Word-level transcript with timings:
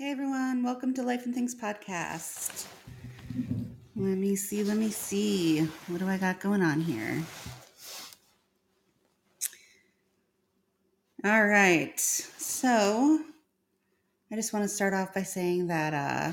Hey 0.00 0.12
everyone, 0.12 0.62
welcome 0.62 0.94
to 0.94 1.02
Life 1.02 1.24
and 1.24 1.34
Things 1.34 1.56
podcast. 1.56 2.68
Let 3.96 4.16
me 4.16 4.36
see, 4.36 4.62
let 4.62 4.76
me 4.76 4.90
see. 4.90 5.62
What 5.88 5.98
do 5.98 6.06
I 6.08 6.16
got 6.16 6.38
going 6.38 6.62
on 6.62 6.80
here? 6.80 7.20
All 11.24 11.44
right. 11.44 11.98
So, 11.98 13.24
I 14.30 14.36
just 14.36 14.52
want 14.52 14.62
to 14.62 14.68
start 14.68 14.94
off 14.94 15.12
by 15.12 15.24
saying 15.24 15.66
that 15.66 15.92
uh 15.92 16.32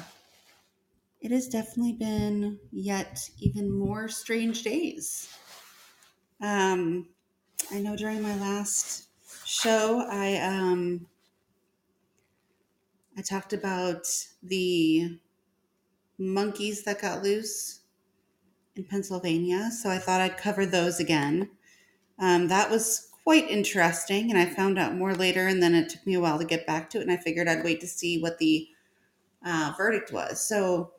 it 1.19 1.31
has 1.31 1.47
definitely 1.47 1.93
been 1.93 2.59
yet 2.71 3.27
even 3.39 3.71
more 3.71 4.07
strange 4.09 4.61
days. 4.61 5.27
Um 6.39 7.07
I 7.71 7.79
know 7.79 7.95
during 7.95 8.21
my 8.21 8.35
last 8.35 9.07
show 9.43 10.05
I 10.07 10.35
um 10.35 11.07
I 13.17 13.21
talked 13.21 13.53
about 13.53 14.07
the 14.43 15.19
monkeys 16.17 16.83
that 16.83 17.01
got 17.01 17.23
loose 17.23 17.79
in 18.75 18.83
Pennsylvania, 18.83 19.71
so 19.71 19.89
I 19.89 19.97
thought 19.97 20.21
I'd 20.21 20.37
cover 20.37 20.65
those 20.65 20.99
again. 20.99 21.49
Um, 22.19 22.47
that 22.49 22.69
was 22.69 23.09
quite 23.23 23.49
interesting, 23.49 24.29
and 24.29 24.39
I 24.39 24.45
found 24.45 24.77
out 24.77 24.95
more 24.95 25.15
later, 25.15 25.47
and 25.47 25.63
then 25.63 25.75
it 25.75 25.89
took 25.89 26.05
me 26.05 26.15
a 26.15 26.19
while 26.19 26.37
to 26.39 26.45
get 26.45 26.67
back 26.67 26.89
to 26.89 26.99
it, 26.99 27.03
and 27.03 27.11
I 27.11 27.17
figured 27.17 27.47
I'd 27.47 27.63
wait 27.63 27.79
to 27.81 27.87
see 27.87 28.21
what 28.21 28.37
the 28.37 28.67
uh, 29.45 29.73
verdict 29.77 30.11
was. 30.11 30.45
So, 30.45 30.91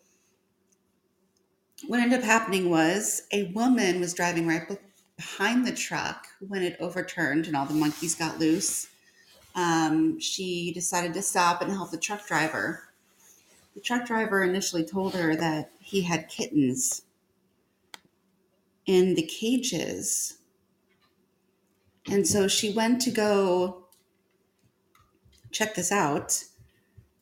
what 1.87 2.01
ended 2.01 2.20
up 2.20 2.25
happening 2.25 2.70
was 2.70 3.23
a 3.33 3.53
woman 3.53 4.01
was 4.01 4.14
driving 4.14 4.47
right 4.47 4.62
behind 5.17 5.67
the 5.67 5.73
truck 5.73 6.27
when 6.41 6.62
it 6.62 6.77
overturned 6.80 7.47
and 7.47 7.55
all 7.55 7.67
the 7.67 7.75
monkeys 7.75 8.14
got 8.14 8.39
loose 8.39 8.89
um, 9.56 10.20
she 10.20 10.70
decided 10.73 11.15
to 11.15 11.23
stop 11.23 11.62
and 11.62 11.73
help 11.73 11.91
the 11.91 11.97
truck 11.97 12.27
driver. 12.27 12.83
The 13.75 13.80
truck 13.80 14.06
driver 14.06 14.44
initially 14.44 14.84
told 14.84 15.14
her 15.14 15.34
that 15.34 15.72
he 15.80 16.03
had 16.03 16.28
kittens 16.28 17.03
in 18.84 19.14
the 19.14 19.22
cages. 19.22 20.39
And 22.08 22.27
so 22.27 22.47
she 22.47 22.72
went 22.72 23.00
to 23.03 23.11
go 23.11 23.86
check 25.50 25.75
this 25.75 25.91
out. 25.91 26.45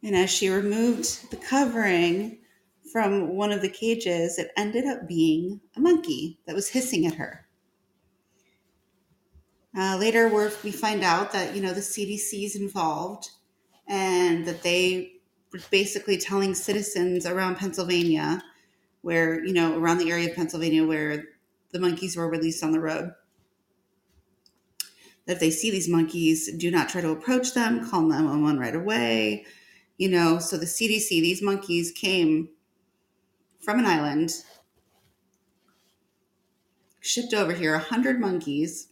And 0.03 0.14
as 0.14 0.28
she 0.28 0.48
removed 0.51 1.30
the 1.30 1.36
covering 1.36 2.39
from 2.92 3.36
one 3.36 3.53
of 3.53 3.62
the 3.62 3.70
cages, 3.70 4.39
it 4.39 4.51
ended 4.56 4.86
up 4.86 5.08
being 5.08 5.61
a 5.77 5.80
monkey 5.80 6.39
that 6.47 6.55
was 6.55 6.69
hissing 6.69 7.06
at 7.06 7.14
her. 7.14 7.44
Uh, 9.77 9.97
later, 9.98 10.28
we 10.62 10.70
find 10.70 11.03
out 11.03 11.33
that 11.33 11.55
you 11.56 11.61
know 11.61 11.72
the 11.72 11.80
CDC 11.80 12.44
is 12.44 12.55
involved, 12.55 13.30
and 13.89 14.47
that 14.47 14.62
they 14.62 15.14
were 15.53 15.58
basically 15.70 16.17
telling 16.17 16.55
citizens 16.55 17.27
around 17.27 17.56
Pennsylvania, 17.56 18.42
where 19.02 19.45
you 19.45 19.52
know 19.52 19.77
around 19.77 19.98
the 19.98 20.11
area 20.11 20.30
of 20.30 20.36
Pennsylvania 20.36 20.86
where 20.86 21.25
the 21.72 21.80
monkeys 21.80 22.17
were 22.17 22.28
released 22.28 22.62
on 22.62 22.70
the 22.70 22.78
road, 22.78 23.12
that 25.27 25.34
if 25.34 25.41
they 25.41 25.50
see 25.50 25.72
these 25.72 25.89
monkeys, 25.89 26.52
do 26.56 26.70
not 26.70 26.89
try 26.89 27.00
to 27.00 27.11
approach 27.11 27.52
them. 27.55 27.89
Call 27.91 28.02
911 28.02 28.61
right 28.61 28.77
away. 28.77 29.45
You 29.97 30.08
know, 30.08 30.39
so 30.39 30.56
the 30.56 30.67
CDC, 30.67 31.08
these 31.08 31.42
monkeys 31.42 31.91
came 31.91 32.48
from 33.61 33.78
an 33.80 33.86
island, 33.86 34.42
shipped 37.00 37.33
over 37.33 37.52
here, 37.52 37.72
100 37.72 38.20
monkeys 38.20 38.89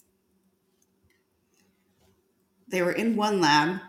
they 2.73 2.83
were 2.83 2.93
in 2.93 3.17
one 3.17 3.41
lab 3.41 3.81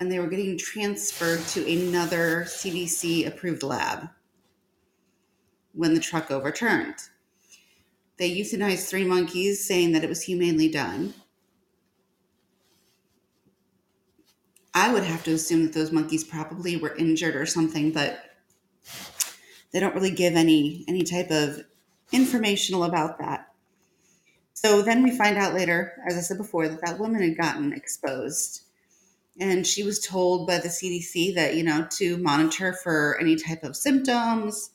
and 0.00 0.10
they 0.10 0.18
were 0.18 0.26
getting 0.26 0.56
transferred 0.56 1.40
to 1.48 1.70
another 1.70 2.44
CDC 2.46 3.26
approved 3.26 3.62
lab 3.62 4.08
when 5.72 5.92
the 5.92 6.00
truck 6.00 6.30
overturned. 6.30 6.94
They 8.16 8.34
euthanized 8.34 8.88
three 8.88 9.04
monkeys, 9.04 9.66
saying 9.66 9.92
that 9.92 10.02
it 10.02 10.08
was 10.08 10.22
humanely 10.22 10.70
done. 10.70 11.12
I 14.74 14.90
would 14.90 15.04
have 15.04 15.22
to 15.24 15.32
assume 15.32 15.64
that 15.64 15.74
those 15.74 15.92
monkeys 15.92 16.24
probably 16.24 16.78
were 16.78 16.96
injured 16.96 17.36
or 17.36 17.44
something, 17.44 17.92
but 17.92 18.18
they 19.72 19.80
don't 19.80 19.94
really 19.94 20.10
give 20.10 20.34
any 20.34 20.86
any 20.88 21.02
type 21.02 21.30
of 21.30 21.60
informational 22.12 22.84
about 22.84 23.18
that. 23.18 23.45
So 24.66 24.82
then 24.82 25.04
we 25.04 25.16
find 25.16 25.38
out 25.38 25.54
later, 25.54 25.92
as 26.08 26.16
I 26.16 26.20
said 26.20 26.38
before, 26.38 26.66
that 26.66 26.84
that 26.84 26.98
woman 26.98 27.22
had 27.22 27.38
gotten 27.38 27.72
exposed. 27.72 28.62
And 29.38 29.64
she 29.64 29.84
was 29.84 30.04
told 30.04 30.48
by 30.48 30.58
the 30.58 30.66
CDC 30.66 31.36
that, 31.36 31.54
you 31.54 31.62
know, 31.62 31.86
to 31.98 32.16
monitor 32.16 32.72
for 32.72 33.16
any 33.20 33.36
type 33.36 33.62
of 33.62 33.76
symptoms. 33.76 34.70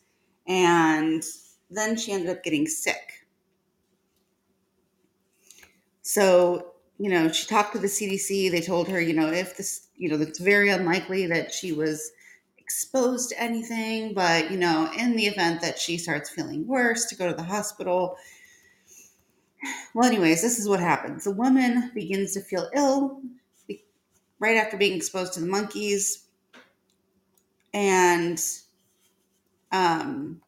And 0.47 1.21
then 1.69 1.97
she 1.97 2.13
ended 2.13 2.29
up 2.29 2.41
getting 2.41 2.67
sick. 2.67 3.25
So, 6.03 6.71
you 6.97 7.09
know, 7.09 7.29
she 7.29 7.45
talked 7.45 7.73
to 7.73 7.79
the 7.79 7.87
CDC. 7.87 8.49
They 8.49 8.61
told 8.61 8.87
her, 8.87 9.01
you 9.01 9.13
know, 9.13 9.29
if 9.29 9.57
this, 9.57 9.87
you 9.97 10.07
know, 10.07 10.21
it's 10.21 10.39
very 10.39 10.69
unlikely 10.69 11.27
that 11.27 11.53
she 11.53 11.73
was 11.73 12.13
exposed 12.57 13.31
to 13.31 13.41
anything, 13.41 14.13
but, 14.13 14.51
you 14.51 14.57
know, 14.57 14.89
in 14.97 15.17
the 15.17 15.25
event 15.25 15.59
that 15.59 15.77
she 15.77 15.97
starts 15.97 16.29
feeling 16.29 16.65
worse, 16.65 17.07
to 17.07 17.15
go 17.15 17.27
to 17.27 17.35
the 17.35 17.43
hospital 17.43 18.15
well, 19.93 20.05
anyways, 20.05 20.41
this 20.41 20.59
is 20.59 20.67
what 20.67 20.79
happens. 20.79 21.23
The 21.23 21.31
woman 21.31 21.91
begins 21.93 22.33
to 22.33 22.41
feel 22.41 22.69
ill 22.73 23.21
right 24.39 24.57
after 24.57 24.75
being 24.75 24.97
exposed 24.97 25.33
to 25.33 25.39
the 25.39 25.45
monkeys. 25.45 26.25
And 27.73 28.41
um, 29.71 30.41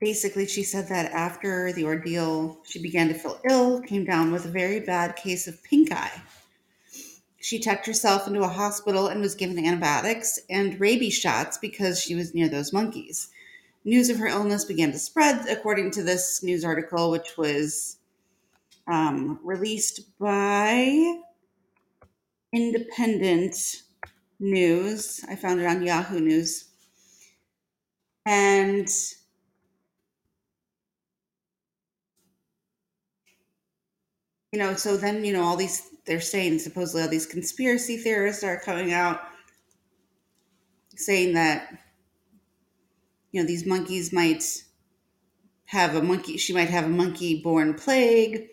basically, 0.00 0.46
she 0.46 0.64
said 0.64 0.88
that 0.88 1.12
after 1.12 1.72
the 1.72 1.84
ordeal, 1.84 2.58
she 2.64 2.82
began 2.82 3.08
to 3.08 3.14
feel 3.14 3.40
ill, 3.48 3.80
came 3.80 4.04
down 4.04 4.32
with 4.32 4.44
a 4.44 4.50
very 4.50 4.80
bad 4.80 5.16
case 5.16 5.46
of 5.46 5.62
pink 5.62 5.92
eye. 5.92 6.20
She 7.42 7.58
tucked 7.58 7.86
herself 7.86 8.28
into 8.28 8.42
a 8.42 8.48
hospital 8.48 9.08
and 9.08 9.20
was 9.20 9.34
given 9.34 9.58
antibiotics 9.58 10.38
and 10.48 10.78
rabies 10.78 11.14
shots 11.14 11.58
because 11.58 12.00
she 12.00 12.14
was 12.14 12.32
near 12.32 12.48
those 12.48 12.72
monkeys. 12.72 13.30
News 13.84 14.08
of 14.10 14.18
her 14.18 14.28
illness 14.28 14.64
began 14.64 14.92
to 14.92 14.98
spread, 15.00 15.48
according 15.48 15.90
to 15.90 16.04
this 16.04 16.44
news 16.44 16.64
article, 16.64 17.10
which 17.10 17.36
was 17.36 17.96
um, 18.86 19.40
released 19.42 20.16
by 20.20 21.16
Independent 22.52 23.82
News. 24.38 25.24
I 25.28 25.34
found 25.34 25.60
it 25.60 25.66
on 25.66 25.82
Yahoo 25.82 26.20
News. 26.20 26.66
And 28.24 28.88
you 34.52 34.60
know, 34.60 34.74
so 34.74 34.96
then, 34.96 35.24
you 35.24 35.32
know, 35.32 35.42
all 35.42 35.56
these 35.56 35.91
they're 36.04 36.20
saying 36.20 36.58
supposedly 36.58 37.02
all 37.02 37.08
these 37.08 37.26
conspiracy 37.26 37.96
theorists 37.96 38.42
are 38.42 38.58
coming 38.58 38.92
out 38.92 39.20
saying 40.96 41.34
that 41.34 41.68
you 43.30 43.40
know 43.40 43.46
these 43.46 43.66
monkeys 43.66 44.12
might 44.12 44.44
have 45.66 45.94
a 45.94 46.02
monkey 46.02 46.36
she 46.36 46.52
might 46.52 46.68
have 46.70 46.84
a 46.84 46.88
monkey 46.88 47.40
borne 47.42 47.74
plague. 47.74 48.48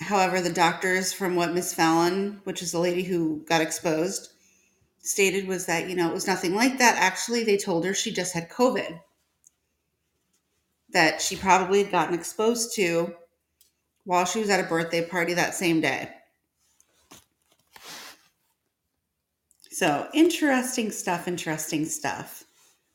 However 0.00 0.40
the 0.40 0.52
doctors 0.52 1.12
from 1.12 1.36
what 1.36 1.54
miss 1.54 1.74
fallon 1.74 2.40
which 2.44 2.62
is 2.62 2.72
the 2.72 2.80
lady 2.80 3.02
who 3.02 3.44
got 3.48 3.60
exposed 3.60 4.30
stated 5.00 5.46
was 5.46 5.66
that 5.66 5.88
you 5.88 5.94
know 5.94 6.08
it 6.08 6.14
was 6.14 6.26
nothing 6.26 6.54
like 6.54 6.78
that. 6.78 6.96
Actually 6.96 7.44
they 7.44 7.56
told 7.56 7.84
her 7.84 7.94
she 7.94 8.12
just 8.12 8.34
had 8.34 8.48
covid 8.48 9.00
that 10.90 11.20
she 11.20 11.36
probably 11.36 11.82
had 11.82 11.92
gotten 11.92 12.14
exposed 12.14 12.74
to 12.76 13.14
while 14.04 14.24
she 14.24 14.40
was 14.40 14.50
at 14.50 14.60
a 14.60 14.68
birthday 14.68 15.06
party 15.06 15.34
that 15.34 15.54
same 15.54 15.80
day. 15.80 16.08
So, 19.70 20.08
interesting 20.12 20.90
stuff, 20.90 21.28
interesting 21.28 21.84
stuff. 21.84 22.42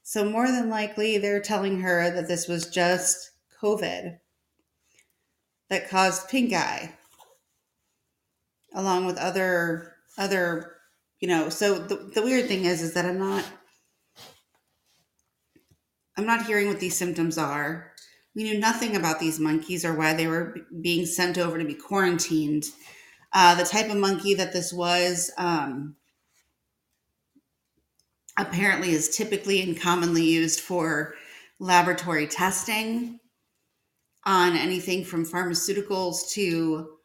So, 0.02 0.30
more 0.30 0.48
than 0.48 0.70
likely, 0.70 1.18
they're 1.18 1.40
telling 1.40 1.80
her 1.80 2.10
that 2.10 2.28
this 2.28 2.48
was 2.48 2.68
just 2.68 3.32
COVID 3.62 4.18
that 5.70 5.90
caused 5.90 6.28
pink 6.28 6.52
eye, 6.52 6.94
along 8.74 9.06
with 9.06 9.18
other, 9.18 9.94
other, 10.18 10.76
you 11.20 11.28
know. 11.30 11.48
So, 11.48 11.76
the, 11.80 12.12
the 12.14 12.22
weird 12.22 12.48
thing 12.48 12.66
is, 12.66 12.82
is 12.82 12.94
that 12.96 13.06
I'm 13.06 13.20
not 13.20 13.46
I'm 16.18 16.26
not 16.26 16.46
hearing 16.46 16.68
what 16.68 16.80
these 16.80 16.96
symptoms 16.96 17.38
are. 17.38 17.92
We 18.36 18.44
knew 18.44 18.60
nothing 18.60 18.96
about 18.96 19.20
these 19.20 19.40
monkeys 19.40 19.86
or 19.86 19.94
why 19.94 20.14
they 20.14 20.28
were 20.28 20.56
being 20.82 21.06
sent 21.06 21.38
over 21.38 21.58
to 21.58 21.66
be 21.66 21.76
quarantined. 21.76 22.66
Uh, 23.32 23.56
the 23.56 23.64
type 23.64 23.90
of 23.90 23.98
monkey 23.98 24.34
that 24.36 24.54
this 24.54 24.72
was 24.72 25.32
um, 25.38 25.96
apparently 28.38 28.92
is 28.92 29.16
typically 29.16 29.62
and 29.62 29.80
commonly 29.80 30.24
used 30.24 30.60
for 30.60 31.14
laboratory 31.60 32.28
testing 32.28 33.20
on 34.26 34.56
anything 34.56 35.04
from 35.04 35.26
pharmaceuticals 35.26 36.32
to 36.32 36.98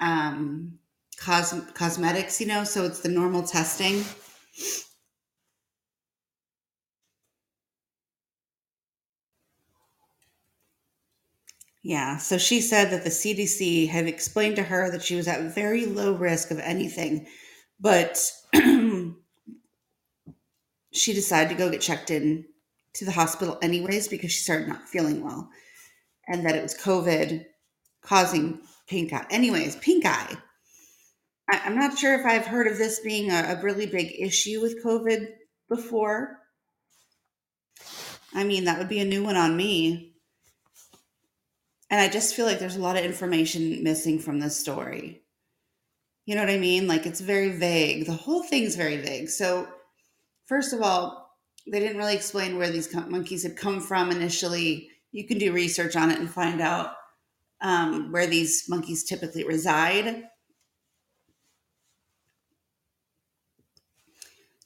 um, 0.00 0.78
cos- 1.18 1.54
cosmetics, 1.74 2.40
you 2.40 2.46
know, 2.46 2.64
so 2.64 2.84
it's 2.84 3.00
the 3.00 3.08
normal 3.08 3.42
testing. 3.42 4.04
Yeah, 11.86 12.16
so 12.16 12.36
she 12.36 12.62
said 12.62 12.90
that 12.90 13.04
the 13.04 13.10
CDC 13.10 13.88
had 13.88 14.08
explained 14.08 14.56
to 14.56 14.64
her 14.64 14.90
that 14.90 15.04
she 15.04 15.14
was 15.14 15.28
at 15.28 15.54
very 15.54 15.86
low 15.86 16.14
risk 16.14 16.50
of 16.50 16.58
anything, 16.58 17.28
but 17.78 18.20
she 20.92 21.12
decided 21.12 21.48
to 21.50 21.54
go 21.54 21.70
get 21.70 21.80
checked 21.80 22.10
in 22.10 22.44
to 22.94 23.04
the 23.04 23.12
hospital 23.12 23.56
anyways 23.62 24.08
because 24.08 24.32
she 24.32 24.40
started 24.40 24.66
not 24.66 24.88
feeling 24.88 25.22
well 25.22 25.48
and 26.26 26.44
that 26.44 26.56
it 26.56 26.62
was 26.64 26.74
COVID 26.74 27.44
causing 28.02 28.62
pink 28.88 29.12
eye. 29.12 29.24
Anyways, 29.30 29.76
pink 29.76 30.04
eye. 30.06 30.36
I, 31.48 31.68
am 31.68 31.76
not 31.76 31.96
sure 31.96 32.18
if 32.18 32.26
I've 32.26 32.46
heard 32.46 32.66
of 32.66 32.78
this 32.78 32.98
being 32.98 33.30
a, 33.30 33.56
a 33.56 33.62
really 33.62 33.86
big 33.86 34.12
issue 34.18 34.60
with 34.60 34.82
COVID 34.84 35.28
before. 35.68 36.40
I 38.34 38.42
mean, 38.42 38.64
that 38.64 38.76
would 38.76 38.88
be 38.88 38.98
a 38.98 39.04
new 39.04 39.22
one 39.22 39.36
on 39.36 39.56
me. 39.56 40.15
And 41.90 42.00
I 42.00 42.08
just 42.08 42.34
feel 42.34 42.46
like 42.46 42.58
there's 42.58 42.76
a 42.76 42.82
lot 42.82 42.96
of 42.96 43.04
information 43.04 43.82
missing 43.82 44.18
from 44.18 44.40
this 44.40 44.56
story. 44.56 45.22
You 46.24 46.34
know 46.34 46.40
what 46.40 46.50
I 46.50 46.58
mean? 46.58 46.88
Like 46.88 47.06
it's 47.06 47.20
very 47.20 47.50
vague. 47.50 48.06
The 48.06 48.12
whole 48.12 48.42
thing's 48.42 48.74
very 48.74 48.96
vague. 48.96 49.28
So, 49.28 49.68
first 50.46 50.72
of 50.72 50.82
all, 50.82 51.30
they 51.70 51.78
didn't 51.78 51.98
really 51.98 52.16
explain 52.16 52.58
where 52.58 52.70
these 52.70 52.92
monkeys 52.92 53.44
had 53.44 53.56
come 53.56 53.80
from 53.80 54.10
initially. 54.10 54.88
You 55.12 55.26
can 55.26 55.38
do 55.38 55.52
research 55.52 55.94
on 55.94 56.10
it 56.10 56.18
and 56.18 56.28
find 56.28 56.60
out 56.60 56.94
um, 57.60 58.10
where 58.10 58.26
these 58.26 58.68
monkeys 58.68 59.04
typically 59.04 59.44
reside. 59.44 60.24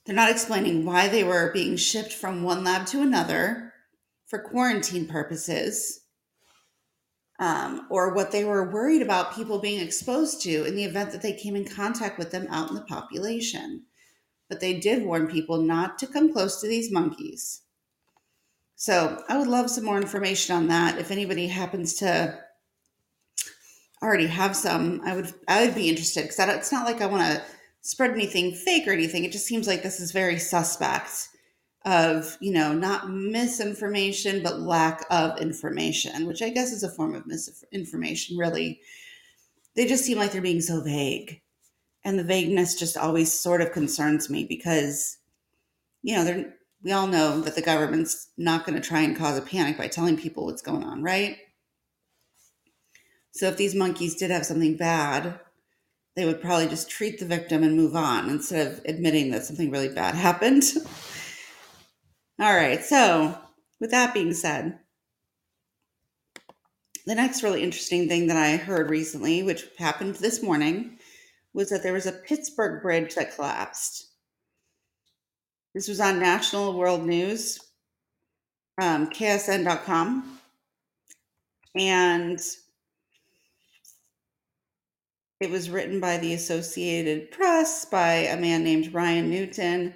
They're 0.06 0.16
not 0.16 0.31
explaining 0.31 0.87
why 0.87 1.08
they 1.08 1.23
were 1.23 1.52
being 1.52 1.76
shipped 1.76 2.12
from 2.12 2.43
one 2.43 2.64
lab 2.64 2.87
to 2.87 3.02
another 3.02 3.75
for 4.26 4.38
quarantine 4.38 5.06
purposes 5.06 6.00
um, 7.40 7.87
or 7.88 8.12
what 8.12 8.31
they 8.31 8.44
were 8.44 8.70
worried 8.70 9.00
about 9.00 9.34
people 9.34 9.58
being 9.58 9.81
exposed 9.81 10.42
to 10.42 10.64
in 10.66 10.76
the 10.76 10.84
event 10.84 11.10
that 11.10 11.22
they 11.22 11.32
came 11.32 11.56
in 11.56 11.64
contact 11.64 12.19
with 12.19 12.31
them 12.31 12.46
out 12.50 12.69
in 12.69 12.75
the 12.75 12.82
population. 12.82 13.84
But 14.48 14.60
they 14.60 14.78
did 14.78 15.04
warn 15.04 15.26
people 15.26 15.62
not 15.62 15.98
to 15.98 16.06
come 16.06 16.32
close 16.32 16.60
to 16.60 16.69
these 16.69 16.92
monkeys. 16.92 17.62
So 18.76 19.22
I 19.28 19.38
would 19.38 19.48
love 19.48 19.70
some 19.70 19.84
more 19.84 19.96
information 19.96 20.54
on 20.54 20.69
that. 20.69 20.98
If 20.98 21.10
anybody 21.10 21.46
happens 21.48 21.94
to 21.94 22.38
already 24.02 24.26
have 24.26 24.54
some, 24.54 25.00
I 25.04 25.16
would 25.16 25.32
I 25.48 25.64
would 25.64 25.75
be 25.75 25.88
interested 25.88 26.22
because 26.22 26.38
it's 26.38 26.72
not 26.72 26.87
like 26.87 27.00
I 27.00 27.06
want 27.06 27.22
to 27.22 27.42
spread 27.81 28.10
anything 28.10 28.52
fake 28.52 28.87
or 28.87 28.92
anything. 28.92 29.25
It 29.25 29.32
just 29.32 29.46
seems 29.46 29.66
like 29.66 29.82
this 29.82 30.00
is 30.00 30.12
very 30.12 30.38
suspect 30.38 31.30
of, 31.85 32.37
you 32.41 32.53
know, 32.53 32.73
not 32.73 33.11
misinformation, 33.11 34.43
but 34.43 34.61
lack 34.61 35.05
of 35.11 35.41
information, 35.41 36.27
which 36.27 36.43
I 36.43 36.50
guess 36.50 36.73
is 36.73 36.82
a 36.82 36.91
form 36.91 37.15
of 37.15 37.27
misinformation, 37.27 38.37
really. 38.37 38.81
They 39.77 39.87
just 39.87 40.05
seem 40.05 40.19
like 40.19 40.32
they're 40.32 40.43
being 40.43 40.61
so 40.61 40.82
vague. 40.82 41.41
And 42.05 42.19
the 42.19 42.25
vagueness 42.25 42.79
just 42.79 42.97
always 42.97 43.32
sort 43.32 43.61
of 43.61 43.73
concerns 43.73 44.31
me 44.31 44.44
because, 44.44 45.19
you 46.03 46.17
know, 46.17 46.25
they're, 46.25 46.55
we 46.82 46.93
all 46.93 47.06
know 47.06 47.41
that 47.43 47.55
the 47.55 47.62
government's 47.62 48.29
not 48.37 48.65
going 48.65 48.81
to 48.81 48.87
try 48.87 49.00
and 49.00 49.17
cause 49.17 49.37
a 49.37 49.43
panic 49.43 49.76
by 49.76 49.87
telling 49.87 50.17
people 50.17 50.47
what's 50.47 50.62
going 50.62 50.83
on, 50.83 51.03
right? 51.03 51.37
So 53.33 53.47
if 53.47 53.56
these 53.56 53.75
monkeys 53.75 54.17
did 54.17 54.31
have 54.31 54.47
something 54.47 54.76
bad, 54.76 55.38
they 56.17 56.25
would 56.25 56.41
probably 56.41 56.69
just 56.69 56.91
treat 56.91 57.19
the 57.19 57.26
victim 57.26 57.62
and 57.62 57.76
move 57.76 57.94
on 57.94 58.29
instead 58.29 58.67
of 58.67 58.81
admitting 58.85 59.31
that 59.31 59.44
something 59.44 59.71
really 59.71 59.88
bad 59.88 60.15
happened. 60.15 60.65
All 62.40 62.56
right, 62.56 62.82
so 62.82 63.37
with 63.81 63.90
that 63.90 64.14
being 64.14 64.32
said, 64.32 64.78
the 67.04 67.14
next 67.14 67.42
really 67.42 67.62
interesting 67.62 68.08
thing 68.08 68.28
that 68.28 68.37
I 68.38 68.56
heard 68.56 68.88
recently, 68.88 69.42
which 69.42 69.66
happened 69.78 70.14
this 70.14 70.42
morning, 70.42 70.98
was 71.52 71.69
that 71.69 71.82
there 71.82 71.92
was 71.92 72.06
a 72.06 72.12
Pittsburgh 72.12 72.81
bridge 72.81 73.14
that 73.16 73.34
collapsed. 73.34 74.06
This 75.75 75.87
was 75.87 76.00
on 76.00 76.19
National 76.19 76.78
World 76.78 77.04
News, 77.04 77.60
um, 78.81 79.10
KSN.com. 79.10 80.38
And 81.76 82.40
it 85.40 85.50
was 85.50 85.69
written 85.69 86.00
by 86.00 86.16
the 86.16 86.32
Associated 86.32 87.32
Press 87.32 87.84
by 87.84 88.12
a 88.12 88.40
man 88.40 88.64
named 88.64 88.94
Ryan 88.94 89.28
Newton. 89.28 89.94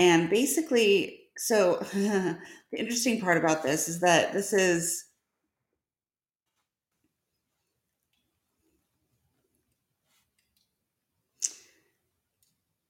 And 0.00 0.30
basically, 0.30 1.17
so 1.38 1.76
the 1.94 2.36
interesting 2.72 3.20
part 3.20 3.38
about 3.38 3.62
this 3.62 3.88
is 3.88 4.00
that 4.00 4.32
this 4.32 4.52
is 4.52 5.04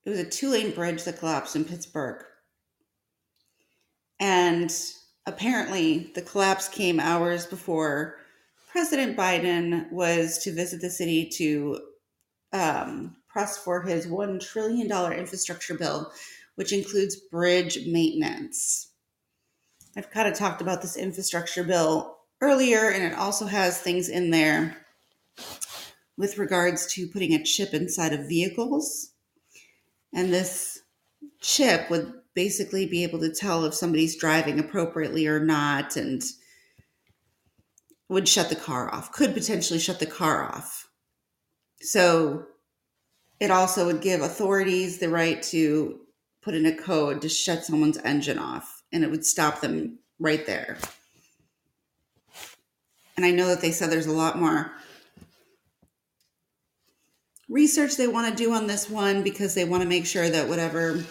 it 0.05 0.11
was 0.11 0.19
a 0.19 0.25
two-lane 0.25 0.71
bridge 0.75 1.05
that 1.05 1.19
collapsed 1.19 1.55
in 1.55 1.65
Pittsburgh. 1.65 2.25
And 4.19 4.75
apparently 5.27 6.11
the 6.15 6.23
collapse 6.23 6.67
came 6.67 6.99
hours 6.99 7.45
before 7.45 8.17
President 8.71 9.17
Biden 9.17 9.91
was 9.93 10.39
to 10.39 10.55
visit 10.55 10.81
the 10.81 10.89
city 10.89 11.29
to 11.35 11.81
um, 12.55 13.17
press 13.29 13.59
for 13.59 13.83
his 13.83 14.07
$1 14.07 14.41
trillion 14.41 14.91
infrastructure 15.13 15.75
bill 15.75 16.11
which 16.59 16.73
includes 16.73 17.15
bridge 17.15 17.79
maintenance. 17.87 18.91
I've 19.97 20.11
kind 20.11 20.27
of 20.27 20.35
talked 20.35 20.61
about 20.61 20.83
this 20.83 20.97
infrastructure 20.97 21.63
bill 21.63 22.19
earlier, 22.41 22.91
and 22.91 23.05
it 23.05 23.17
also 23.17 23.47
has 23.47 23.79
things 23.79 24.09
in 24.09 24.33
there 24.33 24.77
with 26.17 26.37
regards 26.37 26.93
to 26.95 27.07
putting 27.07 27.33
a 27.33 27.45
chip 27.45 27.75
inside 27.75 28.13
of 28.13 28.27
vehicles. 28.27 29.13
And 30.13 30.35
this 30.35 30.81
chip 31.41 31.89
would 31.91 32.13
basically 32.35 32.87
be 32.87 33.05
able 33.05 33.21
to 33.21 33.33
tell 33.33 33.65
if 33.65 33.73
somebody's 33.73 34.19
driving 34.19 34.59
appropriately 34.59 35.29
or 35.29 35.39
not 35.39 35.95
and 35.95 36.25
would 38.09 38.27
shut 38.27 38.49
the 38.49 38.57
car 38.57 38.93
off, 38.93 39.13
could 39.13 39.33
potentially 39.33 39.79
shut 39.79 40.01
the 40.01 40.07
car 40.07 40.43
off. 40.43 40.89
So 41.83 42.47
it 43.39 43.53
also 43.53 43.87
would 43.87 44.01
give 44.01 44.23
authorities 44.23 44.99
the 44.99 45.09
right 45.09 45.41
to 45.45 46.01
put 46.49 46.55
in 46.55 46.65
a 46.65 46.75
code 46.75 47.21
to 47.21 47.29
shut 47.29 47.63
someone's 47.63 47.99
engine 47.99 48.39
off 48.39 48.83
and 48.91 49.05
it 49.05 49.11
would 49.11 49.27
stop 49.27 49.61
them 49.61 49.99
right 50.19 50.47
there. 50.47 50.79
And 53.19 53.27
I 53.27 53.33
know 53.33 53.49
that 53.49 53.61
they 53.61 53.71
said 53.71 53.91
there's 53.91 54.07
a 54.07 54.13
lot 54.13 54.39
more 54.39 54.73
research 57.51 57.97
they 57.97 58.09
want 58.09 58.31
to 58.31 58.43
do 58.45 58.55
on 58.55 58.67
this 58.67 58.89
one 58.89 59.23
because 59.23 59.55
they 59.55 59.67
want 59.67 59.83
to 59.83 59.89
make 59.91 60.07
sure 60.07 60.31
that 60.31 60.49
whatever 60.49 61.05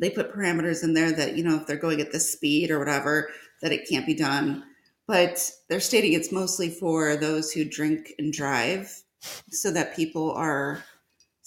they 0.00 0.10
put 0.10 0.32
parameters 0.32 0.84
in 0.84 0.94
there 0.94 1.10
that, 1.10 1.36
you 1.36 1.42
know, 1.42 1.56
if 1.56 1.66
they're 1.66 1.76
going 1.76 2.00
at 2.00 2.12
this 2.12 2.32
speed 2.32 2.70
or 2.70 2.78
whatever, 2.78 3.30
that 3.62 3.72
it 3.72 3.88
can't 3.88 4.06
be 4.06 4.14
done. 4.14 4.62
But 5.08 5.50
they're 5.68 5.80
stating 5.80 6.12
it's 6.12 6.30
mostly 6.30 6.70
for 6.70 7.16
those 7.16 7.50
who 7.50 7.64
drink 7.64 8.12
and 8.16 8.32
drive 8.32 9.02
so 9.50 9.72
that 9.72 9.96
people 9.96 10.30
are 10.34 10.84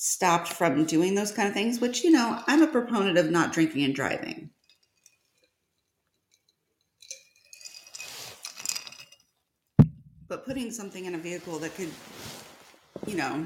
stopped 0.03 0.47
from 0.47 0.83
doing 0.83 1.13
those 1.13 1.31
kind 1.31 1.47
of 1.47 1.53
things, 1.53 1.79
which, 1.79 2.03
you 2.03 2.09
know, 2.09 2.41
I'm 2.47 2.63
a 2.63 2.67
proponent 2.67 3.19
of 3.19 3.29
not 3.29 3.53
drinking 3.53 3.83
and 3.83 3.93
driving. 3.93 4.49
But 10.27 10.43
putting 10.43 10.71
something 10.71 11.05
in 11.05 11.13
a 11.13 11.19
vehicle 11.19 11.59
that 11.59 11.75
could, 11.75 11.91
you 13.05 13.15
know, 13.15 13.45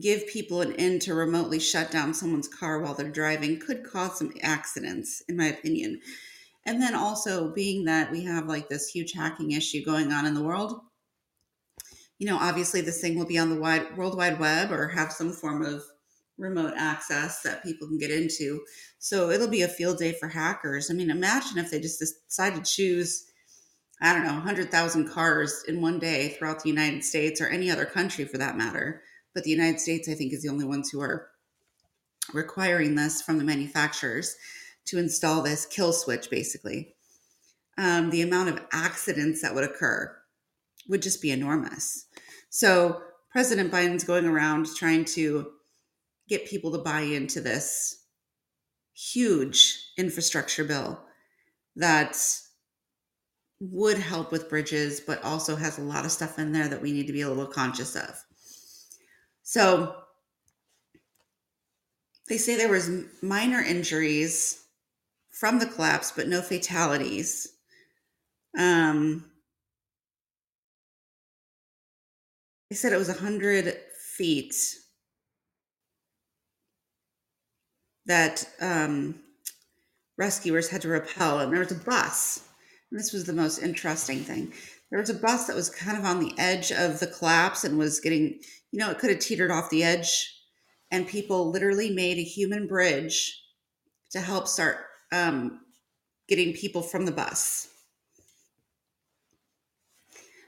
give 0.00 0.26
people 0.26 0.60
an 0.60 0.74
end 0.74 1.00
to 1.02 1.14
remotely 1.14 1.58
shut 1.58 1.90
down 1.90 2.12
someone's 2.12 2.48
car 2.48 2.78
while 2.80 2.92
they're 2.92 3.08
driving 3.08 3.58
could 3.58 3.82
cause 3.82 4.18
some 4.18 4.34
accidents, 4.42 5.22
in 5.30 5.36
my 5.38 5.46
opinion. 5.46 5.98
And 6.66 6.82
then 6.82 6.94
also 6.94 7.54
being 7.54 7.86
that 7.86 8.12
we 8.12 8.22
have 8.24 8.48
like 8.48 8.68
this 8.68 8.88
huge 8.88 9.12
hacking 9.12 9.52
issue 9.52 9.82
going 9.82 10.12
on 10.12 10.26
in 10.26 10.34
the 10.34 10.42
world, 10.42 10.82
you 12.22 12.28
know, 12.28 12.38
obviously 12.40 12.80
this 12.80 13.00
thing 13.00 13.18
will 13.18 13.26
be 13.26 13.36
on 13.36 13.50
the 13.50 13.58
wide 13.58 13.96
World 13.96 14.16
Wide 14.16 14.38
Web 14.38 14.70
or 14.70 14.86
have 14.86 15.10
some 15.10 15.32
form 15.32 15.64
of 15.64 15.82
remote 16.38 16.72
access 16.76 17.42
that 17.42 17.64
people 17.64 17.88
can 17.88 17.98
get 17.98 18.12
into. 18.12 18.60
So 19.00 19.30
it'll 19.30 19.48
be 19.48 19.62
a 19.62 19.68
field 19.68 19.98
day 19.98 20.12
for 20.12 20.28
hackers. 20.28 20.88
I 20.88 20.94
mean, 20.94 21.10
imagine 21.10 21.58
if 21.58 21.72
they 21.72 21.80
just 21.80 22.00
decide 22.28 22.54
to 22.54 22.62
choose, 22.62 23.24
I 24.00 24.12
don't 24.12 24.22
know, 24.22 24.34
100,000 24.34 25.08
cars 25.08 25.64
in 25.66 25.80
one 25.80 25.98
day 25.98 26.28
throughout 26.28 26.62
the 26.62 26.68
United 26.68 27.02
States 27.02 27.40
or 27.40 27.48
any 27.48 27.68
other 27.68 27.84
country 27.84 28.24
for 28.24 28.38
that 28.38 28.56
matter. 28.56 29.02
But 29.34 29.42
the 29.42 29.50
United 29.50 29.80
States, 29.80 30.08
I 30.08 30.14
think, 30.14 30.32
is 30.32 30.42
the 30.42 30.48
only 30.48 30.64
ones 30.64 30.90
who 30.90 31.00
are 31.00 31.28
requiring 32.32 32.94
this 32.94 33.20
from 33.20 33.38
the 33.38 33.44
manufacturers 33.44 34.36
to 34.84 34.98
install 35.00 35.42
this 35.42 35.66
kill 35.66 35.92
switch, 35.92 36.30
basically, 36.30 36.94
um, 37.76 38.10
the 38.10 38.22
amount 38.22 38.50
of 38.50 38.64
accidents 38.72 39.42
that 39.42 39.56
would 39.56 39.64
occur 39.64 40.16
would 40.88 41.02
just 41.02 41.20
be 41.20 41.32
enormous. 41.32 42.06
So 42.52 43.00
President 43.30 43.72
Biden's 43.72 44.04
going 44.04 44.26
around 44.26 44.66
trying 44.76 45.06
to 45.06 45.52
get 46.28 46.46
people 46.46 46.70
to 46.72 46.78
buy 46.78 47.00
into 47.00 47.40
this 47.40 48.04
huge 48.92 49.92
infrastructure 49.96 50.62
bill 50.62 51.02
that 51.76 52.14
would 53.58 53.96
help 53.96 54.30
with 54.30 54.50
bridges, 54.50 55.00
but 55.00 55.24
also 55.24 55.56
has 55.56 55.78
a 55.78 55.82
lot 55.82 56.04
of 56.04 56.12
stuff 56.12 56.38
in 56.38 56.52
there 56.52 56.68
that 56.68 56.82
we 56.82 56.92
need 56.92 57.06
to 57.06 57.12
be 57.14 57.22
a 57.22 57.28
little 57.28 57.46
conscious 57.46 57.96
of. 57.96 58.22
So 59.42 59.96
they 62.28 62.36
say 62.36 62.58
there 62.58 62.68
was 62.68 62.90
minor 63.22 63.62
injuries 63.62 64.62
from 65.30 65.58
the 65.58 65.66
collapse, 65.66 66.12
but 66.14 66.28
no 66.28 66.42
fatalities. 66.42 67.48
Um, 68.58 69.31
they 72.72 72.76
said 72.76 72.94
it 72.94 72.96
was 72.96 73.08
100 73.08 73.76
feet 74.16 74.54
that 78.06 78.48
um, 78.62 79.16
rescuers 80.16 80.70
had 80.70 80.80
to 80.80 80.88
repel, 80.88 81.40
and 81.40 81.52
there 81.52 81.60
was 81.60 81.70
a 81.70 81.74
bus. 81.74 82.48
And 82.90 82.98
this 82.98 83.12
was 83.12 83.24
the 83.24 83.34
most 83.34 83.58
interesting 83.58 84.20
thing. 84.20 84.54
There 84.88 84.98
was 84.98 85.10
a 85.10 85.14
bus 85.14 85.48
that 85.48 85.54
was 85.54 85.68
kind 85.68 85.98
of 85.98 86.06
on 86.06 86.18
the 86.18 86.32
edge 86.38 86.72
of 86.72 86.98
the 86.98 87.08
collapse 87.08 87.62
and 87.62 87.76
was 87.76 88.00
getting, 88.00 88.40
you 88.70 88.78
know, 88.78 88.90
it 88.90 88.98
could 88.98 89.10
have 89.10 89.18
teetered 89.18 89.50
off 89.50 89.68
the 89.68 89.84
edge, 89.84 90.34
and 90.90 91.06
people 91.06 91.50
literally 91.50 91.90
made 91.90 92.16
a 92.16 92.22
human 92.22 92.66
bridge 92.66 93.38
to 94.12 94.20
help 94.20 94.48
start 94.48 94.78
um, 95.12 95.60
getting 96.26 96.54
people 96.54 96.80
from 96.80 97.04
the 97.04 97.12
bus. 97.12 97.68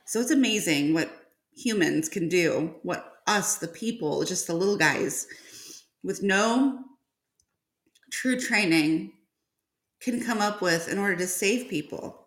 So 0.07 0.21
it's 0.21 0.31
amazing 0.31 0.95
what 0.95 1.24
humans 1.57 2.09
can 2.09 2.29
do, 2.29 2.75
what 2.83 3.13
us, 3.27 3.57
the 3.57 3.69
people, 3.69 4.25
just 4.25 4.47
the 4.47 4.55
little 4.55 4.77
guys, 4.77 5.27
with 6.03 6.23
no 6.23 6.81
true 8.11 8.39
training, 8.39 9.13
can 10.01 10.23
come 10.23 10.41
up 10.41 10.61
with 10.61 10.89
in 10.89 10.99
order 10.99 11.17
to 11.17 11.27
save 11.27 11.69
people. 11.69 12.25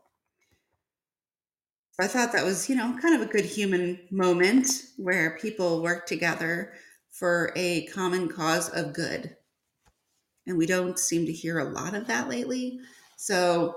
I 1.99 2.07
thought 2.07 2.31
that 2.33 2.45
was, 2.45 2.69
you 2.69 2.75
know, 2.75 2.95
kind 3.01 3.15
of 3.15 3.21
a 3.21 3.31
good 3.31 3.45
human 3.45 3.99
moment 4.11 4.83
where 4.97 5.37
people 5.41 5.81
work 5.81 6.05
together 6.05 6.73
for 7.09 7.51
a 7.55 7.87
common 7.87 8.29
cause 8.29 8.69
of 8.69 8.93
good. 8.93 9.35
And 10.45 10.57
we 10.57 10.67
don't 10.67 10.99
seem 10.99 11.25
to 11.25 11.31
hear 11.31 11.57
a 11.57 11.69
lot 11.69 11.95
of 11.95 12.05
that 12.07 12.29
lately. 12.29 12.79
So 13.17 13.75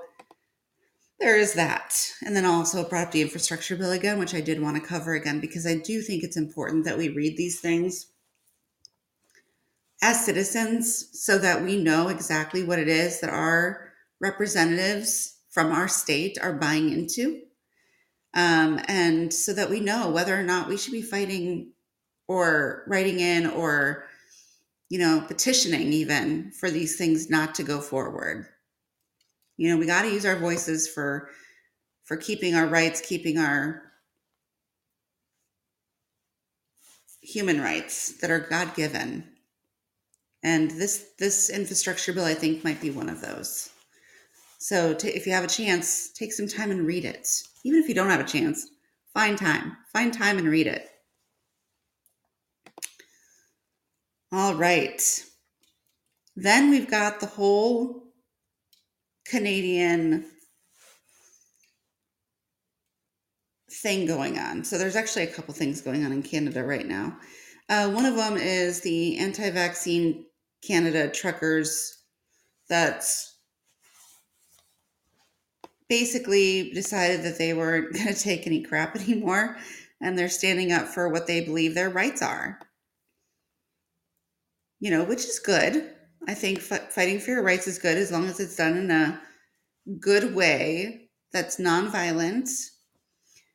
there 1.21 1.37
is 1.37 1.53
that. 1.53 2.13
And 2.25 2.35
then 2.35 2.47
also 2.47 2.89
brought 2.89 3.09
up 3.09 3.13
the 3.13 3.23
infrastructure 3.23 3.77
bill 3.77 3.93
again, 3.93 4.19
which 4.19 4.35
I 4.35 4.41
did 4.41 4.61
want 4.61 4.77
to 4.77 4.89
cover 4.89 5.15
again 5.15 5.39
because 5.39 5.67
I 5.67 5.77
do 5.77 6.01
think 6.01 6.25
it's 6.25 6.37
important 6.37 6.85
that 6.87 6.99
we 6.99 7.11
read 7.11 7.37
these 7.37 7.61
things 7.61 8.07
as 10.03 10.25
citizens 10.25 11.09
so 11.13 11.37
that 11.39 11.63
we 11.63 11.77
know 11.77 12.09
exactly 12.09 12.65
what 12.65 12.79
it 12.79 12.89
is 12.89 13.21
that 13.21 13.31
our 13.31 13.93
representatives 14.19 15.37
from 15.51 15.73
our 15.73 15.89
state 15.89 16.39
are 16.41 16.55
buying 16.55 16.91
into. 16.91 17.43
Um, 18.33 18.81
and 18.87 19.33
so 19.33 19.53
that 19.53 19.69
we 19.69 19.81
know 19.81 20.11
whether 20.11 20.39
or 20.39 20.43
not 20.43 20.69
we 20.69 20.77
should 20.77 20.93
be 20.93 21.03
fighting 21.03 21.73
or 22.29 22.85
writing 22.87 23.19
in 23.19 23.47
or 23.47 24.05
you 24.89 25.01
know 25.01 25.25
petitioning 25.27 25.93
even 25.93 26.53
for 26.53 26.71
these 26.71 26.97
things 26.97 27.29
not 27.29 27.57
to 27.57 27.65
go 27.65 27.81
forward 27.81 28.47
you 29.61 29.69
know 29.69 29.77
we 29.77 29.85
got 29.85 30.03
to 30.03 30.11
use 30.11 30.25
our 30.25 30.37
voices 30.37 30.89
for 30.89 31.29
for 32.05 32.17
keeping 32.17 32.55
our 32.55 32.67
rights 32.67 33.03
keeping 33.03 33.37
our 33.37 33.83
human 37.21 37.61
rights 37.61 38.19
that 38.21 38.31
are 38.31 38.41
god-given. 38.41 39.23
And 40.43 40.71
this 40.71 41.11
this 41.19 41.51
infrastructure 41.51 42.15
bill 42.15 42.25
i 42.25 42.33
think 42.33 42.65
might 42.65 42.81
be 42.81 42.89
one 42.89 43.11
of 43.11 43.21
those. 43.21 43.69
So 44.59 44.97
if 45.05 45.27
you 45.27 45.33
have 45.35 45.45
a 45.45 45.57
chance 45.61 46.11
take 46.11 46.33
some 46.33 46.49
time 46.49 46.71
and 46.71 46.87
read 46.87 47.05
it. 47.05 47.29
Even 47.63 47.83
if 47.83 47.89
you 47.89 47.95
don't 47.95 48.09
have 48.09 48.21
a 48.21 48.25
chance 48.25 48.67
find 49.13 49.37
time. 49.37 49.77
Find 49.93 50.11
time 50.11 50.39
and 50.39 50.49
read 50.49 50.69
it. 50.69 50.89
All 54.33 54.55
right. 54.55 55.03
Then 56.35 56.71
we've 56.71 56.91
got 56.91 57.21
the 57.21 57.27
whole 57.27 58.10
Canadian 59.31 60.25
thing 63.71 64.07
going 64.07 64.39
on. 64.39 64.65
So 64.65 64.77
there's 64.77 64.97
actually 64.97 65.25
a 65.25 65.33
couple 65.33 65.55
things 65.55 65.81
going 65.81 66.05
on 66.05 66.13
in 66.13 66.23
Canada 66.23 66.65
right 66.65 66.87
now. 66.87 67.17
Uh, 67.69 67.89
one 67.91 68.05
of 68.05 68.17
them 68.17 68.37
is 68.37 68.81
the 68.81 69.19
anti 69.19 69.49
vaccine 69.51 70.27
Canada 70.67 71.09
truckers 71.09 71.97
that's 72.69 73.39
basically 75.89 76.71
decided 76.73 77.23
that 77.23 77.39
they 77.39 77.55
weren't 77.55 77.93
going 77.95 78.09
to 78.09 78.15
take 78.15 78.47
any 78.47 78.63
crap 78.63 78.97
anymore 78.97 79.57
and 80.01 80.19
they're 80.19 80.29
standing 80.29 80.73
up 80.73 80.89
for 80.89 81.09
what 81.09 81.27
they 81.27 81.41
believe 81.41 81.75
their 81.75 81.91
rights 81.91 82.23
are 82.23 82.59
you 84.81 84.91
know, 84.91 85.05
which 85.05 85.25
is 85.25 85.39
good. 85.39 85.95
I 86.29 86.35
think 86.35 86.59
f- 86.59 86.93
fighting 86.93 87.19
for 87.19 87.31
your 87.31 87.43
rights 87.43 87.67
is 87.67 87.79
good 87.79 87.97
as 87.97 88.13
long 88.13 88.27
as 88.27 88.41
it's 88.41 88.57
done 88.57 88.77
in 88.77 88.91
a 88.91 89.21
good 89.99 90.35
way 90.35 91.09
that's 91.33 91.59
nonviolent. 91.59 92.49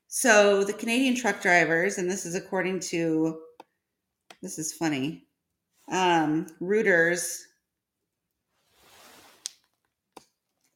So 0.07 0.63
the 0.63 0.73
Canadian 0.73 1.15
truck 1.15 1.41
drivers, 1.41 1.97
and 1.97 2.09
this 2.09 2.25
is 2.25 2.35
according 2.35 2.79
to, 2.91 3.39
this 4.41 4.57
is 4.57 4.73
funny, 4.73 5.27
um, 5.91 6.47
Reuters, 6.61 7.41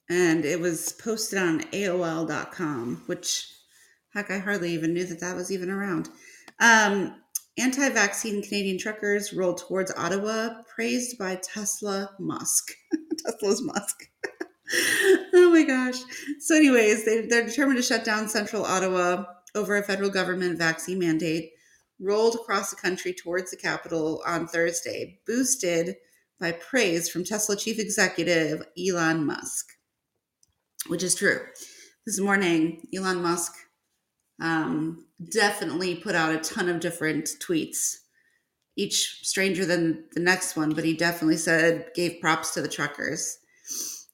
and 0.10 0.44
it 0.44 0.60
was 0.60 0.92
posted 0.94 1.40
on 1.40 1.62
AOL.com, 1.72 3.04
which, 3.06 3.48
heck, 4.14 4.32
I 4.32 4.40
hardly 4.40 4.72
even 4.74 4.94
knew 4.94 5.06
that 5.06 5.20
that 5.22 5.36
was 5.36 5.52
even 5.52 5.70
around. 5.70 6.10
Um, 6.60 7.16
Anti 7.60 7.90
vaccine 7.90 8.42
Canadian 8.42 8.78
truckers 8.78 9.34
rolled 9.34 9.58
towards 9.58 9.92
Ottawa, 9.98 10.62
praised 10.74 11.18
by 11.18 11.36
Tesla 11.36 12.12
Musk. 12.18 12.72
Tesla's 13.26 13.62
Musk. 13.62 14.10
oh 15.34 15.50
my 15.52 15.64
gosh. 15.64 16.00
So, 16.40 16.56
anyways, 16.56 17.06
they, 17.06 17.26
they're 17.26 17.46
determined 17.46 17.78
to 17.78 17.84
shut 17.84 18.06
down 18.06 18.30
central 18.30 18.64
Ottawa 18.64 19.26
over 19.56 19.76
a 19.76 19.84
federal 19.84 20.10
government 20.10 20.58
vaccine 20.58 21.00
mandate, 21.00 21.52
rolled 22.00 22.36
across 22.36 22.70
the 22.70 22.76
country 22.76 23.14
towards 23.14 23.52
the 23.52 23.58
capital 23.58 24.22
on 24.26 24.48
Thursday, 24.48 25.20
boosted 25.28 25.96
by 26.40 26.54
praise 26.54 27.10
from 27.10 27.26
Tesla 27.26 27.58
chief 27.58 27.78
executive 27.78 28.64
Elon 28.78 29.26
Musk, 29.26 29.74
which 30.88 31.04
is 31.04 31.16
true. 31.16 31.42
This 32.06 32.20
morning, 32.20 32.88
Elon 32.96 33.22
Musk 33.22 33.54
um, 34.42 35.06
definitely 35.32 35.96
put 35.96 36.16
out 36.16 36.34
a 36.34 36.40
ton 36.40 36.70
of 36.70 36.80
different 36.80 37.26
tweets, 37.40 37.98
each 38.76 39.20
stranger 39.24 39.66
than 39.66 40.06
the 40.14 40.20
next 40.20 40.56
one, 40.56 40.72
but 40.72 40.86
he 40.86 40.94
definitely 40.94 41.38
said, 41.38 41.88
gave 41.96 42.22
props 42.22 42.54
to 42.54 42.62
the 42.62 42.68
truckers. 42.68 43.40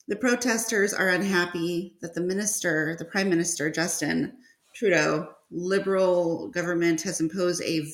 The 0.07 0.15
protesters 0.15 0.93
are 0.93 1.09
unhappy 1.09 1.95
that 2.01 2.13
the 2.13 2.21
minister, 2.21 2.95
the 2.97 3.05
prime 3.05 3.29
minister, 3.29 3.69
Justin 3.71 4.33
Trudeau, 4.75 5.29
liberal 5.51 6.49
government 6.49 7.01
has 7.03 7.21
imposed 7.21 7.61
a 7.63 7.87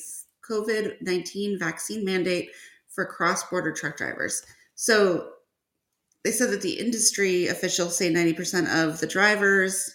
COVID 0.48 0.96
19 1.00 1.58
vaccine 1.58 2.04
mandate 2.04 2.50
for 2.88 3.06
cross 3.06 3.44
border 3.44 3.72
truck 3.72 3.96
drivers. 3.96 4.42
So 4.74 5.30
they 6.24 6.32
said 6.32 6.50
that 6.50 6.62
the 6.62 6.78
industry 6.78 7.46
officials 7.48 7.96
say 7.96 8.12
90% 8.12 8.68
of 8.84 9.00
the 9.00 9.06
drivers 9.06 9.94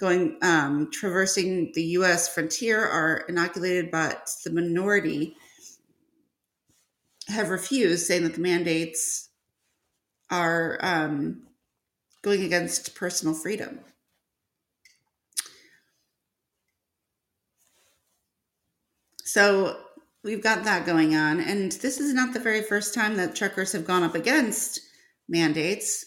going 0.00 0.38
um, 0.42 0.90
traversing 0.90 1.70
the 1.74 1.82
U.S. 1.82 2.32
frontier 2.32 2.82
are 2.82 3.18
inoculated, 3.28 3.90
but 3.90 4.30
the 4.44 4.50
minority 4.50 5.36
have 7.28 7.50
refused, 7.50 8.06
saying 8.06 8.24
that 8.24 8.34
the 8.34 8.40
mandates 8.40 9.28
are 10.30 10.78
um, 10.80 11.42
going 12.22 12.42
against 12.42 12.94
personal 12.94 13.34
freedom. 13.34 13.80
So 19.24 19.78
we've 20.24 20.42
got 20.42 20.64
that 20.64 20.86
going 20.86 21.14
on. 21.14 21.40
And 21.40 21.72
this 21.72 22.00
is 22.00 22.14
not 22.14 22.32
the 22.32 22.40
very 22.40 22.62
first 22.62 22.94
time 22.94 23.16
that 23.16 23.36
truckers 23.36 23.72
have 23.72 23.84
gone 23.84 24.02
up 24.02 24.14
against 24.14 24.80
mandates. 25.28 26.06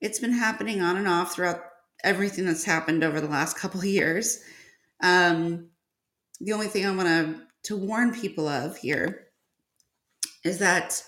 It's 0.00 0.18
been 0.18 0.32
happening 0.32 0.80
on 0.80 0.96
and 0.96 1.06
off 1.06 1.34
throughout 1.34 1.60
everything 2.04 2.44
that's 2.44 2.64
happened 2.64 3.02
over 3.02 3.20
the 3.20 3.28
last 3.28 3.56
couple 3.56 3.80
of 3.80 3.86
years. 3.86 4.40
Um, 5.02 5.70
the 6.40 6.52
only 6.52 6.68
thing 6.68 6.86
I 6.86 6.94
want 6.94 7.08
to 7.08 7.40
to 7.64 7.76
warn 7.76 8.12
people 8.12 8.46
of 8.46 8.76
here 8.76 9.28
is 10.44 10.58
that 10.58 11.02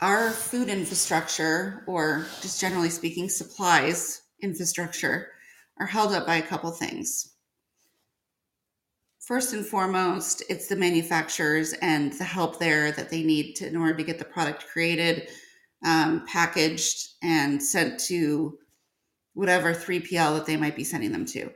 our 0.00 0.30
food 0.30 0.68
infrastructure, 0.68 1.84
or 1.86 2.26
just 2.40 2.58
generally 2.60 2.88
speaking, 2.88 3.28
supplies 3.28 4.22
infrastructure, 4.42 5.28
are 5.78 5.86
held 5.86 6.12
up 6.12 6.26
by 6.26 6.36
a 6.36 6.42
couple 6.42 6.70
things. 6.70 7.34
First 9.20 9.52
and 9.52 9.64
foremost, 9.64 10.42
it's 10.48 10.68
the 10.68 10.76
manufacturers 10.76 11.74
and 11.82 12.14
the 12.14 12.24
help 12.24 12.58
there 12.58 12.92
that 12.92 13.10
they 13.10 13.22
need 13.22 13.54
to, 13.56 13.66
in 13.66 13.76
order 13.76 13.94
to 13.94 14.02
get 14.02 14.18
the 14.18 14.24
product 14.24 14.66
created, 14.66 15.28
um, 15.84 16.24
packaged, 16.26 17.10
and 17.22 17.62
sent 17.62 18.00
to 18.00 18.58
whatever 19.34 19.72
3PL 19.72 20.36
that 20.36 20.46
they 20.46 20.56
might 20.56 20.76
be 20.76 20.84
sending 20.84 21.12
them 21.12 21.24
to. 21.26 21.50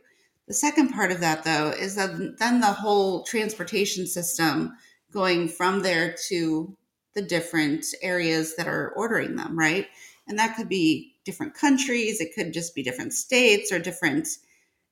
The 0.47 0.55
second 0.55 0.91
part 0.91 1.11
of 1.11 1.21
that, 1.21 1.45
though, 1.45 1.71
is 1.71 1.95
that 1.97 2.39
then 2.39 2.61
the 2.61 2.67
whole 2.67 3.25
transportation 3.25 4.07
system 4.07 4.75
going 5.11 5.49
from 5.49 5.81
there 5.81 6.15
to 6.29 6.77
the 7.15 7.23
different 7.23 7.85
areas 8.03 8.57
that 8.57 8.67
are 8.67 8.93
ordering 8.97 9.37
them, 9.37 9.59
right? 9.59 9.87
And 10.27 10.39
that 10.39 10.57
could 10.57 10.69
be 10.69 11.15
different 11.25 11.55
countries, 11.55 12.21
it 12.21 12.35
could 12.35 12.53
just 12.53 12.75
be 12.75 12.83
different 12.83 13.15
states 13.15 13.73
or 13.73 13.79
different 13.79 14.29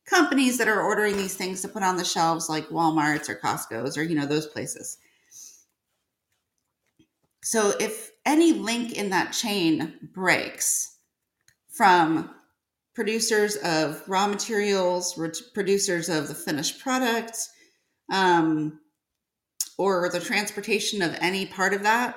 companies 0.06 0.58
that 0.58 0.68
are 0.68 0.82
ordering 0.82 1.16
these 1.16 1.36
things 1.36 1.60
to 1.62 1.68
put 1.68 1.82
on 1.82 1.96
the 1.96 2.04
shelves 2.04 2.48
like 2.48 2.68
Walmart's 2.68 3.28
or 3.28 3.36
Costco's 3.36 3.96
or 3.96 4.02
you 4.02 4.14
know 4.14 4.26
those 4.26 4.46
places. 4.46 4.98
So 7.42 7.72
if 7.80 8.10
any 8.24 8.52
link 8.52 8.92
in 8.92 9.10
that 9.10 9.32
chain 9.32 9.98
breaks 10.14 10.96
from 11.68 12.30
producers 12.94 13.56
of 13.56 14.02
raw 14.06 14.26
materials, 14.26 15.18
producers 15.54 16.08
of 16.08 16.28
the 16.28 16.34
finished 16.34 16.80
product, 16.80 17.38
um, 18.10 18.80
or 19.78 20.08
the 20.10 20.20
transportation 20.20 21.02
of 21.02 21.16
any 21.20 21.46
part 21.46 21.72
of 21.72 21.82
that, 21.82 22.16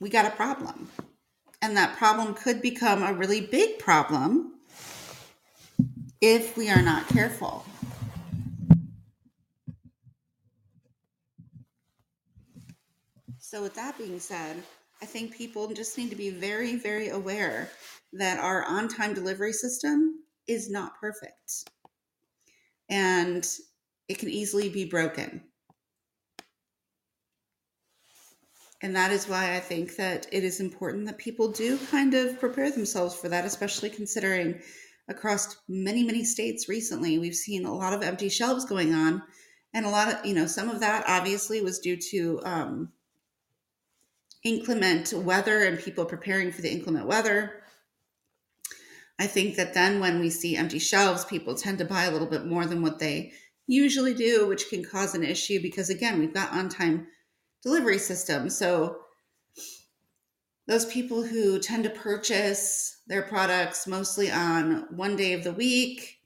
we 0.00 0.08
got 0.08 0.26
a 0.26 0.30
problem. 0.30 0.88
And 1.62 1.76
that 1.76 1.96
problem 1.96 2.34
could 2.34 2.60
become 2.60 3.02
a 3.02 3.12
really 3.12 3.40
big 3.40 3.78
problem 3.78 4.54
if 6.20 6.56
we 6.56 6.70
are 6.70 6.82
not 6.82 7.06
careful. 7.08 7.64
So, 13.38 13.62
with 13.62 13.74
that 13.74 13.96
being 13.96 14.18
said, 14.18 14.62
I 15.00 15.06
think 15.06 15.36
people 15.36 15.72
just 15.72 15.96
need 15.96 16.10
to 16.10 16.16
be 16.16 16.30
very, 16.30 16.76
very 16.76 17.10
aware 17.10 17.70
that 18.14 18.38
our 18.38 18.64
on 18.64 18.88
time 18.88 19.14
delivery 19.14 19.52
system 19.52 20.20
is 20.46 20.70
not 20.70 20.98
perfect. 21.00 21.70
And 22.88 23.46
it 24.08 24.18
can 24.18 24.28
easily 24.28 24.68
be 24.68 24.84
broken. 24.84 25.42
And 28.82 28.94
that 28.94 29.12
is 29.12 29.28
why 29.28 29.54
I 29.56 29.60
think 29.60 29.96
that 29.96 30.26
it 30.30 30.44
is 30.44 30.60
important 30.60 31.06
that 31.06 31.16
people 31.16 31.48
do 31.48 31.78
kind 31.90 32.12
of 32.12 32.38
prepare 32.38 32.70
themselves 32.70 33.14
for 33.14 33.30
that, 33.30 33.46
especially 33.46 33.88
considering 33.88 34.60
across 35.08 35.56
many, 35.68 36.02
many 36.02 36.22
states 36.22 36.68
recently, 36.68 37.18
we've 37.18 37.34
seen 37.34 37.64
a 37.64 37.74
lot 37.74 37.94
of 37.94 38.02
empty 38.02 38.28
shelves 38.28 38.64
going 38.64 38.94
on. 38.94 39.22
And 39.72 39.86
a 39.86 39.90
lot 39.90 40.12
of, 40.12 40.26
you 40.26 40.34
know, 40.34 40.46
some 40.46 40.68
of 40.68 40.80
that 40.80 41.04
obviously 41.08 41.60
was 41.60 41.78
due 41.78 41.96
to 42.10 42.40
um, 42.44 42.92
inclement 44.44 45.12
weather 45.12 45.64
and 45.64 45.78
people 45.78 46.04
preparing 46.04 46.52
for 46.52 46.62
the 46.62 46.70
inclement 46.70 47.06
weather. 47.06 47.63
I 49.18 49.26
think 49.26 49.56
that 49.56 49.74
then 49.74 50.00
when 50.00 50.18
we 50.18 50.30
see 50.30 50.56
empty 50.56 50.78
shelves, 50.78 51.24
people 51.24 51.54
tend 51.54 51.78
to 51.78 51.84
buy 51.84 52.04
a 52.04 52.10
little 52.10 52.26
bit 52.26 52.46
more 52.46 52.66
than 52.66 52.82
what 52.82 52.98
they 52.98 53.32
usually 53.66 54.14
do, 54.14 54.46
which 54.46 54.68
can 54.68 54.84
cause 54.84 55.14
an 55.14 55.22
issue 55.22 55.62
because, 55.62 55.88
again, 55.88 56.18
we've 56.18 56.34
got 56.34 56.52
on 56.52 56.68
time 56.68 57.06
delivery 57.62 57.98
systems. 57.98 58.56
So, 58.56 58.98
those 60.66 60.86
people 60.86 61.22
who 61.22 61.58
tend 61.58 61.84
to 61.84 61.90
purchase 61.90 63.02
their 63.06 63.22
products 63.22 63.86
mostly 63.86 64.30
on 64.30 64.86
one 64.96 65.14
day 65.14 65.34
of 65.34 65.44
the 65.44 65.52
week 65.52 66.18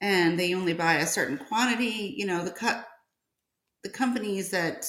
and 0.00 0.38
they 0.38 0.54
only 0.54 0.72
buy 0.72 0.94
a 0.94 1.06
certain 1.06 1.38
quantity, 1.38 2.14
you 2.16 2.26
know, 2.26 2.44
the 2.44 2.50
cut 2.50 2.86
the 3.82 3.90
companies 3.90 4.50
that 4.50 4.84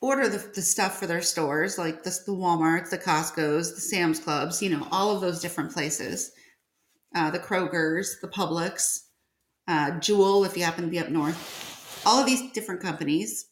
order 0.00 0.28
the, 0.28 0.38
the 0.54 0.62
stuff 0.62 0.98
for 0.98 1.06
their 1.06 1.22
stores, 1.22 1.78
like 1.78 2.02
the, 2.02 2.10
the 2.26 2.32
Walmarts, 2.32 2.90
the 2.90 2.98
Costco's, 2.98 3.74
the 3.74 3.80
Sam's 3.80 4.20
Clubs, 4.20 4.62
you 4.62 4.70
know, 4.70 4.86
all 4.90 5.14
of 5.14 5.20
those 5.20 5.40
different 5.40 5.72
places, 5.72 6.32
uh, 7.14 7.30
the 7.30 7.38
Kroger's, 7.38 8.20
the 8.20 8.28
Publix, 8.28 9.06
uh, 9.68 9.98
Jewel, 9.98 10.44
if 10.44 10.56
you 10.56 10.64
happen 10.64 10.84
to 10.84 10.90
be 10.90 10.98
up 10.98 11.08
north, 11.08 12.02
all 12.06 12.20
of 12.20 12.26
these 12.26 12.52
different 12.52 12.80
companies, 12.80 13.46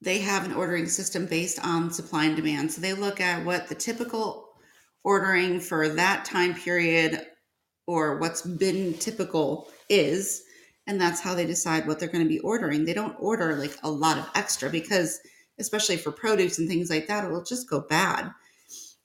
they 0.00 0.18
have 0.18 0.44
an 0.44 0.52
ordering 0.52 0.86
system 0.86 1.26
based 1.26 1.58
on 1.64 1.90
supply 1.90 2.26
and 2.26 2.36
demand. 2.36 2.70
So 2.70 2.80
they 2.80 2.92
look 2.92 3.20
at 3.20 3.44
what 3.44 3.68
the 3.68 3.74
typical 3.74 4.48
ordering 5.02 5.60
for 5.60 5.88
that 5.88 6.24
time 6.24 6.54
period 6.54 7.26
or 7.86 8.18
what's 8.18 8.42
been 8.42 8.94
typical 8.94 9.68
is 9.88 10.43
and 10.86 11.00
that's 11.00 11.20
how 11.20 11.34
they 11.34 11.46
decide 11.46 11.86
what 11.86 11.98
they're 11.98 12.08
going 12.08 12.24
to 12.24 12.28
be 12.28 12.40
ordering. 12.40 12.84
They 12.84 12.94
don't 12.94 13.16
order 13.18 13.56
like 13.56 13.76
a 13.82 13.90
lot 13.90 14.18
of 14.18 14.28
extra 14.34 14.68
because 14.70 15.20
especially 15.58 15.96
for 15.96 16.12
produce 16.12 16.58
and 16.58 16.68
things 16.68 16.90
like 16.90 17.06
that, 17.06 17.24
it 17.24 17.30
will 17.30 17.44
just 17.44 17.68
go 17.68 17.80
bad. 17.80 18.30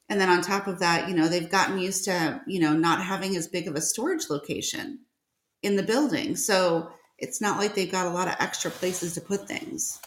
And 0.09 0.19
then 0.19 0.29
on 0.29 0.41
top 0.41 0.67
of 0.67 0.79
that, 0.79 1.07
you 1.07 1.15
know, 1.15 1.27
they've 1.27 1.49
gotten 1.49 1.77
used 1.77 2.05
to, 2.05 2.41
you 2.47 2.59
know, 2.59 2.73
not 2.73 3.03
having 3.03 3.35
as 3.35 3.47
big 3.47 3.67
of 3.67 3.75
a 3.75 3.81
storage 3.81 4.29
location 4.29 4.99
in 5.61 5.75
the 5.75 5.83
building. 5.83 6.35
So 6.35 6.89
it's 7.19 7.39
not 7.39 7.57
like 7.57 7.75
they've 7.75 7.91
got 7.91 8.07
a 8.07 8.11
lot 8.11 8.27
of 8.27 8.35
extra 8.39 8.71
places 8.71 9.13
to 9.13 9.21
put 9.21 9.47
things. 9.47 9.99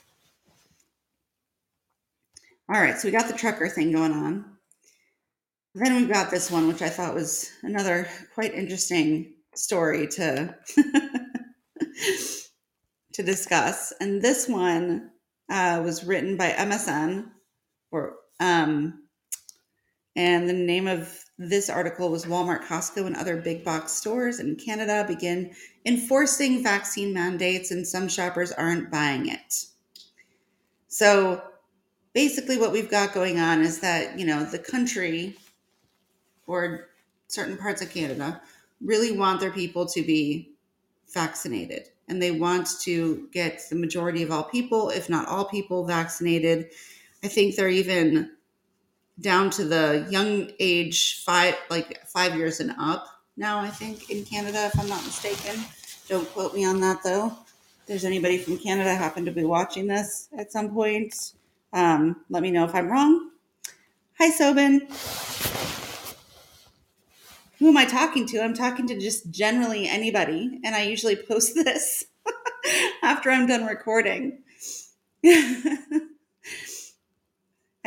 All 2.68 2.80
right, 2.80 2.98
so 2.98 3.06
we 3.06 3.12
got 3.12 3.28
the 3.28 3.36
trucker 3.36 3.68
thing 3.68 3.92
going 3.92 4.12
on. 4.12 4.44
Then 5.74 5.94
we've 5.94 6.12
got 6.12 6.30
this 6.30 6.50
one, 6.50 6.68
which 6.68 6.82
I 6.82 6.88
thought 6.88 7.14
was 7.14 7.50
another 7.62 8.08
quite 8.34 8.54
interesting 8.54 9.34
story 9.54 10.06
to 10.08 10.54
to 13.12 13.22
discuss. 13.22 13.92
And 14.00 14.22
this 14.22 14.48
one 14.48 15.10
uh, 15.50 15.82
was 15.84 16.04
written 16.04 16.36
by 16.36 16.50
MSN, 16.50 17.26
or 17.90 18.14
um, 18.40 19.04
and 20.16 20.48
the 20.48 20.54
name 20.54 20.86
of 20.86 21.24
this 21.38 21.70
article 21.70 22.10
was 22.10 22.26
Walmart, 22.26 22.64
Costco, 22.64 23.06
and 23.06 23.16
other 23.16 23.36
big 23.36 23.64
box 23.64 23.92
stores 23.92 24.40
in 24.40 24.56
Canada 24.56 25.04
begin 25.06 25.54
enforcing 25.86 26.62
vaccine 26.62 27.12
mandates, 27.12 27.70
and 27.70 27.86
some 27.86 28.08
shoppers 28.08 28.52
aren't 28.52 28.90
buying 28.90 29.28
it. 29.28 29.66
So 30.88 31.42
basically, 32.12 32.58
what 32.58 32.72
we've 32.72 32.90
got 32.90 33.14
going 33.14 33.40
on 33.40 33.62
is 33.62 33.80
that, 33.80 34.18
you 34.18 34.26
know, 34.26 34.44
the 34.44 34.58
country 34.58 35.36
or 36.46 36.88
certain 37.28 37.56
parts 37.56 37.80
of 37.80 37.90
Canada 37.90 38.40
really 38.82 39.16
want 39.16 39.40
their 39.40 39.52
people 39.52 39.86
to 39.86 40.02
be 40.02 40.51
vaccinated 41.12 41.88
and 42.08 42.20
they 42.20 42.30
want 42.30 42.68
to 42.80 43.28
get 43.32 43.62
the 43.70 43.76
majority 43.76 44.22
of 44.22 44.30
all 44.30 44.44
people, 44.44 44.90
if 44.90 45.08
not 45.08 45.28
all 45.28 45.44
people, 45.44 45.84
vaccinated. 45.84 46.70
I 47.22 47.28
think 47.28 47.56
they're 47.56 47.68
even 47.68 48.32
down 49.20 49.50
to 49.50 49.64
the 49.64 50.06
young 50.10 50.50
age 50.58 51.22
five, 51.24 51.56
like 51.70 52.04
five 52.06 52.36
years 52.36 52.60
and 52.60 52.74
up 52.78 53.06
now, 53.36 53.60
I 53.60 53.68
think, 53.68 54.10
in 54.10 54.24
Canada, 54.24 54.66
if 54.66 54.78
I'm 54.78 54.88
not 54.88 55.04
mistaken. 55.04 55.64
Don't 56.08 56.28
quote 56.32 56.54
me 56.54 56.64
on 56.64 56.80
that 56.80 57.02
though. 57.02 57.26
If 57.26 57.86
there's 57.86 58.04
anybody 58.04 58.38
from 58.38 58.58
Canada 58.58 58.94
happen 58.94 59.24
to 59.24 59.30
be 59.30 59.44
watching 59.44 59.86
this 59.86 60.28
at 60.36 60.52
some 60.52 60.72
point, 60.74 61.32
um, 61.72 62.24
let 62.28 62.42
me 62.42 62.50
know 62.50 62.64
if 62.64 62.74
I'm 62.74 62.90
wrong. 62.90 63.30
Hi, 64.18 64.30
Sobin 64.30 64.86
who 67.62 67.68
am 67.68 67.76
I 67.76 67.84
talking 67.84 68.26
to? 68.26 68.42
I'm 68.42 68.54
talking 68.54 68.88
to 68.88 68.98
just 68.98 69.30
generally 69.30 69.86
anybody. 69.88 70.58
And 70.64 70.74
I 70.74 70.82
usually 70.82 71.14
post 71.14 71.54
this 71.54 72.04
after 73.04 73.30
I'm 73.30 73.46
done 73.46 73.66
recording. 73.66 74.42
I 75.24 76.00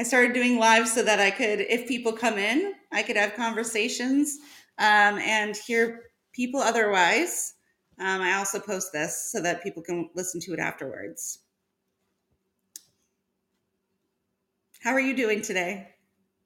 started 0.04 0.32
doing 0.34 0.58
live 0.58 0.88
so 0.88 1.04
that 1.04 1.20
I 1.20 1.30
could, 1.30 1.60
if 1.60 1.90
people 1.90 2.14
come 2.14 2.38
in, 2.38 2.76
I 2.94 3.04
could 3.04 3.18
have 3.18 3.36
conversations 3.36 4.38
um, 4.78 5.18
and 5.18 5.58
hear 5.58 6.04
people 6.32 6.62
otherwise. 6.62 7.56
Um, 8.00 8.22
I 8.22 8.36
also 8.36 8.62
post 8.62 8.94
this 8.94 9.30
so 9.30 9.42
that 9.42 9.62
people 9.62 9.84
can 9.84 10.10
listen 10.16 10.40
to 10.42 10.54
it 10.54 10.60
afterwards. 10.60 11.40
How 14.82 14.92
are 14.92 15.02
you 15.02 15.18
doing 15.18 15.42
today? 15.42 15.90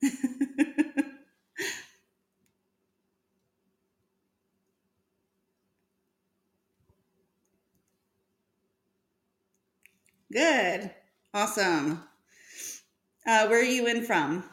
Good. 10.32 10.90
Awesome. 11.36 12.04
Uh, 13.26 13.48
where 13.48 13.60
are 13.60 13.64
you 13.64 13.88
in 13.88 14.04
from? 14.06 14.44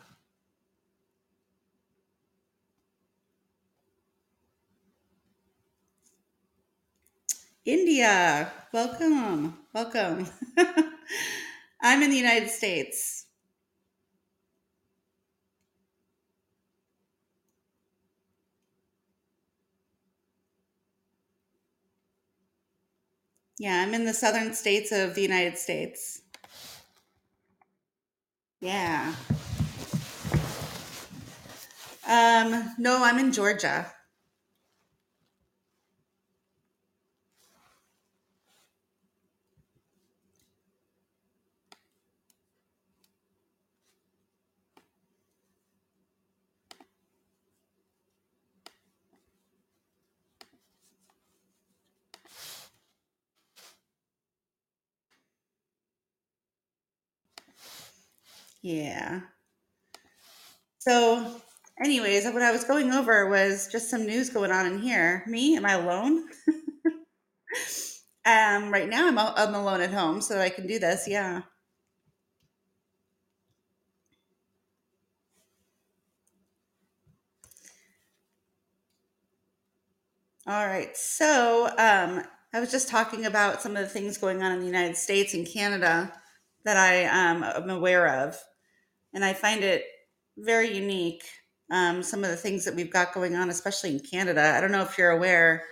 India, 7.67 8.51
welcome, 8.73 9.59
welcome. 9.75 10.27
I'm 11.83 12.03
in 12.03 12.11
the 12.11 12.17
United 12.17 12.49
States. 12.51 13.26
Yeah, 23.59 23.83
I'm 23.83 23.95
in 23.95 24.05
the 24.05 24.13
southern 24.15 24.55
states 24.55 24.93
of 24.93 25.15
the 25.15 25.23
United 25.23 25.59
States. 25.59 26.23
Yeah. 28.61 29.15
Um, 32.09 32.75
no, 32.79 33.03
I'm 33.03 33.19
in 33.19 33.33
Georgia. 33.33 33.93
Yeah. 58.67 59.21
So, 60.79 61.41
anyways, 61.83 62.25
what 62.25 62.43
I 62.43 62.51
was 62.53 62.65
going 62.65 62.91
over 62.93 63.29
was 63.29 63.69
just 63.71 63.91
some 63.91 64.07
news 64.07 64.31
going 64.31 64.51
on 64.51 64.67
in 64.67 64.79
here. 64.81 65.23
Me, 65.27 65.57
am 65.57 65.67
I 65.67 65.73
alone? 65.73 66.29
um, 68.27 68.71
right 68.71 68.89
now 68.89 69.09
I'm, 69.09 69.19
I'm 69.19 69.55
alone 69.55 69.81
at 69.81 69.93
home, 69.93 70.21
so 70.21 70.41
I 70.41 70.51
can 70.51 70.67
do 70.67 70.79
this. 70.79 71.07
Yeah. 71.07 71.43
All 80.47 80.67
right. 80.67 80.97
So, 80.97 81.67
um, 81.79 82.23
I 82.53 82.61
was 82.61 82.71
just 82.71 82.89
talking 82.89 83.27
about 83.27 83.61
some 83.63 83.77
of 83.77 83.83
the 83.83 83.89
things 83.89 84.19
going 84.19 84.43
on 84.43 84.53
in 84.53 84.61
the 84.61 84.67
United 84.67 84.97
States 84.97 85.35
and 85.35 85.47
Canada 85.47 86.13
that 86.65 86.77
I 86.77 87.05
um, 87.07 87.43
am 87.43 87.71
aware 87.71 88.07
of. 88.25 88.39
And 89.17 89.25
I 89.25 89.33
find 89.33 89.65
it 89.65 89.83
very 90.37 90.77
unique, 90.77 91.25
um, 91.71 92.03
some 92.03 92.23
of 92.23 92.29
the 92.29 92.37
things 92.37 92.67
that 92.67 92.75
we've 92.75 92.93
got 92.93 93.15
going 93.15 93.35
on, 93.35 93.49
especially 93.49 93.93
in 93.93 94.01
Canada. 94.01 94.53
I 94.55 94.61
don't 94.61 94.71
know 94.71 94.83
if 94.83 94.99
you're 94.99 95.13
aware, 95.13 95.65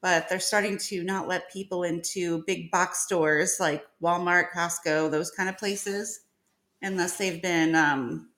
but 0.00 0.28
they're 0.28 0.38
starting 0.38 0.78
to 0.78 1.02
not 1.02 1.26
let 1.26 1.52
people 1.52 1.82
into 1.82 2.44
big 2.46 2.70
box 2.70 3.00
stores 3.00 3.56
like 3.58 3.84
Walmart, 4.00 4.52
Costco, 4.54 5.10
those 5.10 5.32
kind 5.32 5.48
of 5.48 5.58
places, 5.58 6.20
unless 6.80 7.16
they've 7.16 7.42
been 7.42 7.74
um, 7.74 8.30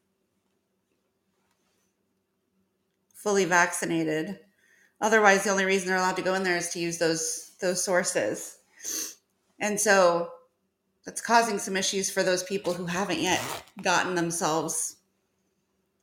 fully 3.14 3.44
vaccinated. 3.44 4.38
Otherwise, 5.02 5.44
the 5.44 5.50
only 5.50 5.66
reason 5.66 5.88
they're 5.88 5.98
allowed 5.98 6.16
to 6.16 6.22
go 6.22 6.32
in 6.32 6.42
there 6.42 6.56
is 6.56 6.70
to 6.70 6.78
use 6.78 6.96
those 6.96 7.52
those 7.60 7.84
sources. 7.84 8.56
And 9.60 9.78
so 9.78 10.30
that's 11.04 11.20
causing 11.20 11.58
some 11.58 11.76
issues 11.76 12.10
for 12.10 12.22
those 12.22 12.42
people 12.42 12.74
who 12.74 12.86
haven't 12.86 13.20
yet 13.20 13.42
gotten 13.82 14.14
themselves 14.14 14.96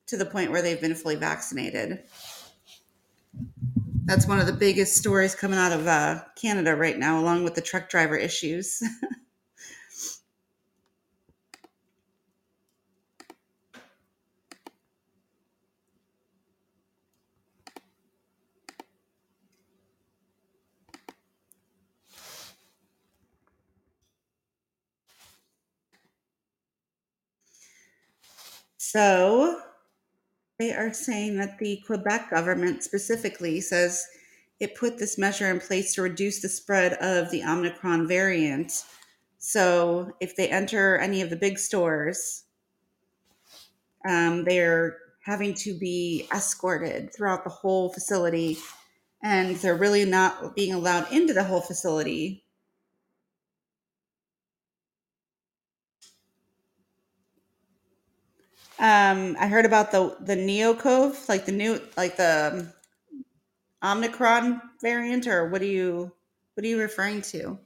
to 0.07 0.17
the 0.17 0.25
point 0.25 0.51
where 0.51 0.61
they've 0.61 0.81
been 0.81 0.95
fully 0.95 1.15
vaccinated. 1.15 2.03
That's 4.05 4.27
one 4.27 4.39
of 4.39 4.45
the 4.45 4.53
biggest 4.53 4.97
stories 4.97 5.35
coming 5.35 5.57
out 5.57 5.71
of 5.71 5.87
uh, 5.87 6.23
Canada 6.35 6.75
right 6.75 6.97
now, 6.97 7.19
along 7.19 7.43
with 7.43 7.55
the 7.55 7.61
truck 7.61 7.89
driver 7.89 8.17
issues. 8.17 8.83
so 28.91 29.62
they 30.60 30.73
are 30.73 30.91
saying 30.91 31.38
that 31.38 31.60
the 31.60 31.82
Quebec 31.88 32.30
government 32.30 32.84
specifically 32.84 33.62
says 33.62 34.06
it 34.60 34.75
put 34.75 34.97
this 34.97 35.17
measure 35.17 35.49
in 35.49 35.62
place 35.62 35.95
to 35.95 36.01
reduce 36.01 36.41
the 36.41 36.49
spread 36.49 36.95
of 36.95 37.32
the 37.32 37.41
Omicron 37.41 38.06
variant. 38.06 38.84
So 39.38 40.12
if 40.19 40.36
they 40.36 40.49
enter 40.49 40.97
any 40.97 41.21
of 41.21 41.30
the 41.30 41.38
big 41.38 41.58
stores, 41.58 42.43
um, 44.06 44.43
they're 44.43 44.97
having 45.23 45.54
to 45.54 45.73
be 45.73 46.27
escorted 46.36 47.15
throughout 47.15 47.45
the 47.45 47.49
whole 47.49 47.93
facility 47.93 48.58
and 49.23 49.56
they're 49.58 49.73
really 49.73 50.04
not 50.04 50.54
being 50.54 50.73
allowed 50.73 51.10
into 51.13 51.34
the 51.34 51.45
whole 51.45 51.62
facility. 51.62 52.43
Um, 58.82 59.38
I 59.39 59.48
heard 59.48 59.65
about 59.65 59.91
the 59.91 60.17
the 60.20 60.36
NeoCoV, 60.36 61.30
like 61.30 61.46
the 61.46 61.52
new, 61.54 61.80
like 61.96 62.17
the 62.17 62.74
Omicron 63.84 64.60
variant, 64.82 65.28
or 65.28 65.48
what 65.50 65.62
are 65.62 65.65
you 65.65 66.12
what 66.56 66.65
are 66.65 66.67
you 66.67 66.80
referring 66.80 67.22
to? 67.24 67.60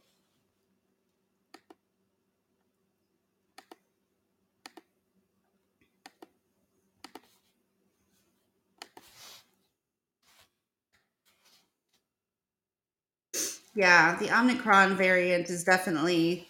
Yeah, 13.76 14.18
the 14.18 14.32
Omicron 14.38 14.96
variant 14.98 15.50
is 15.50 15.64
definitely 15.64 16.48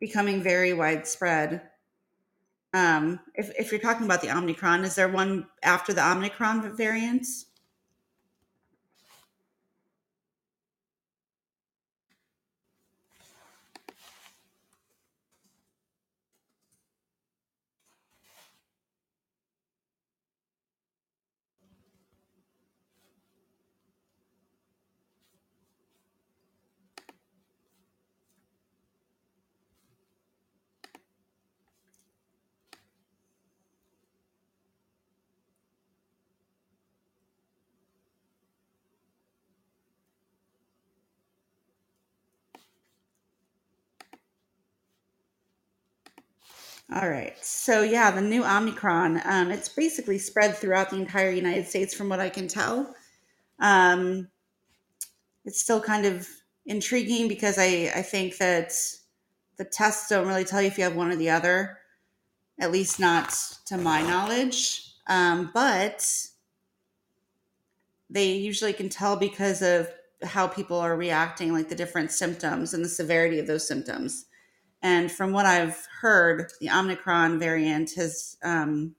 becoming 0.00 0.42
very 0.42 0.72
widespread. 0.74 1.62
Um, 2.74 3.20
if, 3.34 3.50
if 3.58 3.72
you're 3.72 3.80
talking 3.80 4.04
about 4.04 4.20
the 4.20 4.36
Omicron, 4.36 4.84
is 4.84 4.94
there 4.94 5.08
one 5.08 5.46
after 5.62 5.92
the 5.92 6.06
Omicron 6.06 6.76
variant? 6.76 7.26
All 47.00 47.08
right. 47.08 47.36
So 47.40 47.82
yeah, 47.82 48.10
the 48.10 48.20
new 48.20 48.44
Omicron, 48.44 49.20
um, 49.24 49.52
it's 49.52 49.68
basically 49.68 50.18
spread 50.18 50.56
throughout 50.56 50.90
the 50.90 50.96
entire 50.96 51.30
United 51.30 51.68
States, 51.68 51.94
from 51.94 52.08
what 52.08 52.18
I 52.18 52.28
can 52.28 52.48
tell. 52.48 52.92
Um, 53.60 54.28
it's 55.44 55.60
still 55.60 55.80
kind 55.80 56.06
of 56.06 56.26
intriguing 56.66 57.28
because 57.28 57.56
I, 57.56 57.92
I 57.94 58.02
think 58.02 58.38
that 58.38 58.72
the 59.58 59.64
tests 59.64 60.08
don't 60.08 60.26
really 60.26 60.44
tell 60.44 60.60
you 60.60 60.66
if 60.66 60.76
you 60.76 60.82
have 60.84 60.96
one 60.96 61.12
or 61.12 61.14
the 61.14 61.30
other, 61.30 61.78
at 62.58 62.72
least 62.72 62.98
not 62.98 63.32
to 63.66 63.76
my 63.76 64.02
knowledge. 64.02 64.92
Um, 65.06 65.52
but 65.54 66.04
they 68.10 68.32
usually 68.32 68.72
can 68.72 68.88
tell 68.88 69.14
because 69.14 69.62
of 69.62 69.88
how 70.24 70.48
people 70.48 70.78
are 70.80 70.96
reacting, 70.96 71.52
like 71.52 71.68
the 71.68 71.76
different 71.76 72.10
symptoms 72.10 72.74
and 72.74 72.84
the 72.84 72.88
severity 72.88 73.38
of 73.38 73.46
those 73.46 73.68
symptoms. 73.68 74.24
And 74.82 75.10
from 75.10 75.32
what 75.32 75.46
I've 75.46 75.86
heard, 76.00 76.52
the 76.60 76.70
Omicron 76.70 77.38
variant 77.38 77.94
has 77.94 78.36
um, 78.42 78.94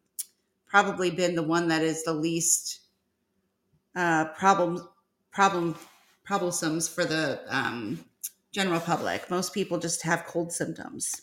probably 0.68 1.10
been 1.10 1.36
the 1.36 1.44
one 1.44 1.68
that 1.70 1.82
is 1.82 2.04
the 2.04 2.14
least 2.14 2.82
uh, 3.96 4.26
problem 4.26 4.88
problem 5.32 5.76
problems 6.26 6.88
for 6.88 7.06
the 7.06 7.40
um, 7.48 8.04
general 8.52 8.80
public. 8.80 9.30
Most 9.30 9.54
people 9.54 9.80
just 9.80 10.04
have 10.04 10.26
cold 10.26 10.52
symptoms. 10.52 11.22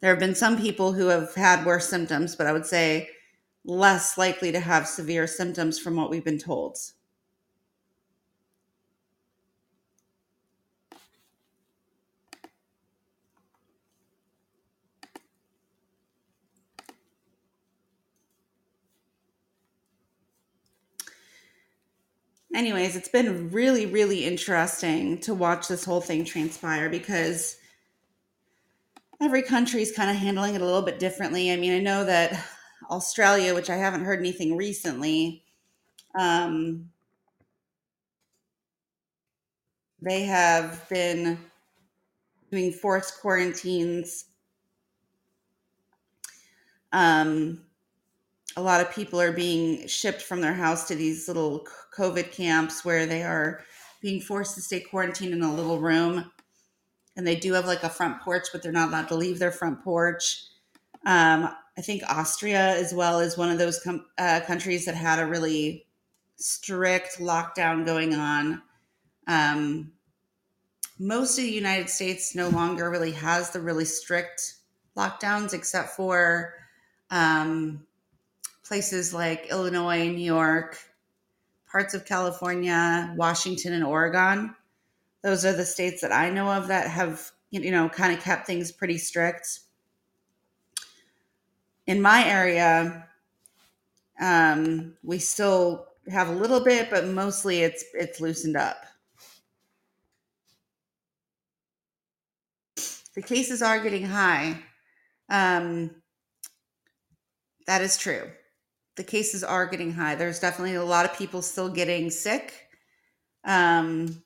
There 0.00 0.10
have 0.10 0.18
been 0.18 0.34
some 0.34 0.58
people 0.58 0.92
who 0.92 1.08
have 1.08 1.34
had 1.34 1.66
worse 1.66 1.88
symptoms, 1.88 2.34
but 2.34 2.46
I 2.46 2.52
would 2.52 2.66
say 2.66 3.10
less 3.64 4.18
likely 4.18 4.52
to 4.52 4.60
have 4.60 4.88
severe 4.88 5.26
symptoms 5.26 5.78
from 5.78 5.96
what 5.96 6.10
we've 6.10 6.24
been 6.24 6.38
told. 6.38 6.78
Anyways, 22.54 22.96
it's 22.96 23.08
been 23.08 23.50
really, 23.50 23.86
really 23.86 24.24
interesting 24.24 25.18
to 25.20 25.34
watch 25.34 25.68
this 25.68 25.84
whole 25.84 26.00
thing 26.00 26.24
transpire 26.24 26.88
because 26.88 27.56
every 29.20 29.42
country 29.42 29.82
is 29.82 29.92
kind 29.92 30.10
of 30.10 30.16
handling 30.16 30.54
it 30.54 30.60
a 30.60 30.64
little 30.64 30.82
bit 30.82 30.98
differently. 30.98 31.52
I 31.52 31.56
mean, 31.56 31.72
I 31.72 31.78
know 31.78 32.04
that 32.04 32.44
Australia, 32.90 33.54
which 33.54 33.70
I 33.70 33.76
haven't 33.76 34.04
heard 34.04 34.18
anything 34.18 34.56
recently, 34.56 35.44
um, 36.18 36.90
they 40.00 40.24
have 40.24 40.88
been 40.88 41.38
doing 42.50 42.72
forced 42.72 43.20
quarantines. 43.20 44.26
Um, 46.92 47.62
a 48.56 48.62
lot 48.62 48.80
of 48.80 48.94
people 48.94 49.20
are 49.20 49.32
being 49.32 49.86
shipped 49.86 50.22
from 50.22 50.40
their 50.40 50.54
house 50.54 50.86
to 50.88 50.94
these 50.94 51.28
little 51.28 51.66
COVID 51.96 52.32
camps 52.32 52.84
where 52.84 53.06
they 53.06 53.22
are 53.22 53.62
being 54.00 54.20
forced 54.20 54.54
to 54.56 54.60
stay 54.60 54.80
quarantined 54.80 55.32
in 55.32 55.42
a 55.42 55.54
little 55.54 55.78
room. 55.78 56.30
And 57.16 57.26
they 57.26 57.36
do 57.36 57.52
have 57.52 57.66
like 57.66 57.82
a 57.82 57.90
front 57.90 58.20
porch, 58.20 58.48
but 58.52 58.62
they're 58.62 58.72
not 58.72 58.88
allowed 58.88 59.08
to 59.08 59.14
leave 59.14 59.38
their 59.38 59.52
front 59.52 59.82
porch. 59.82 60.44
Um, 61.04 61.48
I 61.76 61.80
think 61.80 62.02
Austria, 62.08 62.76
as 62.76 62.92
well, 62.92 63.20
is 63.20 63.38
one 63.38 63.50
of 63.50 63.58
those 63.58 63.80
com- 63.80 64.06
uh, 64.18 64.40
countries 64.46 64.84
that 64.84 64.94
had 64.94 65.18
a 65.18 65.26
really 65.26 65.86
strict 66.36 67.18
lockdown 67.18 67.86
going 67.86 68.14
on. 68.14 68.62
Um, 69.26 69.92
most 70.98 71.38
of 71.38 71.44
the 71.44 71.50
United 71.50 71.88
States 71.88 72.34
no 72.34 72.48
longer 72.48 72.90
really 72.90 73.12
has 73.12 73.50
the 73.50 73.60
really 73.60 73.84
strict 73.84 74.56
lockdowns, 74.96 75.54
except 75.54 75.90
for 75.90 76.54
um, 77.10 77.86
places 78.64 79.12
like 79.12 79.48
Illinois, 79.50 80.08
New 80.08 80.24
York, 80.24 80.78
parts 81.70 81.94
of 81.94 82.04
California, 82.04 83.12
Washington, 83.16 83.72
and 83.72 83.84
Oregon. 83.84 84.54
Those 85.22 85.44
are 85.44 85.52
the 85.52 85.64
states 85.64 86.00
that 86.02 86.12
I 86.12 86.30
know 86.30 86.50
of 86.50 86.68
that 86.68 86.90
have, 86.90 87.30
you 87.50 87.70
know, 87.70 87.88
kind 87.88 88.16
of 88.16 88.22
kept 88.22 88.46
things 88.46 88.72
pretty 88.72 88.98
strict. 88.98 89.60
In 91.86 92.00
my 92.00 92.26
area, 92.26 93.08
um, 94.20 94.94
we 95.02 95.18
still 95.18 95.86
have 96.08 96.28
a 96.28 96.32
little 96.32 96.60
bit, 96.60 96.90
but 96.90 97.06
mostly 97.06 97.62
it's 97.62 97.84
it's 97.94 98.20
loosened 98.20 98.56
up. 98.56 98.84
The 103.14 103.22
cases 103.22 103.62
are 103.62 103.80
getting 103.80 104.06
high. 104.06 104.58
Um, 105.28 105.90
that 107.66 107.82
is 107.82 107.96
true. 107.96 108.30
The 109.02 109.10
cases 109.10 109.42
are 109.42 109.66
getting 109.66 109.92
high. 109.94 110.14
There's 110.14 110.38
definitely 110.38 110.76
a 110.76 110.84
lot 110.84 111.04
of 111.04 111.18
people 111.18 111.42
still 111.42 111.68
getting 111.68 112.08
sick. 112.08 112.68
Um, 113.42 114.22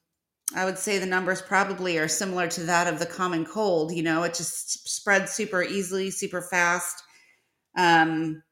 I 0.54 0.66
would 0.66 0.76
say 0.76 0.98
the 0.98 1.06
numbers 1.06 1.40
probably 1.40 1.96
are 1.96 2.08
similar 2.08 2.46
to 2.48 2.64
that 2.64 2.86
of 2.86 2.98
the 2.98 3.06
common 3.06 3.46
cold. 3.46 3.90
You 3.90 4.02
know, 4.02 4.22
it 4.24 4.34
just 4.34 4.86
spreads 4.86 5.32
super 5.32 5.62
easily, 5.62 6.10
super 6.10 6.42
fast. 6.42 7.02
Um, 7.74 8.42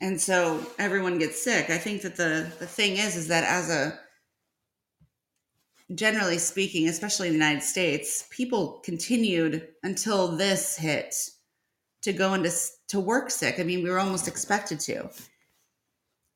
and 0.00 0.20
so 0.20 0.60
everyone 0.76 1.20
gets 1.20 1.40
sick. 1.40 1.70
I 1.70 1.78
think 1.78 2.02
that 2.02 2.16
the 2.16 2.50
the 2.58 2.66
thing 2.66 2.96
is 2.96 3.14
is 3.14 3.28
that 3.28 3.44
as 3.44 3.70
a 3.70 3.96
generally 5.94 6.38
speaking, 6.38 6.88
especially 6.88 7.28
in 7.28 7.34
the 7.34 7.38
United 7.38 7.62
States, 7.62 8.26
people 8.30 8.80
continued 8.84 9.68
until 9.84 10.36
this 10.36 10.76
hit 10.76 11.14
to 12.06 12.12
go 12.12 12.34
into 12.34 12.50
to 12.88 13.00
work 13.00 13.30
sick. 13.30 13.58
I 13.58 13.64
mean, 13.64 13.82
we 13.82 13.90
were 13.90 13.98
almost 13.98 14.28
expected 14.28 14.80
to. 14.80 15.10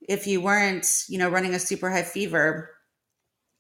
If 0.09 0.27
you 0.27 0.41
weren't, 0.41 0.87
you 1.09 1.19
know, 1.19 1.29
running 1.29 1.55
a 1.55 1.61
super 1.61 1.91
high 1.91 2.03
fever, 2.03 2.71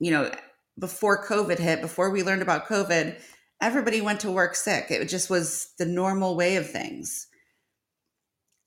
you 0.00 0.10
know, 0.10 0.30
before 0.78 1.24
COVID 1.24 1.58
hit, 1.58 1.80
before 1.80 2.10
we 2.10 2.24
learned 2.24 2.42
about 2.42 2.66
COVID, 2.66 3.16
everybody 3.60 4.00
went 4.00 4.20
to 4.20 4.30
work 4.30 4.56
sick. 4.56 4.86
It 4.90 5.08
just 5.08 5.30
was 5.30 5.68
the 5.78 5.86
normal 5.86 6.34
way 6.34 6.56
of 6.56 6.68
things. 6.68 7.28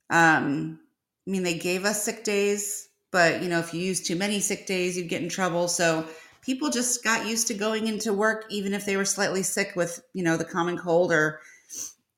Um, 0.10 0.80
I 1.28 1.32
mean, 1.32 1.44
they 1.44 1.58
gave 1.58 1.84
us 1.84 2.04
sick 2.04 2.24
days, 2.24 2.88
but 3.12 3.44
you 3.44 3.50
know, 3.50 3.60
if 3.60 3.74
you 3.74 3.82
use 3.82 4.02
too 4.02 4.16
many 4.16 4.40
sick 4.40 4.66
days, 4.68 4.96
you'd 4.96 5.10
get 5.10 5.22
in 5.22 5.30
trouble. 5.30 5.68
So 5.68 6.06
people 6.42 6.70
just 6.70 7.04
got 7.04 7.28
used 7.28 7.48
to 7.48 7.54
going 7.54 7.88
into 7.88 8.14
work, 8.14 8.46
even 8.50 8.74
if 8.74 8.86
they 8.86 8.96
were 8.96 9.06
slightly 9.06 9.44
sick 9.44 9.74
with, 9.76 10.02
you 10.14 10.24
know, 10.24 10.38
the 10.38 10.46
common 10.46 10.78
cold 10.78 11.12
or, 11.12 11.42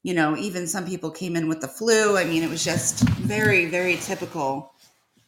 you 0.05 0.13
know, 0.13 0.37
even 0.37 0.67
some 0.67 0.85
people 0.85 1.09
came 1.09 1.35
in 1.35 1.47
with 1.47 1.61
the 1.61 1.67
flu. 1.67 2.15
I 2.15 2.25
mean, 2.25 2.43
it 2.43 2.49
was 2.51 2.63
just 2.63 2.99
very, 2.99 3.65
very 3.65 3.95
typical. 3.95 4.71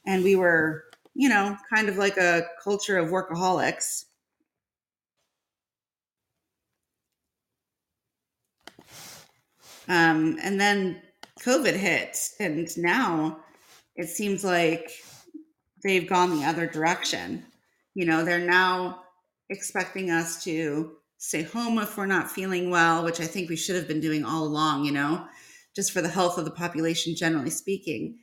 And 0.05 0.23
we 0.23 0.35
were, 0.35 0.83
you 1.15 1.29
know, 1.29 1.57
kind 1.73 1.89
of 1.89 1.97
like 1.97 2.15
a 2.17 2.43
culture 2.63 2.99
of 2.99 3.09
workaholics. 3.09 4.05
Um, 9.87 10.37
and 10.43 10.61
then 10.61 11.01
COVID 11.41 11.73
hit, 11.73 12.15
and 12.39 12.69
now 12.77 13.39
it 13.95 14.09
seems 14.09 14.43
like 14.43 14.91
they've 15.83 16.07
gone 16.07 16.39
the 16.39 16.45
other 16.45 16.67
direction. 16.67 17.43
You 17.95 18.05
know, 18.05 18.23
they're 18.23 18.37
now 18.37 19.01
expecting 19.49 20.11
us 20.11 20.43
to 20.43 20.97
stay 21.17 21.43
home 21.43 21.79
if 21.79 21.97
we're 21.97 22.05
not 22.05 22.31
feeling 22.31 22.69
well, 22.69 23.03
which 23.03 23.19
I 23.19 23.25
think 23.25 23.49
we 23.49 23.55
should 23.55 23.75
have 23.75 23.87
been 23.87 23.99
doing 23.99 24.23
all 24.23 24.43
along, 24.43 24.85
you 24.85 24.91
know, 24.91 25.25
just 25.75 25.91
for 25.91 26.01
the 26.01 26.09
health 26.09 26.37
of 26.37 26.45
the 26.45 26.51
population, 26.51 27.15
generally 27.15 27.49
speaking. 27.49 28.19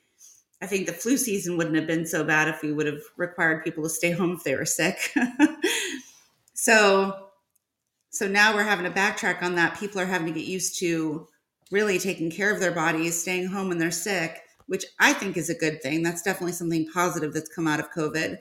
I 0.63 0.67
think 0.67 0.87
the 0.87 0.93
flu 0.93 1.17
season 1.17 1.57
wouldn't 1.57 1.77
have 1.77 1.87
been 1.87 2.07
so 2.07 2.25
bad 2.25 2.49
if 2.49 2.63
we 2.63 2.73
would 2.73 2.87
have 2.87 3.03
required 3.17 3.65
people 3.65 3.83
to 3.83 3.91
stay 3.91 4.13
home 4.13 4.33
if 4.33 4.45
they 4.45 4.55
were 4.55 4.65
sick. 4.65 5.13
so, 6.55 7.29
so 8.11 8.29
now 8.29 8.55
we're 8.55 8.63
having 8.63 8.85
to 8.85 8.99
backtrack 8.99 9.43
on 9.43 9.57
that. 9.57 9.79
People 9.79 10.01
are 10.01 10.07
having 10.07 10.29
to 10.29 10.41
get 10.41 10.47
used 10.47 10.79
to 10.79 11.27
really 11.71 11.99
taking 11.99 12.31
care 12.31 12.53
of 12.53 12.61
their 12.61 12.73
bodies, 12.73 13.21
staying 13.21 13.49
home 13.49 13.69
when 13.69 13.79
they're 13.79 13.91
sick, 13.91 14.41
which 14.67 14.87
I 15.01 15.13
think 15.13 15.37
is 15.37 15.51
a 15.51 15.55
good 15.55 15.83
thing. 15.83 16.03
That's 16.03 16.23
definitely 16.23 16.53
something 16.53 16.89
positive 16.95 17.35
that's 17.35 17.55
come 17.55 17.67
out 17.67 17.81
of 17.81 17.91
COVID. 17.91 18.39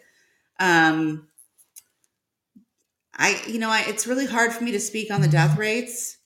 Um, 0.59 1.27
I, 3.15 3.41
you 3.47 3.59
know, 3.59 3.69
I, 3.69 3.83
it's 3.87 4.07
really 4.07 4.25
hard 4.25 4.53
for 4.53 4.63
me 4.63 4.71
to 4.71 4.79
speak 4.79 5.11
on 5.11 5.21
the 5.21 5.27
death 5.27 5.57
rates. 5.57 6.17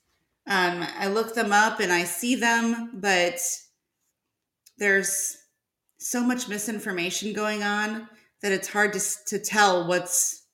Um, 0.46 0.84
I 0.98 1.08
look 1.08 1.34
them 1.34 1.52
up 1.52 1.80
and 1.80 1.92
I 1.92 2.04
see 2.04 2.34
them, 2.34 2.92
but 2.94 3.38
there's 4.78 5.36
so 5.98 6.22
much 6.22 6.48
misinformation 6.48 7.32
going 7.32 7.62
on 7.62 8.08
that 8.40 8.52
it's 8.52 8.68
hard 8.68 8.92
to 8.94 9.00
to 9.26 9.38
tell 9.38 9.86
what's 9.86 10.44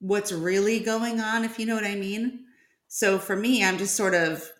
what's 0.00 0.32
really 0.32 0.80
going 0.80 1.20
on, 1.20 1.44
if 1.44 1.58
you 1.58 1.66
know 1.66 1.76
what 1.76 1.84
I 1.84 1.94
mean. 1.94 2.46
So 2.88 3.18
for 3.18 3.36
me, 3.36 3.64
I'm 3.64 3.78
just 3.78 3.94
sort 3.94 4.14
of 4.14 4.50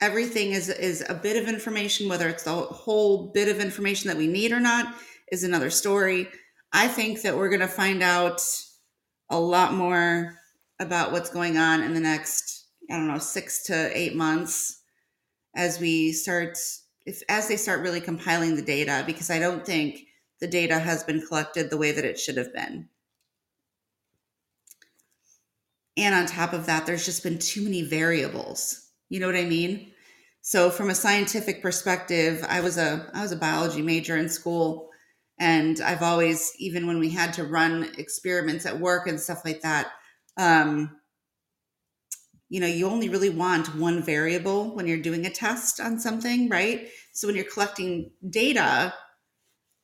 everything 0.00 0.52
is 0.52 0.68
is 0.68 1.04
a 1.08 1.14
bit 1.14 1.42
of 1.42 1.48
information 1.48 2.08
whether 2.08 2.28
it's 2.28 2.42
the 2.42 2.52
whole 2.52 3.28
bit 3.32 3.48
of 3.48 3.60
information 3.60 4.08
that 4.08 4.16
we 4.16 4.26
need 4.26 4.52
or 4.52 4.60
not 4.60 4.94
is 5.32 5.42
another 5.42 5.70
story 5.70 6.28
i 6.72 6.86
think 6.86 7.22
that 7.22 7.36
we're 7.36 7.48
going 7.48 7.60
to 7.60 7.66
find 7.66 8.02
out 8.02 8.42
a 9.30 9.38
lot 9.38 9.74
more 9.74 10.38
about 10.78 11.12
what's 11.12 11.30
going 11.30 11.56
on 11.56 11.82
in 11.82 11.94
the 11.94 12.00
next 12.00 12.66
i 12.90 12.96
don't 12.96 13.08
know 13.08 13.18
6 13.18 13.62
to 13.64 13.98
8 13.98 14.14
months 14.14 14.82
as 15.54 15.80
we 15.80 16.12
start 16.12 16.58
if 17.06 17.22
as 17.28 17.48
they 17.48 17.56
start 17.56 17.80
really 17.80 18.00
compiling 18.00 18.56
the 18.56 18.62
data 18.62 19.02
because 19.06 19.30
i 19.30 19.38
don't 19.38 19.64
think 19.64 20.06
the 20.40 20.46
data 20.46 20.78
has 20.78 21.02
been 21.02 21.26
collected 21.26 21.70
the 21.70 21.76
way 21.76 21.92
that 21.92 22.04
it 22.04 22.18
should 22.18 22.36
have 22.36 22.52
been. 22.52 22.88
And 25.96 26.14
on 26.14 26.26
top 26.26 26.52
of 26.52 26.66
that 26.66 26.86
there's 26.86 27.06
just 27.06 27.22
been 27.22 27.38
too 27.38 27.62
many 27.62 27.82
variables. 27.82 28.90
You 29.08 29.20
know 29.20 29.26
what 29.26 29.36
I 29.36 29.44
mean? 29.44 29.92
So 30.42 30.70
from 30.70 30.90
a 30.90 30.94
scientific 30.94 31.62
perspective, 31.62 32.44
I 32.48 32.60
was 32.60 32.76
a 32.76 33.10
I 33.14 33.22
was 33.22 33.32
a 33.32 33.36
biology 33.36 33.82
major 33.82 34.16
in 34.16 34.28
school 34.28 34.85
and 35.38 35.80
I've 35.80 36.02
always 36.02 36.52
even 36.58 36.86
when 36.86 36.98
we 36.98 37.10
had 37.10 37.32
to 37.34 37.44
run 37.44 37.92
experiments 37.98 38.66
at 38.66 38.80
work 38.80 39.06
and 39.06 39.20
stuff 39.20 39.44
like 39.44 39.62
that 39.62 39.92
um, 40.36 40.96
you 42.48 42.60
know 42.60 42.66
you 42.66 42.86
only 42.86 43.08
really 43.08 43.30
want 43.30 43.74
one 43.76 44.02
variable 44.02 44.74
when 44.74 44.86
you're 44.86 44.98
doing 44.98 45.26
a 45.26 45.30
test 45.30 45.80
on 45.80 45.98
something 45.98 46.48
right 46.48 46.88
so 47.12 47.26
when 47.26 47.36
you're 47.36 47.44
collecting 47.44 48.10
data 48.28 48.94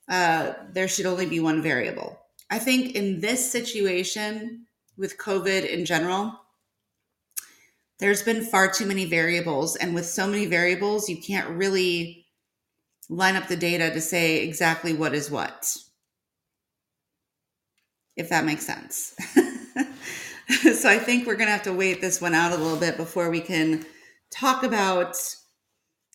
uh, 0.09 0.53
there 0.73 0.88
should 0.88 1.07
only 1.07 1.27
be 1.27 1.41
one 1.41 1.62
variable 1.62 2.19
i 2.51 2.59
think 2.59 2.95
in 2.95 3.21
this 3.21 3.51
situation 3.51 4.67
with 4.97 5.19
covid 5.19 5.69
in 5.69 5.85
general 5.85 6.38
there's 8.03 8.25
been 8.25 8.43
far 8.43 8.69
too 8.69 8.85
many 8.85 9.05
variables. 9.05 9.77
And 9.77 9.95
with 9.95 10.07
so 10.07 10.27
many 10.27 10.47
variables, 10.47 11.09
you 11.09 11.19
can't 11.19 11.49
really 11.51 12.22
line 13.09 13.37
up 13.37 13.49
the 13.49 13.57
data 13.57 13.91
to 13.91 14.01
say 14.01 14.43
exactly 14.43 14.95
what 14.95 15.15
is 15.15 15.31
what, 15.31 15.77
if 18.17 18.29
that 18.29 18.45
makes 18.45 18.67
sense. 18.67 19.15
so 20.79 20.88
I 20.88 20.99
think 20.99 21.27
we're 21.27 21.37
going 21.37 21.49
to 21.49 21.53
have 21.53 21.62
to 21.62 21.73
wait 21.73 22.01
this 22.01 22.21
one 22.21 22.35
out 22.35 22.53
a 22.53 22.57
little 22.57 22.79
bit 22.79 22.97
before 22.97 23.31
we 23.31 23.41
can 23.41 23.85
talk 24.31 24.62
about 24.62 25.17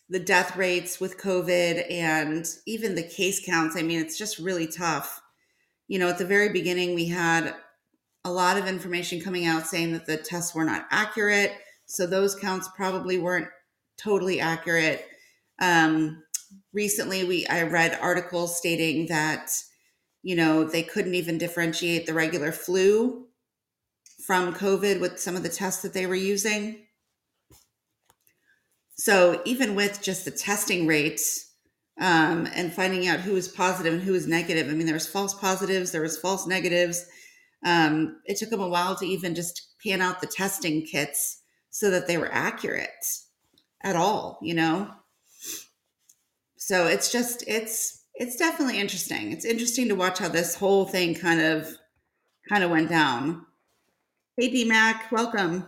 the 0.08 0.18
death 0.18 0.56
rates 0.56 1.00
with 1.00 1.20
COVID 1.20 1.90
and 1.90 2.46
even 2.66 2.94
the 2.94 3.02
case 3.02 3.44
counts. 3.44 3.76
I 3.76 3.82
mean, 3.82 4.00
it's 4.00 4.18
just 4.18 4.38
really 4.38 4.66
tough 4.66 5.20
you 5.88 5.98
know, 5.98 6.08
at 6.08 6.18
the 6.18 6.26
very 6.26 6.50
beginning, 6.50 6.94
we 6.94 7.06
had 7.06 7.54
a 8.24 8.30
lot 8.30 8.58
of 8.58 8.66
information 8.66 9.20
coming 9.20 9.46
out 9.46 9.66
saying 9.66 9.92
that 9.94 10.06
the 10.06 10.18
tests 10.18 10.54
were 10.54 10.64
not 10.64 10.86
accurate. 10.90 11.52
So 11.86 12.06
those 12.06 12.34
counts 12.34 12.68
probably 12.76 13.18
weren't 13.18 13.48
totally 13.96 14.38
accurate. 14.38 15.06
Um, 15.60 16.22
recently, 16.72 17.24
we 17.24 17.46
I 17.46 17.62
read 17.62 17.98
articles 18.00 18.56
stating 18.56 19.06
that 19.08 19.50
you 20.22 20.36
know 20.36 20.64
they 20.64 20.82
couldn't 20.82 21.14
even 21.14 21.38
differentiate 21.38 22.06
the 22.06 22.14
regular 22.14 22.52
flu 22.52 23.28
from 24.26 24.54
COVID 24.54 25.00
with 25.00 25.18
some 25.18 25.36
of 25.36 25.42
the 25.42 25.48
tests 25.48 25.82
that 25.82 25.94
they 25.94 26.06
were 26.06 26.14
using. 26.14 26.84
So 28.96 29.40
even 29.44 29.74
with 29.74 30.02
just 30.02 30.24
the 30.24 30.30
testing 30.30 30.86
rates 30.86 31.52
um, 32.00 32.48
and 32.54 32.72
finding 32.72 33.06
out 33.06 33.20
who 33.20 33.32
was 33.32 33.48
positive 33.48 33.94
and 33.94 34.02
who 34.02 34.12
was 34.12 34.26
negative, 34.26 34.68
I 34.68 34.72
mean, 34.72 34.86
there 34.86 34.94
was 34.94 35.08
false 35.08 35.34
positives, 35.34 35.92
there 35.92 36.02
was 36.02 36.18
false 36.18 36.46
negatives. 36.46 37.06
Um, 37.64 38.20
it 38.24 38.36
took 38.36 38.50
them 38.50 38.60
a 38.60 38.68
while 38.68 38.96
to 38.96 39.06
even 39.06 39.34
just 39.34 39.74
pan 39.82 40.02
out 40.02 40.20
the 40.20 40.26
testing 40.26 40.84
kits 40.84 41.42
so 41.70 41.90
that 41.90 42.06
they 42.06 42.18
were 42.18 42.32
accurate 42.32 42.90
at 43.82 43.96
all, 43.96 44.38
you 44.42 44.54
know? 44.54 44.90
So 46.68 46.86
it's 46.86 47.10
just, 47.10 47.44
it's, 47.46 48.04
it's 48.16 48.36
definitely 48.36 48.78
interesting. 48.78 49.32
It's 49.32 49.46
interesting 49.46 49.88
to 49.88 49.94
watch 49.94 50.18
how 50.18 50.28
this 50.28 50.54
whole 50.54 50.84
thing 50.84 51.14
kind 51.14 51.40
of, 51.40 51.66
kind 52.46 52.62
of 52.62 52.70
went 52.70 52.90
down. 52.90 53.46
Hey, 54.36 54.64
Mac, 54.64 55.10
welcome. 55.10 55.66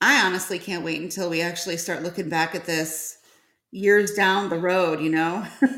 I 0.00 0.24
honestly 0.24 0.58
can't 0.58 0.86
wait 0.86 1.02
until 1.02 1.28
we 1.28 1.42
actually 1.42 1.76
start 1.76 2.02
looking 2.02 2.30
back 2.30 2.54
at 2.54 2.64
this 2.64 3.18
years 3.70 4.12
down 4.12 4.48
the 4.48 4.58
road, 4.58 5.02
you 5.02 5.10
know? 5.10 5.46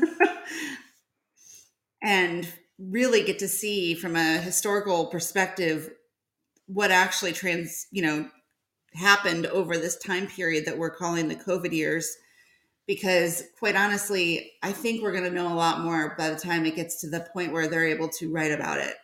and 2.01 2.47
really 2.79 3.25
get 3.25 3.39
to 3.39 3.49
see 3.49 3.93
from 3.93 4.15
a 4.15 4.37
historical 4.37 5.07
perspective 5.07 5.89
what 6.67 6.91
actually 6.91 7.33
trans, 7.33 7.87
you 7.91 8.03
know, 8.03 8.29
happened 8.97 9.45
over 9.47 9.77
this 9.77 9.97
time 9.97 10.27
period 10.27 10.65
that 10.65 10.77
we're 10.77 10.95
calling 10.95 11.27
the 11.27 11.35
COVID 11.35 11.71
years. 11.71 12.17
Because 12.85 13.43
quite 13.59 13.75
honestly, 13.75 14.53
I 14.63 14.71
think 14.71 15.01
we're 15.01 15.11
going 15.11 15.25
to 15.25 15.29
know 15.29 15.51
a 15.51 15.55
lot 15.55 15.81
more 15.81 16.15
by 16.17 16.29
the 16.29 16.39
time 16.39 16.65
it 16.65 16.75
gets 16.75 17.01
to 17.01 17.09
the 17.09 17.27
point 17.33 17.51
where 17.51 17.67
they're 17.67 17.87
able 17.87 18.09
to 18.09 18.31
write 18.31 18.51
about 18.51 18.79
it 18.79 18.95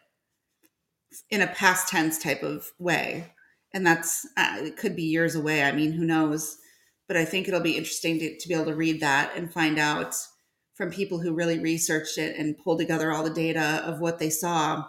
in 1.30 1.42
a 1.42 1.48
past 1.48 1.90
tense 1.90 2.18
type 2.18 2.44
of 2.44 2.72
way. 2.80 3.34
And 3.74 3.86
that's, 3.86 4.26
uh, 4.38 4.58
it 4.60 4.78
could 4.78 4.96
be 4.96 5.04
years 5.04 5.36
away. 5.36 5.64
I 5.64 5.74
mean, 5.74 5.92
who 5.92 6.06
knows? 6.06 6.58
But 7.08 7.18
I 7.18 7.26
think 7.26 7.48
it'll 7.48 7.60
be 7.60 7.76
interesting 7.76 8.20
to, 8.20 8.38
to 8.38 8.48
be 8.48 8.54
able 8.54 8.66
to 8.66 8.76
read 8.76 9.02
that 9.02 9.36
and 9.36 9.52
find 9.52 9.78
out 9.78 10.16
from 10.76 10.90
people 10.90 11.20
who 11.20 11.36
really 11.36 11.60
researched 11.60 12.18
it 12.18 12.38
and 12.38 12.58
pulled 12.58 12.80
together 12.80 13.12
all 13.12 13.24
the 13.24 13.30
data 13.30 13.84
of 13.86 14.00
what 14.00 14.20
they 14.20 14.30
saw 14.30 14.86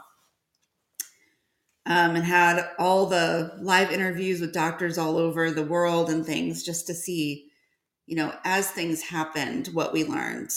um, 1.87 2.17
and 2.17 2.25
had 2.25 2.71
all 2.79 3.07
the 3.07 3.53
live 3.61 3.91
interviews 3.91 4.41
with 4.41 4.55
doctors 4.55 4.97
all 4.97 5.19
over 5.19 5.51
the 5.51 5.65
world 5.65 6.09
and 6.09 6.25
things 6.25 6.63
just 6.63 6.87
to 6.87 6.95
see, 6.95 7.51
you 8.07 8.17
know, 8.17 8.35
as 8.45 8.71
things 8.71 9.03
happened, 9.03 9.69
what 9.73 9.93
we 9.93 10.05
learned. 10.05 10.51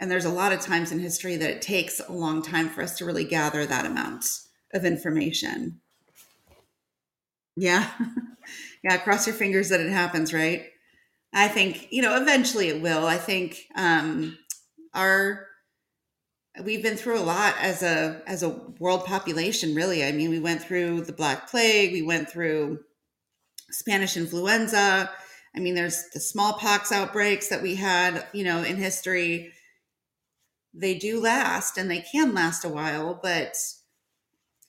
And 0.00 0.10
there's 0.10 0.24
a 0.24 0.30
lot 0.30 0.52
of 0.52 0.60
times 0.60 0.90
in 0.90 0.98
history 0.98 1.36
that 1.36 1.50
it 1.50 1.62
takes 1.62 2.00
a 2.00 2.12
long 2.12 2.42
time 2.42 2.68
for 2.68 2.82
us 2.82 2.98
to 2.98 3.04
really 3.04 3.24
gather 3.24 3.64
that 3.64 3.86
amount 3.86 4.26
of 4.72 4.84
information. 4.84 5.80
Yeah. 7.56 7.88
yeah. 8.84 8.96
Cross 8.98 9.28
your 9.28 9.36
fingers 9.36 9.68
that 9.68 9.80
it 9.80 9.90
happens, 9.90 10.34
right? 10.34 10.66
I 11.32 11.46
think, 11.48 11.88
you 11.90 12.02
know, 12.02 12.20
eventually 12.20 12.68
it 12.68 12.82
will. 12.82 13.06
I 13.06 13.16
think 13.16 13.66
um, 13.76 14.36
our 14.92 15.46
we've 16.62 16.82
been 16.82 16.96
through 16.96 17.18
a 17.18 17.22
lot 17.22 17.54
as 17.60 17.82
a 17.82 18.22
as 18.26 18.42
a 18.42 18.50
world 18.78 19.04
population 19.04 19.74
really. 19.74 20.04
I 20.04 20.12
mean 20.12 20.30
we 20.30 20.38
went 20.38 20.62
through 20.62 21.02
the 21.02 21.12
black 21.12 21.50
plague 21.50 21.92
we 21.92 22.02
went 22.02 22.28
through 22.30 22.80
spanish 23.70 24.16
influenza. 24.16 25.10
I 25.56 25.60
mean 25.60 25.74
there's 25.74 26.04
the 26.12 26.20
smallpox 26.20 26.92
outbreaks 26.92 27.48
that 27.48 27.62
we 27.62 27.74
had 27.74 28.26
you 28.32 28.44
know 28.44 28.62
in 28.62 28.76
history. 28.76 29.52
They 30.72 30.96
do 30.96 31.20
last 31.20 31.76
and 31.78 31.90
they 31.90 32.00
can 32.00 32.34
last 32.34 32.64
a 32.64 32.68
while 32.68 33.18
but 33.22 33.56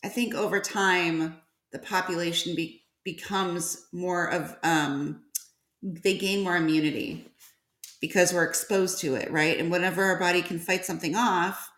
i 0.04 0.08
think 0.08 0.36
over 0.36 0.60
time 0.60 1.38
the 1.72 1.80
population 1.80 2.56
be, 2.56 2.84
becomes 3.04 3.88
more 3.92 4.28
of 4.32 4.56
um, 4.62 5.24
they 5.82 6.16
gain 6.16 6.44
more 6.44 6.56
immunity 6.56 7.26
because 8.02 8.32
we're 8.32 8.44
exposed 8.44 9.00
to 9.02 9.16
it 9.16 9.32
right? 9.32 9.60
And 9.60 9.72
whenever 9.72 10.04
our 10.04 10.20
body 10.20 10.44
can 10.44 10.60
fight 10.60 10.86
something 10.86 11.16
off 11.16 11.72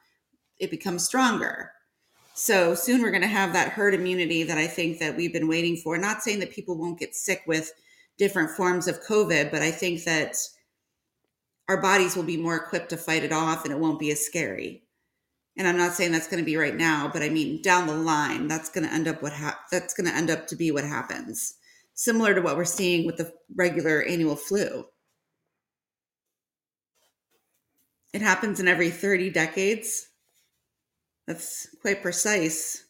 it 0.60 0.72
becomes 0.72 1.06
stronger. 1.06 1.72
So 2.34 2.76
soon 2.76 3.02
we're 3.02 3.12
going 3.12 3.22
to 3.22 3.28
have 3.28 3.54
that 3.54 3.72
herd 3.72 3.96
immunity 3.96 4.44
that 4.44 4.58
I 4.58 4.68
think 4.68 5.00
that 5.00 5.18
we've 5.18 5.34
been 5.34 5.48
waiting 5.48 5.76
for. 5.76 5.98
Not 5.98 6.22
saying 6.22 6.40
that 6.40 6.52
people 6.52 6.78
won't 6.78 7.00
get 7.00 7.16
sick 7.16 7.42
with 7.48 7.74
different 8.18 8.52
forms 8.52 8.88
of 8.88 9.04
COVID, 9.04 9.50
but 9.50 9.62
I 9.62 9.72
think 9.72 10.04
that 10.04 10.36
our 11.68 11.82
bodies 11.82 12.16
will 12.16 12.24
be 12.24 12.38
more 12.38 12.56
equipped 12.56 12.90
to 12.90 12.98
fight 12.98 13.24
it 13.24 13.32
off 13.32 13.64
and 13.64 13.74
it 13.74 13.80
won't 13.80 14.00
be 14.00 14.12
as 14.12 14.26
scary. 14.26 14.84
And 15.58 15.68
I'm 15.68 15.78
not 15.78 15.94
saying 15.94 16.12
that's 16.12 16.28
going 16.28 16.42
to 16.42 16.46
be 16.46 16.58
right 16.58 16.76
now, 16.76 17.10
but 17.12 17.24
I 17.24 17.30
mean 17.30 17.62
down 17.64 17.88
the 17.88 17.96
line, 17.96 18.48
that's 18.48 18.70
going 18.70 18.88
to 18.88 18.94
end 18.94 19.08
up 19.08 19.24
what 19.24 19.34
ha- 19.34 19.60
that's 19.72 19.96
going 19.96 20.08
to 20.08 20.16
end 20.16 20.30
up 20.30 20.46
to 20.48 20.56
be 20.56 20.70
what 20.70 20.84
happens. 20.84 21.56
Similar 21.96 22.36
to 22.36 22.42
what 22.42 22.56
we're 22.56 22.66
seeing 22.66 23.08
with 23.08 23.18
the 23.18 23.34
regular 23.56 24.04
annual 24.04 24.36
flu. 24.36 24.86
It 28.14 28.22
happens 28.22 28.60
in 28.60 28.68
every 28.68 28.92
30 28.92 29.32
decades 29.32 30.08
that's 31.28 31.68
quite 31.82 32.02
precise. 32.02 32.86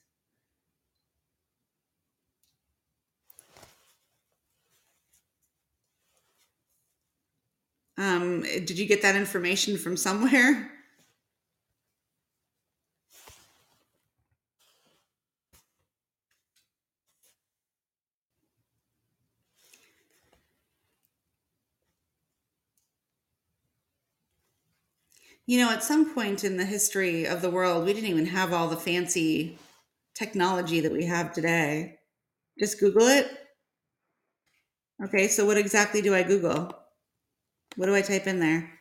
Um, 7.97 8.41
did 8.43 8.77
you 8.77 8.85
get 8.85 9.01
that 9.01 9.15
information 9.15 9.77
from 9.77 9.97
somewhere? 9.97 10.71
You 25.47 25.59
know, 25.59 25.71
at 25.71 25.83
some 25.83 26.13
point 26.13 26.43
in 26.43 26.57
the 26.57 26.65
history 26.65 27.25
of 27.25 27.41
the 27.41 27.49
world, 27.49 27.85
we 27.85 27.93
didn't 27.93 28.09
even 28.09 28.27
have 28.27 28.53
all 28.53 28.67
the 28.67 28.77
fancy 28.77 29.57
technology 30.15 30.81
that 30.81 30.91
we 30.91 31.05
have 31.05 31.33
today. 31.33 31.99
Just 32.59 32.79
Google 32.79 33.07
it. 33.07 33.31
Okay, 35.03 35.27
so 35.27 35.45
what 35.45 35.57
exactly 35.57 36.01
do 36.01 36.13
I 36.13 36.21
Google? 36.23 36.75
What 37.77 37.85
do 37.87 37.95
I 37.95 38.01
type 38.01 38.27
in 38.27 38.39
there? 38.39 38.76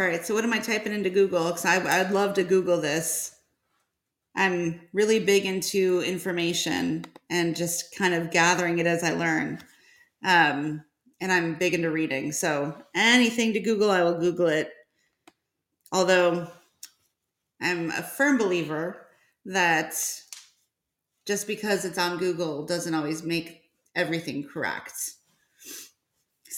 All 0.00 0.06
right, 0.06 0.24
so 0.24 0.32
what 0.32 0.44
am 0.44 0.52
I 0.54 0.60
typing 0.60 0.94
into 0.94 1.10
Google? 1.10 1.48
Because 1.48 1.66
I'd 1.66 2.10
love 2.10 2.32
to 2.36 2.42
Google 2.42 2.80
this. 2.80 3.36
I'm 4.34 4.80
really 4.94 5.20
big 5.20 5.44
into 5.44 6.00
information 6.06 7.04
and 7.28 7.54
just 7.54 7.94
kind 7.94 8.14
of 8.14 8.30
gathering 8.30 8.78
it 8.78 8.86
as 8.86 9.04
I 9.04 9.10
learn. 9.10 9.58
Um, 10.24 10.82
and 11.20 11.30
I'm 11.30 11.52
big 11.56 11.74
into 11.74 11.90
reading. 11.90 12.32
So 12.32 12.74
anything 12.94 13.52
to 13.52 13.60
Google, 13.60 13.90
I 13.90 14.02
will 14.02 14.18
Google 14.18 14.46
it. 14.46 14.72
Although 15.92 16.50
I'm 17.60 17.90
a 17.90 18.02
firm 18.02 18.38
believer 18.38 19.06
that 19.44 19.92
just 21.26 21.46
because 21.46 21.84
it's 21.84 21.98
on 21.98 22.16
Google 22.16 22.64
doesn't 22.64 22.94
always 22.94 23.22
make 23.22 23.64
everything 23.94 24.48
correct. 24.48 24.94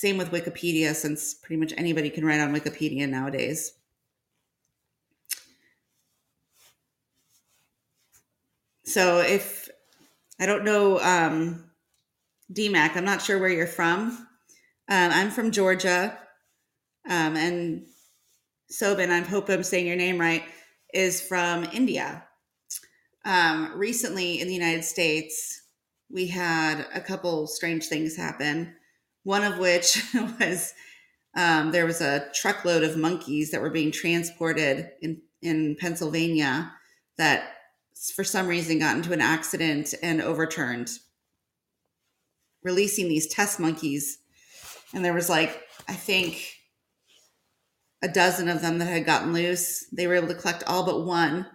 Same 0.03 0.19
with 0.19 0.33
Wikipedia, 0.33 0.97
since 0.97 1.33
pretty 1.33 1.61
much 1.61 1.73
anybody 1.77 2.11
can 2.11 2.25
write 2.25 2.41
on 2.41 2.53
Wikipedia 2.53 3.09
nowadays. 3.09 3.75
So 8.85 9.21
if 9.21 9.69
I 10.41 10.47
don't 10.47 10.65
know, 10.65 10.99
um, 10.99 11.71
DMAC, 12.53 12.97
I'm 12.97 13.05
not 13.05 13.23
sure 13.23 13.39
where 13.39 13.49
you're 13.49 13.69
from. 13.69 14.27
Um, 14.89 15.13
I'm 15.13 15.31
from 15.31 15.53
Georgia. 15.53 16.19
Um, 17.09 17.37
and 17.37 17.87
Sobin, 18.73 19.11
I 19.11 19.21
hope 19.21 19.49
I'm 19.49 19.63
saying 19.63 19.87
your 19.87 19.95
name 19.95 20.19
right, 20.21 20.43
is 20.93 21.21
from 21.21 21.63
India. 21.73 22.25
um, 23.25 23.73
recently 23.77 24.41
in 24.41 24.49
the 24.49 24.55
United 24.55 24.85
States, 24.85 25.63
we 26.11 26.27
had 26.27 26.87
a 26.93 27.01
couple 27.01 27.47
strange 27.47 27.87
things 27.87 28.17
happen. 28.17 28.75
One 29.25 29.45
of 29.45 29.59
which 29.59 30.03
was 30.15 30.73
um, 31.37 31.73
there 31.73 31.87
was 31.87 32.01
a 32.01 32.29
truckload 32.35 32.83
of 32.83 32.97
monkeys 32.97 33.51
that 33.51 33.63
were 33.63 33.71
being 33.71 33.91
transported 33.91 34.91
in, 35.01 35.23
in 35.41 35.77
Pennsylvania 35.77 36.73
that 37.17 37.55
for 38.15 38.25
some 38.25 38.47
reason 38.47 38.79
got 38.79 38.97
into 38.97 39.13
an 39.13 39.21
accident 39.21 39.95
and 40.03 40.21
overturned, 40.21 40.91
releasing 42.63 43.09
these 43.09 43.29
test 43.29 43.61
monkeys. 43.61 44.19
And 44.93 45.05
there 45.05 45.15
was 45.15 45.31
like, 45.31 45.63
I 45.89 45.95
think, 45.95 46.53
a 48.03 48.09
dozen 48.09 48.49
of 48.49 48.61
them 48.61 48.79
that 48.79 48.87
had 48.87 49.07
gotten 49.07 49.33
loose. 49.33 49.87
They 49.93 50.07
were 50.07 50.17
able 50.17 50.29
to 50.29 50.35
collect 50.35 50.65
all 50.67 50.85
but 50.85 51.05
one. 51.05 51.47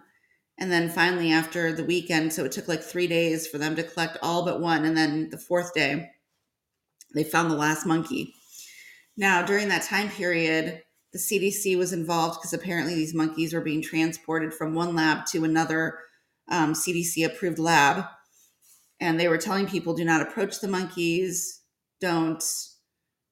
And 0.58 0.72
then 0.72 0.88
finally, 0.88 1.30
after 1.30 1.72
the 1.72 1.84
weekend, 1.84 2.32
so 2.32 2.44
it 2.44 2.50
took 2.50 2.66
like 2.66 2.82
three 2.82 3.06
days 3.06 3.46
for 3.46 3.58
them 3.58 3.76
to 3.76 3.84
collect 3.84 4.18
all 4.22 4.44
but 4.44 4.60
one. 4.60 4.84
And 4.84 4.96
then 4.96 5.30
the 5.30 5.38
fourth 5.38 5.72
day, 5.72 6.10
they 7.14 7.24
found 7.24 7.50
the 7.50 7.56
last 7.56 7.86
monkey. 7.86 8.34
Now, 9.16 9.42
during 9.42 9.68
that 9.68 9.82
time 9.82 10.08
period, 10.08 10.82
the 11.12 11.18
CDC 11.18 11.76
was 11.76 11.92
involved 11.92 12.38
because 12.38 12.52
apparently 12.52 12.94
these 12.94 13.14
monkeys 13.14 13.52
were 13.52 13.60
being 13.60 13.82
transported 13.82 14.52
from 14.52 14.74
one 14.74 14.94
lab 14.94 15.26
to 15.26 15.44
another 15.44 15.98
um, 16.50 16.74
CDC 16.74 17.24
approved 17.24 17.58
lab. 17.58 18.04
And 19.00 19.18
they 19.18 19.28
were 19.28 19.38
telling 19.38 19.66
people 19.66 19.94
do 19.94 20.04
not 20.04 20.22
approach 20.22 20.60
the 20.60 20.68
monkeys, 20.68 21.62
don't 22.00 22.42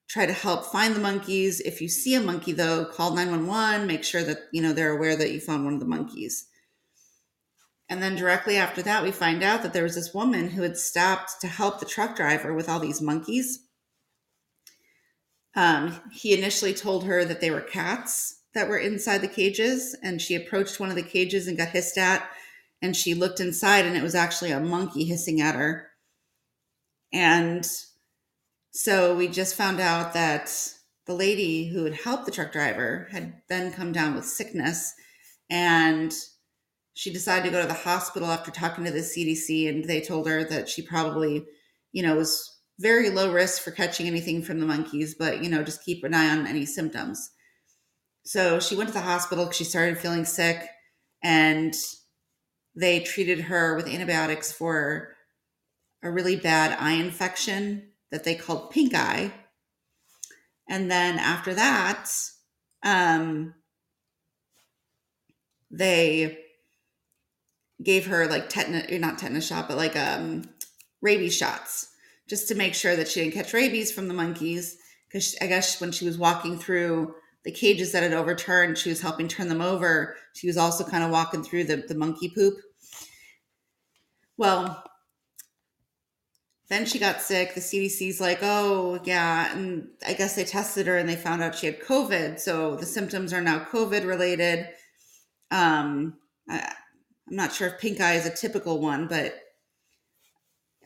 try 0.09 0.27
to 0.27 0.33
help 0.33 0.67
find 0.67 0.95
the 0.95 1.01
monkeys. 1.01 1.61
If 1.61 1.81
you 1.81 1.89
see 1.89 2.15
a 2.15 2.21
monkey, 2.21 2.53
though, 2.53 2.85
call 2.85 3.15
911, 3.15 3.87
make 3.87 4.05
sure 4.05 4.23
that 4.23 4.39
you 4.53 4.63
know 4.63 4.73
they're 4.73 4.97
aware 4.97 5.17
that 5.17 5.33
you 5.33 5.41
found 5.41 5.65
one 5.65 5.75
of 5.75 5.81
the 5.81 5.87
monkeys. 5.87 6.47
And 7.89 8.03
then 8.03 8.17
directly 8.17 8.57
after 8.57 8.83
that, 8.83 9.03
we 9.03 9.13
find 9.13 9.43
out 9.43 9.63
that 9.63 9.73
there 9.73 9.85
was 9.85 9.95
this 9.95 10.13
woman 10.13 10.51
who 10.51 10.63
had 10.63 10.77
stopped 10.77 11.41
to 11.41 11.47
help 11.47 11.79
the 11.79 11.87
truck 11.87 12.17
driver 12.17 12.53
with 12.53 12.69
all 12.69 12.81
these 12.81 13.01
monkeys. 13.01 13.66
Um, 15.57 15.99
he 16.13 16.37
initially 16.37 16.75
told 16.75 17.05
her 17.05 17.25
that 17.25 17.41
they 17.41 17.51
were 17.51 17.63
cats 17.63 18.43
that 18.55 18.69
were 18.69 18.79
inside 18.79 19.19
the 19.19 19.29
cages, 19.29 19.97
and 20.03 20.21
she 20.21 20.35
approached 20.35 20.79
one 20.79 20.91
of 20.91 20.97
the 20.97 21.03
cages 21.03 21.49
and 21.49 21.57
got 21.57 21.69
hissed 21.69 21.99
at. 21.99 22.29
And 22.83 22.95
she 22.95 23.15
looked 23.15 23.41
inside, 23.41 23.87
and 23.87 23.97
it 23.97 24.03
was 24.03 24.15
actually 24.15 24.51
a 24.51 24.61
monkey 24.61 25.05
hissing 25.05 25.41
at 25.41 25.55
her. 25.55 25.89
And 27.13 27.67
so 28.71 29.17
we 29.17 29.29
just 29.29 29.55
found 29.55 29.81
out 29.81 30.13
that 30.13 30.75
the 31.07 31.15
lady 31.15 31.69
who 31.69 31.85
had 31.85 31.95
helped 31.95 32.27
the 32.27 32.33
truck 32.33 32.53
driver 32.53 33.09
had 33.11 33.41
then 33.49 33.73
come 33.73 33.93
down 33.93 34.15
with 34.15 34.27
sickness, 34.27 34.93
and 35.49 36.13
she 36.93 37.13
decided 37.13 37.45
to 37.45 37.51
go 37.51 37.63
to 37.63 37.69
the 37.69 37.75
hospital 37.75 38.29
after 38.29 38.51
talking 38.51 38.85
to 38.85 38.91
the 38.91 38.99
CDC, 38.99 39.69
and 39.69 39.85
they 39.85 40.01
told 40.01 40.27
her 40.27 40.45
that 40.45 40.69
she 40.69 40.83
probably, 40.83 41.47
you 41.93 42.03
know, 42.03 42.17
was 42.17 42.56
very 42.79 43.11
low 43.11 43.33
risk 43.33 43.63
for 43.63 43.71
catching 43.71 44.07
anything 44.07 44.43
from 44.43 44.61
the 44.61 44.67
monkeys, 44.67 45.15
but 45.15 45.43
you 45.43 45.49
know, 45.49 45.63
just 45.63 45.85
keep 45.85 46.05
an 46.05 46.15
eye 46.15 46.29
on 46.29 46.47
any 46.47 46.67
symptoms. 46.67 47.31
So 48.25 48.61
she 48.61 48.77
went 48.77 48.89
to 48.89 48.95
the 48.95 49.01
hospital 49.01 49.45
because 49.45 49.57
she 49.57 49.65
started 49.65 49.99
feeling 49.99 50.25
sick, 50.25 50.69
and 51.23 51.75
they 52.75 53.01
treated 53.01 53.41
her 53.43 53.75
with 53.77 53.89
antibiotics 53.89 54.53
for 54.53 55.15
a 56.03 56.11
really 56.11 56.37
bad 56.37 56.77
eye 56.79 56.93
infection 56.93 57.91
that 58.11 58.25
they 58.25 58.35
called 58.35 58.71
pink 58.71 58.95
eye. 58.95 59.33
And 60.69 60.91
then 60.91 61.19
after 61.19 61.55
that, 61.55 62.11
um, 62.83 63.55
they 65.71 66.39
gave 67.83 68.07
her 68.07 68.27
like 68.27 68.49
tetanus, 68.49 69.01
not 69.01 69.19
tetanus 69.19 69.47
shot, 69.47 69.69
but 69.69 69.77
like 69.77 69.97
um, 69.97 70.43
rabies 71.01 71.37
shots 71.37 71.89
just 72.29 72.49
to 72.49 72.55
make 72.55 72.75
sure 72.75 72.97
that 72.97 73.09
she 73.09 73.21
didn't 73.21 73.35
catch 73.35 73.53
rabies 73.53 73.93
from 73.93 74.09
the 74.09 74.15
monkeys. 74.15 74.79
Because 75.09 75.37
I 75.41 75.47
guess 75.47 75.81
when 75.81 75.93
she 75.93 76.05
was 76.05 76.19
walking 76.19 76.59
through 76.59 77.15
the 77.45 77.53
cages 77.53 77.93
that 77.93 78.03
had 78.03 78.13
overturned, 78.13 78.77
she 78.77 78.89
was 78.89 79.01
helping 79.01 79.29
turn 79.29 79.49
them 79.49 79.61
over. 79.61 80.17
She 80.35 80.49
was 80.49 80.57
also 80.57 80.85
kind 80.85 81.05
of 81.05 81.11
walking 81.11 81.45
through 81.45 81.65
the, 81.65 81.77
the 81.77 81.95
monkey 81.95 82.29
poop. 82.35 82.55
Well, 84.37 84.85
then 86.69 86.85
she 86.85 86.99
got 86.99 87.23
sick. 87.23 87.55
The 87.55 87.61
CDC's 87.61 88.21
like, 88.21 88.41
oh, 88.43 88.99
yeah. 89.05 89.57
And 89.57 89.89
I 90.05 90.15
guess 90.15 90.35
they 90.35 90.45
tested 90.45 90.89
her 90.89 90.99
and 90.99 91.09
they 91.09 91.15
found 91.15 91.43
out 91.43 91.55
she 91.55 91.67
had 91.67 91.81
COVID. 91.81 92.41
So 92.41 92.75
the 92.75 92.87
symptoms 92.87 93.33
are 93.33 93.41
now 93.41 93.61
COVID 93.61 94.05
related. 94.05 94.69
Um, 95.53 96.15
I, 96.49 96.73
I'm 97.29 97.37
not 97.37 97.53
sure 97.53 97.69
if 97.69 97.81
pink 97.81 98.01
eye 98.01 98.15
is 98.15 98.27
a 98.27 98.35
typical 98.35 98.81
one, 98.81 99.07
but 99.07 99.35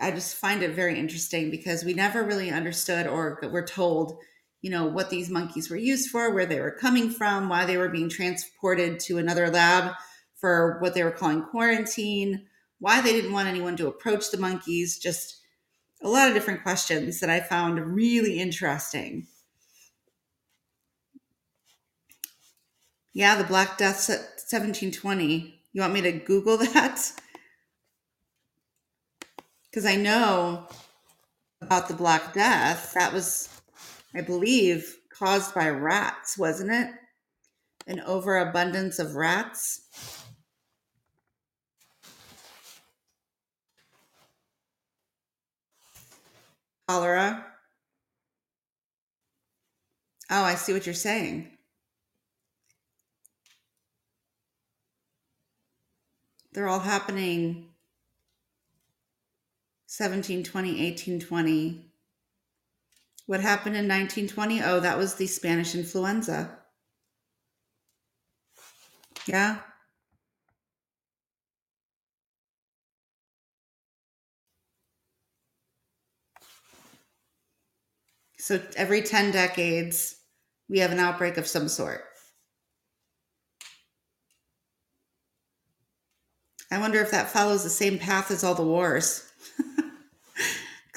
I 0.01 0.11
just 0.11 0.36
find 0.36 0.62
it 0.62 0.74
very 0.74 0.98
interesting 0.98 1.51
because 1.51 1.84
we 1.84 1.94
never 1.94 2.22
really 2.22 2.51
understood 2.51 3.07
or 3.07 3.38
were 3.53 3.64
told, 3.64 4.18
you 4.62 4.70
know, 4.70 4.86
what 4.86 5.11
these 5.11 5.30
monkeys 5.30 5.70
were 5.70 5.76
used 5.76 6.11
for, 6.11 6.32
where 6.32 6.46
they 6.46 6.61
were 6.61 6.76
coming 6.80 7.11
from, 7.11 7.48
why 7.48 7.64
they 7.64 7.76
were 7.76 7.88
being 7.88 8.09
transported 8.09 8.98
to 9.01 9.18
another 9.18 9.51
lab 9.51 9.94
for 10.36 10.78
what 10.80 10.94
they 10.94 11.05
were 11.05 11.11
calling 11.11 11.42
quarantine, 11.42 12.46
why 12.78 13.01
they 13.01 13.12
didn't 13.12 13.32
want 13.32 13.48
anyone 13.48 13.76
to 13.76 13.88
approach 13.88 14.30
the 14.30 14.38
monkeys, 14.38 14.98
just 14.98 15.40
a 16.03 16.09
lot 16.09 16.28
of 16.28 16.34
different 16.34 16.62
questions 16.62 17.20
that 17.20 17.30
I 17.30 17.40
found 17.40 17.94
really 17.94 18.38
interesting. 18.40 19.26
Yeah, 23.12 23.36
the 23.36 23.44
Black 23.44 23.76
Death 23.76 24.09
1720. 24.09 25.61
You 25.72 25.80
want 25.80 25.92
me 25.92 26.01
to 26.03 26.12
Google 26.12 26.57
that? 26.59 27.12
Because 29.70 29.86
I 29.86 29.94
know 29.96 30.66
about 31.62 31.88
the 31.88 31.94
Black 31.94 32.34
Death. 32.34 32.92
That 32.94 33.12
was, 33.12 33.48
I 34.14 34.20
believe, 34.20 34.96
caused 35.12 35.54
by 35.54 35.68
rats, 35.68 36.36
wasn't 36.36 36.72
it? 36.72 36.90
An 37.86 38.00
overabundance 38.00 38.98
of 38.98 39.14
rats. 39.14 39.82
Cholera. 46.88 47.46
Oh, 50.32 50.42
I 50.42 50.56
see 50.56 50.72
what 50.72 50.86
you're 50.86 50.94
saying. 50.94 51.56
They're 56.52 56.68
all 56.68 56.80
happening 56.80 57.69
1720, 59.91 60.68
1820. 60.70 61.84
What 63.26 63.41
happened 63.41 63.74
in 63.74 63.88
1920? 63.88 64.62
Oh, 64.62 64.78
that 64.78 64.97
was 64.97 65.16
the 65.16 65.26
Spanish 65.26 65.74
influenza. 65.74 66.59
Yeah. 69.26 69.59
So 78.38 78.62
every 78.76 79.03
10 79.03 79.32
decades, 79.32 80.14
we 80.68 80.78
have 80.78 80.93
an 80.93 81.01
outbreak 81.01 81.36
of 81.36 81.49
some 81.49 81.66
sort. 81.66 82.05
I 86.70 86.78
wonder 86.78 87.01
if 87.01 87.11
that 87.11 87.30
follows 87.30 87.64
the 87.64 87.70
same 87.70 87.99
path 87.99 88.30
as 88.30 88.45
all 88.45 88.55
the 88.55 88.62
wars 88.62 89.26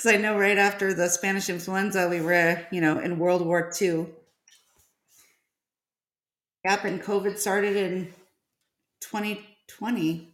because 0.04 0.20
I 0.20 0.22
know 0.22 0.38
right 0.38 0.58
after 0.58 0.93
the 0.93 1.08
Spanish 1.08 1.49
influenza, 1.49 2.10
we 2.10 2.20
were, 2.20 2.66
you 2.72 2.82
know, 2.82 2.99
in 2.99 3.20
World 3.20 3.45
War 3.45 3.72
II. 3.82 4.08
Yep, 6.66 6.84
and 6.86 7.01
COVID 7.01 7.38
started 7.38 7.76
in 7.78 8.14
2020. 9.01 10.34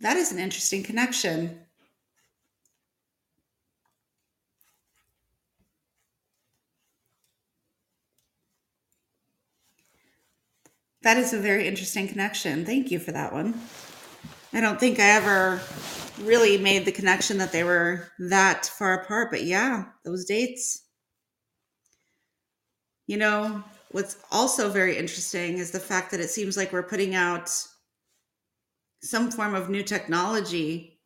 That 0.00 0.16
is 0.16 0.32
an 0.32 0.38
interesting 0.38 0.82
connection. 0.82 1.60
That 11.02 11.16
is 11.16 11.32
a 11.32 11.38
very 11.38 11.68
interesting 11.68 12.08
connection. 12.08 12.64
Thank 12.64 12.90
you 12.90 12.98
for 12.98 13.12
that 13.12 13.32
one. 13.32 13.54
I 14.52 14.60
don't 14.60 14.80
think 14.80 14.98
I 14.98 15.10
ever 15.10 15.60
really 16.22 16.58
made 16.58 16.84
the 16.84 16.92
connection 16.92 17.38
that 17.38 17.52
they 17.52 17.64
were 17.64 18.08
that 18.30 18.66
far 18.66 19.02
apart. 19.02 19.30
But 19.30 19.44
yeah, 19.44 19.86
those 20.04 20.24
dates. 20.24 20.84
You 23.06 23.16
know, 23.16 23.64
what's 23.90 24.16
also 24.30 24.70
very 24.70 24.96
interesting 24.96 25.58
is 25.58 25.70
the 25.70 25.80
fact 25.80 26.10
that 26.10 26.20
it 26.20 26.30
seems 26.30 26.56
like 26.56 26.72
we're 26.72 26.82
putting 26.82 27.14
out 27.14 27.50
some 29.02 29.30
form 29.30 29.54
of 29.54 29.70
new 29.70 29.82
technology 29.82 30.98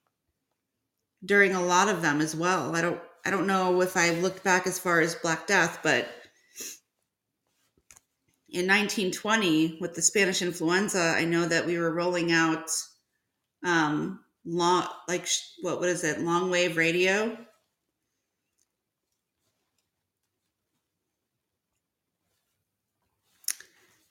during 1.25 1.55
a 1.55 1.63
lot 1.63 1.89
of 1.89 2.03
them 2.03 2.21
as 2.21 2.35
well. 2.35 2.75
I 2.75 2.81
don't 2.81 3.01
I 3.25 3.31
don't 3.31 3.47
know 3.47 3.83
if 3.83 3.97
I 3.97 4.11
looked 4.11 4.43
back 4.43 4.67
as 4.67 4.79
far 4.79 5.01
as 5.01 5.15
Black 5.15 5.47
Death, 5.47 5.79
but 5.83 6.09
in 8.49 8.67
1920 8.67 9.79
with 9.81 9.95
the 9.95 10.03
Spanish 10.03 10.43
influenza, 10.43 11.15
I 11.17 11.25
know 11.25 11.47
that 11.47 11.65
we 11.65 11.79
were 11.79 11.95
rolling 11.95 12.33
out 12.33 12.69
um, 13.65 14.21
long, 14.45 14.87
like 15.09 15.27
what 15.63 15.81
what 15.81 15.89
is 15.89 16.05
it? 16.05 16.21
Long 16.21 16.51
wave 16.51 16.77
radio. 16.77 17.37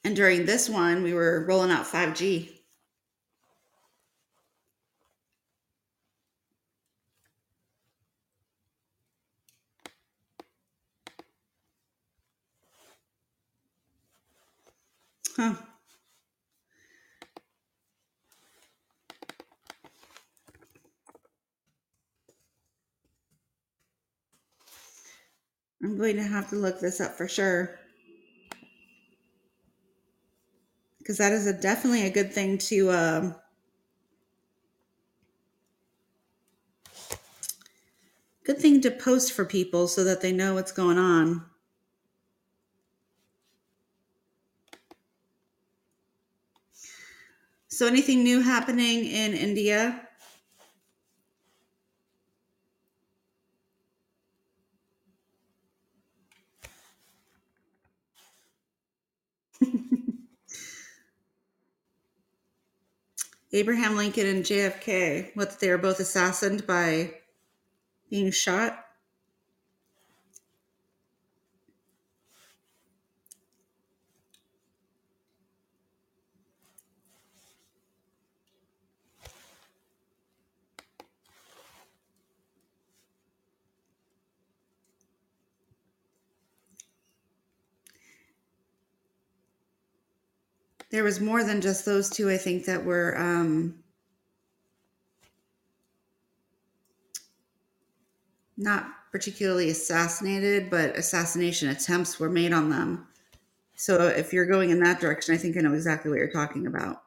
And 0.03 0.15
during 0.15 0.45
this 0.45 0.69
one, 0.69 1.01
we 1.01 1.11
were 1.11 1.43
rolling 1.47 1.71
out 1.71 1.87
5G. 1.87 2.61
Huh. 15.35 15.55
I'm 25.83 25.97
going 25.97 26.15
to 26.17 26.23
have 26.23 26.49
to 26.49 26.55
look 26.55 26.79
this 26.79 27.01
up 27.01 27.15
for 27.15 27.27
sure. 27.27 27.79
Because 30.99 31.17
that 31.17 31.31
is 31.31 31.47
a 31.47 31.53
definitely 31.53 32.05
a 32.05 32.11
good 32.11 32.31
thing 32.31 32.59
to 32.59 32.91
um, 32.91 33.35
good 38.45 38.59
thing 38.59 38.81
to 38.81 38.91
post 38.91 39.33
for 39.33 39.43
people 39.43 39.87
so 39.87 40.03
that 40.03 40.21
they 40.21 40.31
know 40.31 40.53
what's 40.53 40.71
going 40.71 40.99
on. 40.99 41.45
So 47.67 47.87
anything 47.87 48.23
new 48.23 48.41
happening 48.41 49.05
in 49.05 49.33
India? 49.33 50.07
Abraham 63.53 63.97
Lincoln 63.97 64.27
and 64.27 64.43
JFK, 64.45 65.35
what 65.35 65.59
they 65.59 65.69
were 65.69 65.77
both 65.77 65.99
assassinated 65.99 66.65
by 66.65 67.13
being 68.09 68.31
shot. 68.31 68.85
There 90.91 91.05
was 91.05 91.21
more 91.21 91.43
than 91.43 91.61
just 91.61 91.85
those 91.85 92.09
two, 92.09 92.29
I 92.29 92.37
think, 92.37 92.65
that 92.65 92.83
were 92.83 93.17
um, 93.17 93.81
not 98.57 98.87
particularly 99.11 99.69
assassinated, 99.69 100.69
but 100.69 100.97
assassination 100.97 101.69
attempts 101.69 102.19
were 102.19 102.29
made 102.29 102.51
on 102.51 102.69
them. 102.69 103.07
So 103.75 104.07
if 104.07 104.33
you're 104.33 104.45
going 104.45 104.69
in 104.69 104.79
that 104.81 104.99
direction, 104.99 105.33
I 105.33 105.37
think 105.37 105.57
I 105.57 105.61
know 105.61 105.73
exactly 105.73 106.11
what 106.11 106.17
you're 106.17 106.29
talking 106.29 106.67
about. 106.67 107.01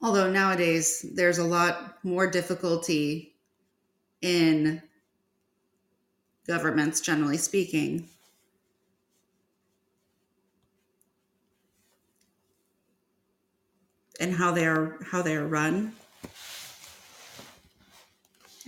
Although 0.00 0.30
nowadays 0.30 1.04
there's 1.14 1.38
a 1.38 1.44
lot 1.44 2.04
more 2.04 2.28
difficulty 2.28 3.34
in 4.20 4.82
governments, 6.46 7.00
generally 7.00 7.36
speaking. 7.36 8.08
And 14.20 14.34
how 14.34 14.52
they're 14.52 14.98
how 15.10 15.22
they're 15.22 15.46
run. 15.46 15.94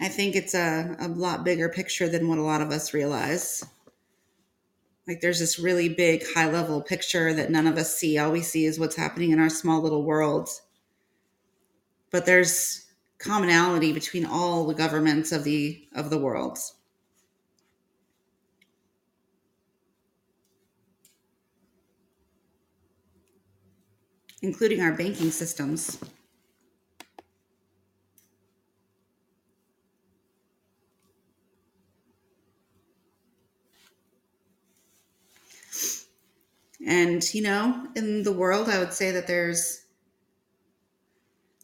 I 0.01 0.09
think 0.09 0.35
it's 0.35 0.55
a, 0.55 0.97
a 0.99 1.09
lot 1.09 1.45
bigger 1.45 1.68
picture 1.68 2.09
than 2.09 2.29
what 2.29 2.39
a 2.39 2.43
lot 2.43 2.61
of 2.61 2.70
us 2.70 2.93
realize. 2.93 3.64
Like 5.07 5.20
there's 5.20 5.39
this 5.39 5.59
really 5.59 5.89
big 5.89 6.25
high 6.35 6.51
level 6.51 6.81
picture 6.81 7.33
that 7.35 7.51
none 7.51 7.66
of 7.66 7.77
us 7.77 7.95
see. 7.95 8.18
All 8.18 8.33
we 8.33 8.41
see 8.41 8.64
is 8.64 8.79
what's 8.79 8.97
happening 8.97 9.31
in 9.31 9.39
our 9.39 9.51
small 9.51 9.81
little 9.83 10.03
world. 10.03 10.49
But 12.11 12.27
there's 12.27 12.87
commonality 13.18 13.93
between 13.93 14.27
all 14.27 14.66
the 14.66 14.75
governments 14.75 15.31
of 15.31 15.45
the 15.45 15.87
of 15.95 16.11
the 16.11 16.18
world. 16.18 16.59
Including 24.45 24.82
our 24.82 24.92
banking 24.92 25.30
systems. 25.30 25.99
And, 36.86 37.24
you 37.32 37.40
know, 37.42 37.88
in 37.97 38.22
the 38.22 38.32
world, 38.32 38.68
I 38.68 38.78
would 38.78 38.92
say 38.92 39.11
that 39.12 39.26
there's 39.26 39.84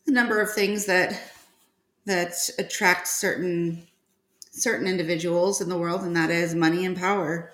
a 0.07 0.11
number 0.11 0.41
of 0.41 0.53
things 0.53 0.87
that 0.87 1.21
that 2.07 2.33
attract 2.59 3.07
certain 3.07 3.87
certain 4.53 4.87
individuals 4.89 5.61
in 5.61 5.69
the 5.69 5.77
world, 5.77 6.01
and 6.01 6.17
that 6.17 6.31
is 6.31 6.55
money 6.55 6.87
and 6.87 6.97
power. 6.97 7.53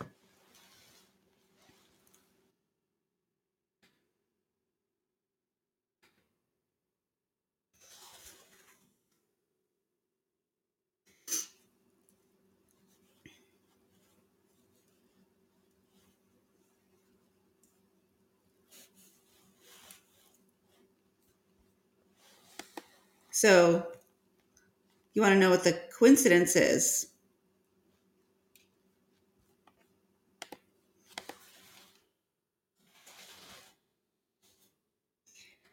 So, 23.47 23.87
you 25.15 25.23
want 25.23 25.35
to 25.35 25.39
know 25.39 25.51
what 25.51 25.63
the 25.63 25.79
coincidence 25.97 26.57
is? 26.57 27.07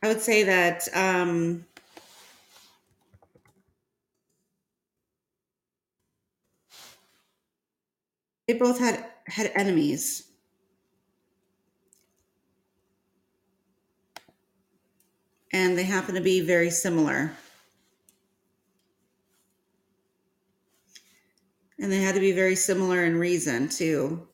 I 0.03 0.07
would 0.07 0.21
say 0.21 0.43
that 0.43 0.87
um, 0.93 1.65
they 8.47 8.53
both 8.53 8.77
had 8.77 9.03
had 9.25 9.51
enemies. 9.55 10.27
And 15.51 15.75
they 15.75 15.85
happen 15.85 16.13
to 16.13 16.21
be 16.21 16.39
very 16.41 16.69
similar. 16.69 17.35
And 21.79 21.91
they 21.91 22.01
had 22.01 22.15
to 22.15 22.21
be 22.21 22.31
very 22.31 22.55
similar 22.55 23.03
in 23.03 23.17
reason, 23.17 23.67
too. 23.67 24.27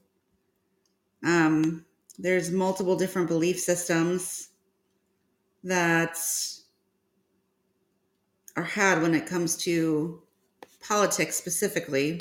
Um, 1.23 1.85
there's 2.17 2.51
multiple 2.51 2.95
different 2.95 3.27
belief 3.27 3.59
systems 3.59 4.49
that 5.63 6.17
are 8.55 8.63
had 8.63 9.01
when 9.01 9.15
it 9.15 9.25
comes 9.25 9.55
to 9.57 10.21
politics 10.81 11.35
specifically. 11.35 12.19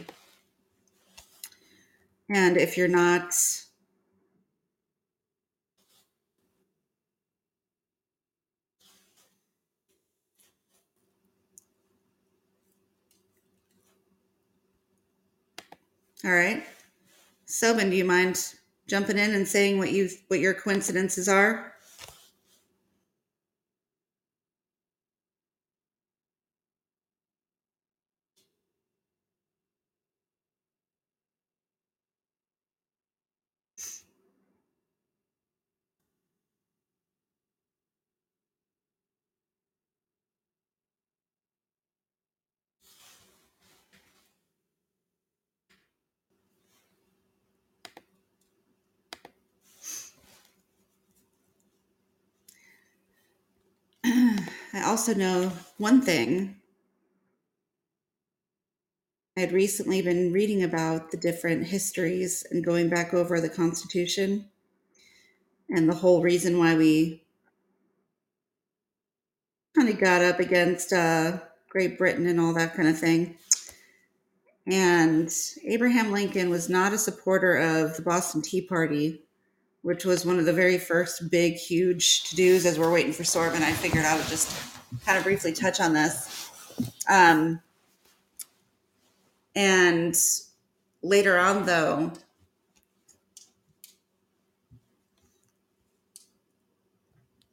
And 2.30 2.56
if 2.56 2.76
you're 2.76 2.88
not 2.88 3.34
all 16.24 16.32
right. 16.32 16.64
Sobin, 17.46 17.90
do 17.90 17.96
you 17.96 18.04
mind 18.04 18.54
jumping 18.88 19.18
in 19.18 19.34
and 19.34 19.46
saying 19.46 19.78
what 19.78 19.92
you 19.92 20.08
what 20.28 20.40
your 20.40 20.54
coincidences 20.54 21.28
are? 21.28 21.74
I 54.78 54.84
also 54.84 55.12
know 55.12 55.50
one 55.76 56.00
thing. 56.00 56.54
I 59.36 59.40
had 59.40 59.50
recently 59.50 60.02
been 60.02 60.32
reading 60.32 60.62
about 60.62 61.10
the 61.10 61.16
different 61.16 61.66
histories 61.66 62.46
and 62.48 62.64
going 62.64 62.88
back 62.88 63.12
over 63.12 63.40
the 63.40 63.48
Constitution 63.48 64.48
and 65.68 65.88
the 65.88 65.96
whole 65.96 66.22
reason 66.22 66.58
why 66.58 66.76
we 66.76 67.24
kind 69.74 69.88
of 69.88 69.98
got 69.98 70.22
up 70.22 70.38
against 70.38 70.92
uh, 70.92 71.40
Great 71.68 71.98
Britain 71.98 72.28
and 72.28 72.38
all 72.38 72.54
that 72.54 72.74
kind 72.74 72.88
of 72.88 72.98
thing. 72.98 73.36
And 74.64 75.32
Abraham 75.64 76.12
Lincoln 76.12 76.50
was 76.50 76.68
not 76.68 76.92
a 76.92 76.98
supporter 76.98 77.56
of 77.56 77.96
the 77.96 78.02
Boston 78.02 78.42
Tea 78.42 78.62
Party, 78.62 79.22
which 79.82 80.04
was 80.04 80.26
one 80.26 80.38
of 80.38 80.44
the 80.44 80.52
very 80.52 80.78
first 80.78 81.30
big, 81.30 81.54
huge 81.54 82.24
to 82.24 82.36
dos 82.36 82.66
as 82.66 82.78
we're 82.78 82.92
waiting 82.92 83.12
for 83.12 83.22
Sorvin. 83.22 83.62
I 83.62 83.72
figured 83.72 84.04
I 84.04 84.16
would 84.16 84.26
just 84.26 84.56
kind 85.04 85.18
of 85.18 85.24
briefly 85.24 85.52
touch 85.52 85.80
on 85.80 85.92
this. 85.92 86.50
Um, 87.08 87.60
and 89.54 90.16
later 91.02 91.38
on, 91.38 91.66
though, 91.66 92.12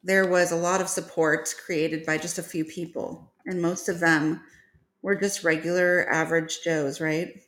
there 0.03 0.27
was 0.27 0.51
a 0.51 0.55
lot 0.55 0.81
of 0.81 0.87
support 0.87 1.53
created 1.65 2.05
by 2.05 2.17
just 2.17 2.37
a 2.37 2.43
few 2.43 2.63
people, 2.63 3.31
and 3.45 3.61
most 3.61 3.89
of 3.89 3.99
them 3.99 4.41
were 5.01 5.15
just 5.15 5.43
regular 5.43 6.07
average 6.11 6.61
Joes, 6.63 7.01
right? 7.01 7.41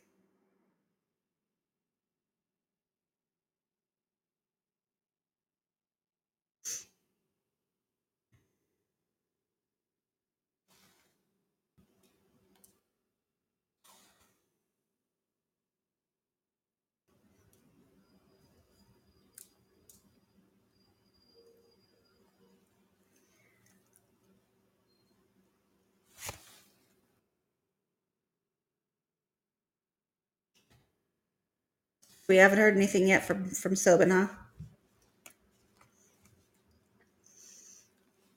We 32.28 32.36
haven't 32.36 32.58
heard 32.58 32.76
anything 32.76 33.08
yet 33.08 33.24
from 33.24 33.50
from 33.50 33.74
Sobin, 33.74 34.10
huh? 34.10 34.28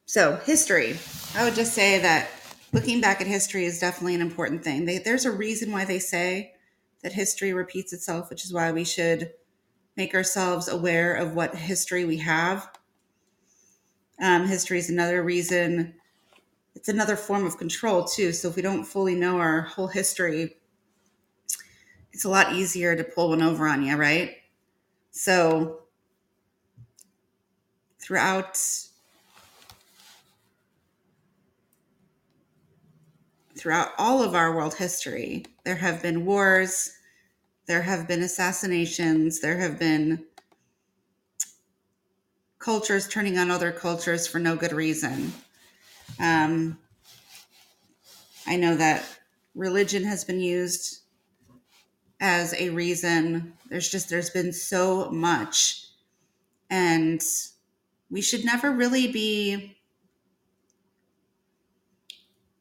So 0.05 0.37
history, 0.37 0.97
I 1.35 1.43
would 1.43 1.55
just 1.55 1.73
say 1.73 1.99
that 1.99 2.29
looking 2.73 3.01
back 3.01 3.21
at 3.21 3.27
history 3.27 3.65
is 3.65 3.79
definitely 3.79 4.15
an 4.15 4.21
important 4.21 4.63
thing. 4.63 4.85
They, 4.85 4.97
there's 4.97 5.25
a 5.25 5.31
reason 5.31 5.71
why 5.71 5.85
they 5.85 5.99
say 5.99 6.53
that 7.03 7.13
history 7.13 7.53
repeats 7.53 7.93
itself, 7.93 8.29
which 8.29 8.43
is 8.43 8.53
why 8.53 8.71
we 8.71 8.83
should 8.83 9.31
make 9.97 10.13
ourselves 10.13 10.67
aware 10.67 11.13
of 11.13 11.35
what 11.35 11.55
history 11.55 12.05
we 12.05 12.17
have. 12.17 12.69
Um, 14.21 14.47
history 14.47 14.79
is 14.79 14.89
another 14.89 15.23
reason. 15.23 15.95
It's 16.75 16.89
another 16.89 17.15
form 17.15 17.45
of 17.45 17.57
control 17.57 18.05
too. 18.05 18.33
So 18.33 18.49
if 18.49 18.55
we 18.55 18.61
don't 18.61 18.85
fully 18.85 19.15
know 19.15 19.37
our 19.37 19.61
whole 19.61 19.87
history, 19.87 20.55
it's 22.13 22.25
a 22.25 22.29
lot 22.29 22.53
easier 22.53 22.95
to 22.95 23.03
pull 23.03 23.29
one 23.29 23.41
over 23.41 23.67
on 23.67 23.83
you, 23.83 23.95
right? 23.95 24.37
So 25.11 25.81
throughout 27.99 28.59
throughout 33.57 33.89
all 33.97 34.23
of 34.23 34.33
our 34.33 34.55
world 34.55 34.73
history, 34.73 35.45
there 35.63 35.75
have 35.75 36.01
been 36.01 36.25
wars, 36.25 36.97
there 37.67 37.83
have 37.83 38.07
been 38.07 38.23
assassinations, 38.23 39.39
there 39.39 39.57
have 39.57 39.77
been 39.77 40.25
cultures 42.57 43.07
turning 43.07 43.37
on 43.37 43.51
other 43.51 43.71
cultures 43.71 44.27
for 44.27 44.39
no 44.39 44.55
good 44.55 44.71
reason. 44.71 45.31
Um, 46.19 46.77
I 48.47 48.55
know 48.55 48.75
that 48.75 49.03
religion 49.53 50.03
has 50.03 50.23
been 50.23 50.39
used 50.39 51.00
as 52.21 52.53
a 52.53 52.69
reason. 52.69 53.53
There's 53.69 53.89
just, 53.89 54.09
there's 54.09 54.29
been 54.29 54.53
so 54.53 55.09
much. 55.09 55.87
And 56.69 57.21
we 58.09 58.21
should 58.21 58.45
never 58.45 58.71
really 58.71 59.11
be. 59.11 59.75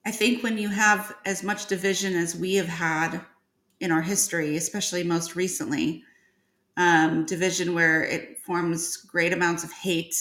I 0.04 0.10
think 0.10 0.42
when 0.42 0.56
you 0.56 0.70
have 0.70 1.14
as 1.26 1.42
much 1.42 1.66
division 1.66 2.16
as 2.16 2.34
we 2.34 2.54
have 2.54 2.66
had 2.66 3.20
in 3.78 3.92
our 3.92 4.00
history, 4.00 4.56
especially 4.56 5.04
most 5.04 5.36
recently, 5.36 6.02
um, 6.76 7.26
division 7.26 7.74
where 7.74 8.02
it 8.02 8.38
forms 8.38 8.96
great 8.96 9.32
amounts 9.32 9.62
of 9.62 9.70
hate 9.72 10.16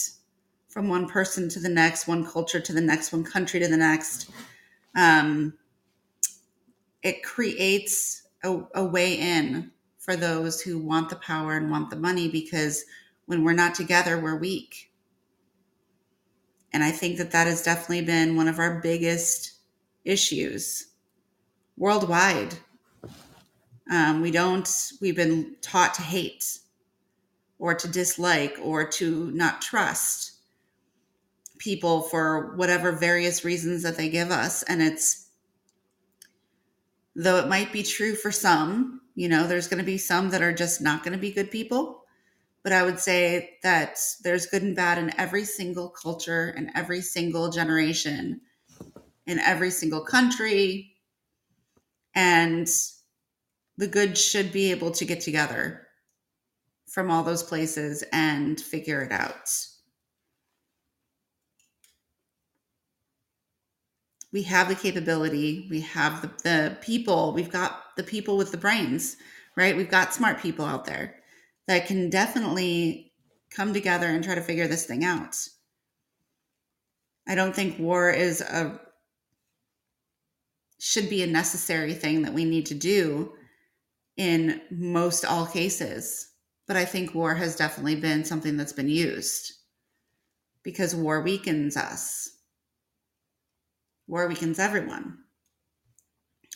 from 0.67 0.89
one 0.89 1.07
person 1.07 1.47
to 1.49 1.59
the 1.59 1.69
next, 1.69 2.07
one 2.07 2.25
culture 2.25 2.59
to 2.59 2.73
the 2.73 2.81
next, 2.81 3.13
one 3.13 3.23
country 3.23 3.59
to 3.59 3.67
the 3.67 3.77
next. 3.77 4.29
Um, 4.95 5.53
it 7.01 7.23
creates 7.23 8.28
a, 8.43 8.61
a 8.75 8.85
way 8.85 9.13
in 9.13 9.71
for 9.97 10.15
those 10.15 10.61
who 10.61 10.79
want 10.79 11.09
the 11.09 11.15
power 11.17 11.57
and 11.57 11.69
want 11.69 11.89
the 11.89 11.95
money 11.95 12.29
because 12.29 12.85
when 13.25 13.43
we're 13.43 13.53
not 13.53 13.75
together, 13.75 14.19
we're 14.19 14.37
weak. 14.37 14.91
And 16.71 16.83
I 16.83 16.91
think 16.91 17.17
that 17.17 17.31
that 17.31 17.47
has 17.47 17.63
definitely 17.63 18.05
been 18.05 18.35
one 18.35 18.47
of 18.47 18.59
our 18.59 18.79
biggest 18.79 19.53
issues 20.05 20.87
worldwide. 21.77 22.55
Um, 23.91 24.21
we 24.21 24.31
don't, 24.31 24.69
we've 25.01 25.15
been 25.15 25.55
taught 25.61 25.95
to 25.95 26.01
hate 26.01 26.59
or 27.57 27.73
to 27.73 27.87
dislike 27.87 28.57
or 28.61 28.87
to 28.87 29.31
not 29.31 29.61
trust 29.61 30.33
people 31.57 32.03
for 32.03 32.55
whatever 32.55 32.91
various 32.91 33.43
reasons 33.43 33.83
that 33.83 33.97
they 33.97 34.09
give 34.09 34.31
us. 34.31 34.63
And 34.63 34.81
it's, 34.81 35.28
though 37.15 37.37
it 37.37 37.47
might 37.47 37.73
be 37.73 37.83
true 37.83 38.15
for 38.15 38.31
some, 38.31 39.01
you 39.15 39.27
know, 39.27 39.47
there's 39.47 39.67
going 39.67 39.79
to 39.79 39.85
be 39.85 39.97
some 39.97 40.29
that 40.29 40.41
are 40.41 40.53
just 40.53 40.81
not 40.81 41.03
going 41.03 41.13
to 41.13 41.19
be 41.19 41.31
good 41.31 41.51
people. 41.51 42.03
But 42.63 42.73
I 42.73 42.83
would 42.83 42.99
say 42.99 43.57
that 43.63 43.97
there's 44.23 44.45
good 44.45 44.63
and 44.63 44.75
bad 44.75 44.97
in 44.97 45.17
every 45.17 45.45
single 45.45 45.89
culture 45.89 46.53
and 46.55 46.69
every 46.75 47.01
single 47.01 47.49
generation, 47.49 48.41
in 49.25 49.39
every 49.39 49.71
single 49.71 50.03
country. 50.03 50.95
And 52.13 52.67
the 53.77 53.87
good 53.87 54.17
should 54.17 54.51
be 54.51 54.71
able 54.71 54.91
to 54.91 55.05
get 55.05 55.21
together 55.21 55.87
from 56.89 57.09
all 57.09 57.23
those 57.23 57.43
places 57.43 58.03
and 58.11 58.59
figure 58.59 59.01
it 59.01 59.11
out. 59.11 59.49
We 64.31 64.43
have 64.43 64.67
the 64.67 64.75
capability, 64.75 65.67
we 65.69 65.81
have 65.81 66.21
the, 66.21 66.31
the 66.43 66.77
people, 66.81 67.33
we've 67.33 67.51
got 67.51 67.81
the 67.97 68.03
people 68.03 68.37
with 68.37 68.51
the 68.51 68.57
brains, 68.57 69.17
right? 69.55 69.75
We've 69.75 69.89
got 69.89 70.13
smart 70.13 70.39
people 70.39 70.65
out 70.65 70.85
there 70.85 71.15
that 71.67 71.87
can 71.87 72.09
definitely 72.09 73.11
come 73.49 73.73
together 73.73 74.07
and 74.07 74.23
try 74.23 74.35
to 74.35 74.41
figure 74.41 74.67
this 74.67 74.85
thing 74.85 75.03
out. 75.03 75.35
I 77.27 77.35
don't 77.35 77.55
think 77.55 77.79
war 77.79 78.09
is 78.09 78.41
a 78.41 78.79
should 80.79 81.09
be 81.09 81.21
a 81.21 81.27
necessary 81.27 81.93
thing 81.93 82.21
that 82.21 82.33
we 82.33 82.45
need 82.45 82.65
to 82.67 82.73
do 82.73 83.33
in 84.15 84.61
most 84.71 85.25
all 85.25 85.45
cases. 85.45 86.29
But 86.67 86.77
I 86.77 86.85
think 86.85 87.13
war 87.13 87.35
has 87.35 87.55
definitely 87.55 87.97
been 87.97 88.23
something 88.23 88.55
that's 88.55 88.73
been 88.73 88.87
used 88.87 89.53
because 90.63 90.95
war 90.95 91.21
weakens 91.21 91.75
us 91.75 92.38
war 94.09 94.27
weakens 94.27 94.57
everyone. 94.57 95.19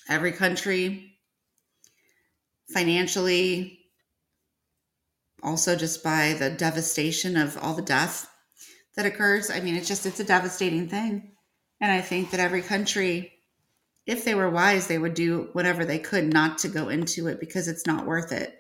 Every 0.10 0.32
country, 0.32 1.20
financially, 2.74 3.80
also 5.44 5.76
just 5.76 6.04
by 6.04 6.34
the 6.34 6.50
devastation 6.50 7.38
of 7.38 7.58
all 7.62 7.76
the 7.76 7.84
death 7.84 8.28
that 8.96 9.06
occurs. 9.06 9.52
I 9.52 9.60
mean, 9.60 9.76
it's 9.76 9.88
just, 9.88 10.08
it's 10.08 10.20
a 10.20 10.26
devastating 10.26 10.90
thing. 10.90 11.34
And 11.80 11.92
I 11.92 12.02
think 12.02 12.32
that 12.32 12.40
every 12.40 12.64
country, 12.64 13.34
if 14.08 14.26
they 14.26 14.34
were 14.34 14.50
wise, 14.50 14.88
they 14.88 14.98
would 14.98 15.14
do 15.14 15.50
whatever 15.54 15.86
they 15.86 16.00
could 16.00 16.34
not 16.34 16.58
to 16.60 16.70
go 16.70 16.90
into 16.90 17.28
it 17.28 17.40
because 17.40 17.68
it's 17.68 17.86
not 17.86 18.08
worth 18.08 18.32
it. 18.32 18.58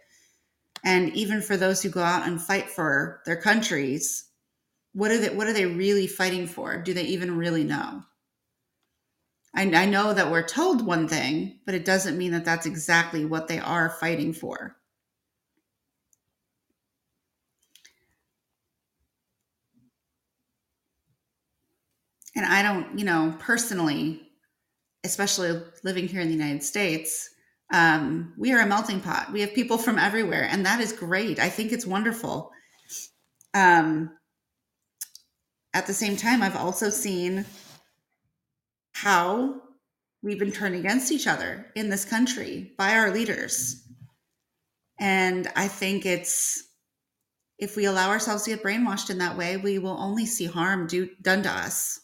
And 0.85 1.11
even 1.15 1.41
for 1.41 1.57
those 1.57 1.81
who 1.81 1.89
go 1.89 2.03
out 2.03 2.27
and 2.27 2.39
fight 2.39 2.69
for 2.69 3.21
their 3.25 3.41
countries, 3.41 4.25
what 4.93 5.09
are 5.09 5.17
they, 5.17 5.29
what 5.29 5.47
are 5.47 5.53
they 5.53 5.65
really 5.65 6.05
fighting 6.05 6.45
for? 6.45 6.77
Do 6.77 6.93
they 6.93 7.05
even 7.05 7.37
really 7.37 7.63
know? 7.63 8.03
I, 9.55 9.63
I 9.63 9.85
know 9.85 10.13
that 10.13 10.31
we're 10.31 10.47
told 10.47 10.85
one 10.85 11.07
thing, 11.07 11.59
but 11.65 11.75
it 11.75 11.85
doesn't 11.85 12.17
mean 12.17 12.31
that 12.31 12.45
that's 12.45 12.65
exactly 12.65 13.25
what 13.25 13.47
they 13.47 13.59
are 13.59 13.89
fighting 13.89 14.33
for. 14.33 14.75
And 22.35 22.45
I 22.45 22.63
don't, 22.63 22.97
you 22.97 23.05
know, 23.05 23.35
personally, 23.39 24.21
especially 25.03 25.61
living 25.83 26.07
here 26.07 26.21
in 26.21 26.27
the 26.27 26.33
United 26.33 26.63
States, 26.63 27.29
um, 27.71 28.33
we 28.37 28.53
are 28.53 28.61
a 28.61 28.65
melting 28.65 29.01
pot. 29.01 29.31
We 29.31 29.41
have 29.41 29.53
people 29.53 29.77
from 29.77 29.99
everywhere, 29.99 30.47
and 30.49 30.65
that 30.65 30.79
is 30.79 30.93
great. 30.93 31.39
I 31.39 31.49
think 31.49 31.71
it's 31.71 31.85
wonderful. 31.85 32.51
Um, 33.53 34.11
at 35.75 35.85
the 35.87 35.93
same 35.93 36.17
time, 36.17 36.41
I've 36.41 36.55
also 36.55 36.89
seen 36.89 37.45
how 38.93 39.61
we've 40.21 40.39
been 40.39 40.51
turned 40.51 40.75
against 40.75 41.11
each 41.11 41.27
other 41.27 41.67
in 41.75 41.89
this 41.89 42.05
country 42.05 42.71
by 42.77 42.95
our 42.95 43.11
leaders. 43.11 43.83
And 44.99 45.47
I 45.55 45.67
think 45.67 46.05
it's 46.05 46.63
if 47.59 47.75
we 47.75 47.85
allow 47.85 48.09
ourselves 48.09 48.43
to 48.43 48.51
get 48.51 48.63
brainwashed 48.63 49.09
in 49.09 49.17
that 49.19 49.37
way, 49.37 49.57
we 49.57 49.79
will 49.79 49.97
only 49.99 50.25
see 50.25 50.45
harm 50.45 50.87
do, 50.87 51.09
done 51.21 51.43
to 51.43 51.49
us 51.49 51.99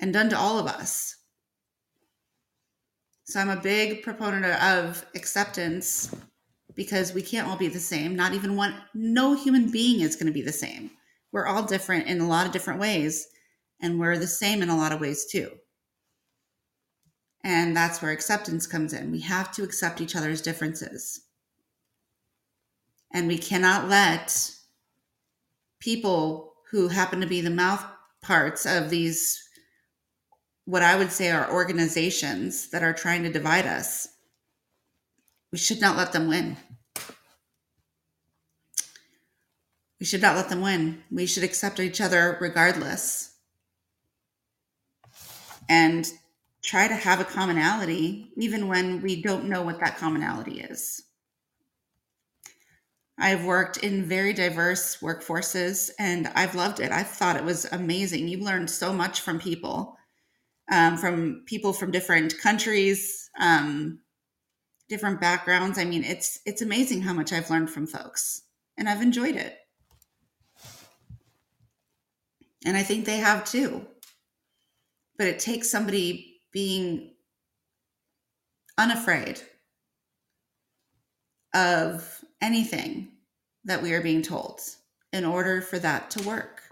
and 0.00 0.12
done 0.12 0.30
to 0.30 0.38
all 0.38 0.58
of 0.58 0.66
us. 0.66 1.16
So 3.24 3.38
I'm 3.38 3.50
a 3.50 3.60
big 3.60 4.02
proponent 4.02 4.44
of 4.44 5.06
acceptance 5.14 6.14
because 6.74 7.12
we 7.12 7.22
can't 7.22 7.46
all 7.46 7.56
be 7.56 7.68
the 7.68 7.78
same. 7.78 8.16
Not 8.16 8.34
even 8.34 8.56
one, 8.56 8.74
no 8.94 9.34
human 9.34 9.70
being 9.70 10.00
is 10.00 10.16
going 10.16 10.26
to 10.26 10.32
be 10.32 10.42
the 10.42 10.52
same. 10.52 10.90
We're 11.32 11.46
all 11.46 11.62
different 11.62 12.08
in 12.08 12.20
a 12.20 12.26
lot 12.26 12.46
of 12.46 12.52
different 12.52 12.80
ways, 12.80 13.28
and 13.80 14.00
we're 14.00 14.18
the 14.18 14.26
same 14.26 14.62
in 14.62 14.68
a 14.68 14.76
lot 14.76 14.92
of 14.92 15.00
ways 15.00 15.26
too. 15.30 15.50
And 17.42 17.76
that's 17.76 18.02
where 18.02 18.10
acceptance 18.10 18.66
comes 18.66 18.92
in. 18.92 19.10
We 19.10 19.20
have 19.20 19.50
to 19.52 19.62
accept 19.62 20.00
each 20.00 20.14
other's 20.14 20.42
differences. 20.42 21.22
And 23.12 23.26
we 23.26 23.38
cannot 23.38 23.88
let 23.88 24.52
people 25.80 26.54
who 26.70 26.88
happen 26.88 27.20
to 27.20 27.26
be 27.26 27.40
the 27.40 27.50
mouth 27.50 27.84
parts 28.20 28.66
of 28.66 28.90
these, 28.90 29.42
what 30.66 30.82
I 30.82 30.96
would 30.96 31.10
say 31.10 31.30
are 31.30 31.50
organizations 31.50 32.70
that 32.70 32.82
are 32.82 32.92
trying 32.92 33.22
to 33.24 33.32
divide 33.32 33.66
us, 33.66 34.08
we 35.50 35.58
should 35.58 35.80
not 35.80 35.96
let 35.96 36.12
them 36.12 36.28
win. 36.28 36.56
We 39.98 40.06
should 40.06 40.22
not 40.22 40.36
let 40.36 40.48
them 40.48 40.60
win. 40.60 41.02
We 41.10 41.26
should 41.26 41.42
accept 41.42 41.80
each 41.80 42.00
other 42.00 42.38
regardless. 42.40 43.32
And 45.68 46.10
try 46.62 46.88
to 46.88 46.94
have 46.94 47.20
a 47.20 47.24
commonality, 47.24 48.30
even 48.36 48.68
when 48.68 49.00
we 49.00 49.22
don't 49.22 49.48
know 49.48 49.62
what 49.62 49.80
that 49.80 49.96
commonality 49.96 50.60
is. 50.60 51.02
I've 53.18 53.44
worked 53.44 53.76
in 53.78 54.04
very 54.04 54.32
diverse 54.32 54.96
workforces 54.98 55.90
and 55.98 56.28
I've 56.34 56.54
loved 56.54 56.80
it. 56.80 56.90
I 56.90 57.02
thought 57.02 57.36
it 57.36 57.44
was 57.44 57.66
amazing. 57.66 58.28
You 58.28 58.38
learn 58.38 58.66
so 58.66 58.94
much 58.94 59.20
from 59.20 59.38
people, 59.38 59.96
um, 60.72 60.96
from 60.96 61.42
people 61.44 61.74
from 61.74 61.90
different 61.90 62.38
countries, 62.38 63.28
um, 63.38 64.00
different 64.88 65.20
backgrounds. 65.20 65.78
I 65.78 65.84
mean, 65.84 66.02
it's 66.02 66.40
it's 66.46 66.62
amazing 66.62 67.02
how 67.02 67.12
much 67.12 67.32
I've 67.32 67.50
learned 67.50 67.70
from 67.70 67.86
folks, 67.86 68.42
and 68.78 68.88
I've 68.88 69.02
enjoyed 69.02 69.36
it. 69.36 69.56
And 72.64 72.76
I 72.76 72.82
think 72.82 73.04
they 73.04 73.18
have 73.18 73.44
too. 73.44 73.86
But 75.18 75.26
it 75.26 75.38
takes 75.38 75.70
somebody 75.70 76.29
being 76.52 77.12
unafraid 78.78 79.40
of 81.54 82.24
anything 82.40 83.08
that 83.64 83.82
we 83.82 83.92
are 83.92 84.00
being 84.00 84.22
told 84.22 84.60
in 85.12 85.24
order 85.24 85.60
for 85.60 85.78
that 85.78 86.10
to 86.10 86.26
work. 86.26 86.62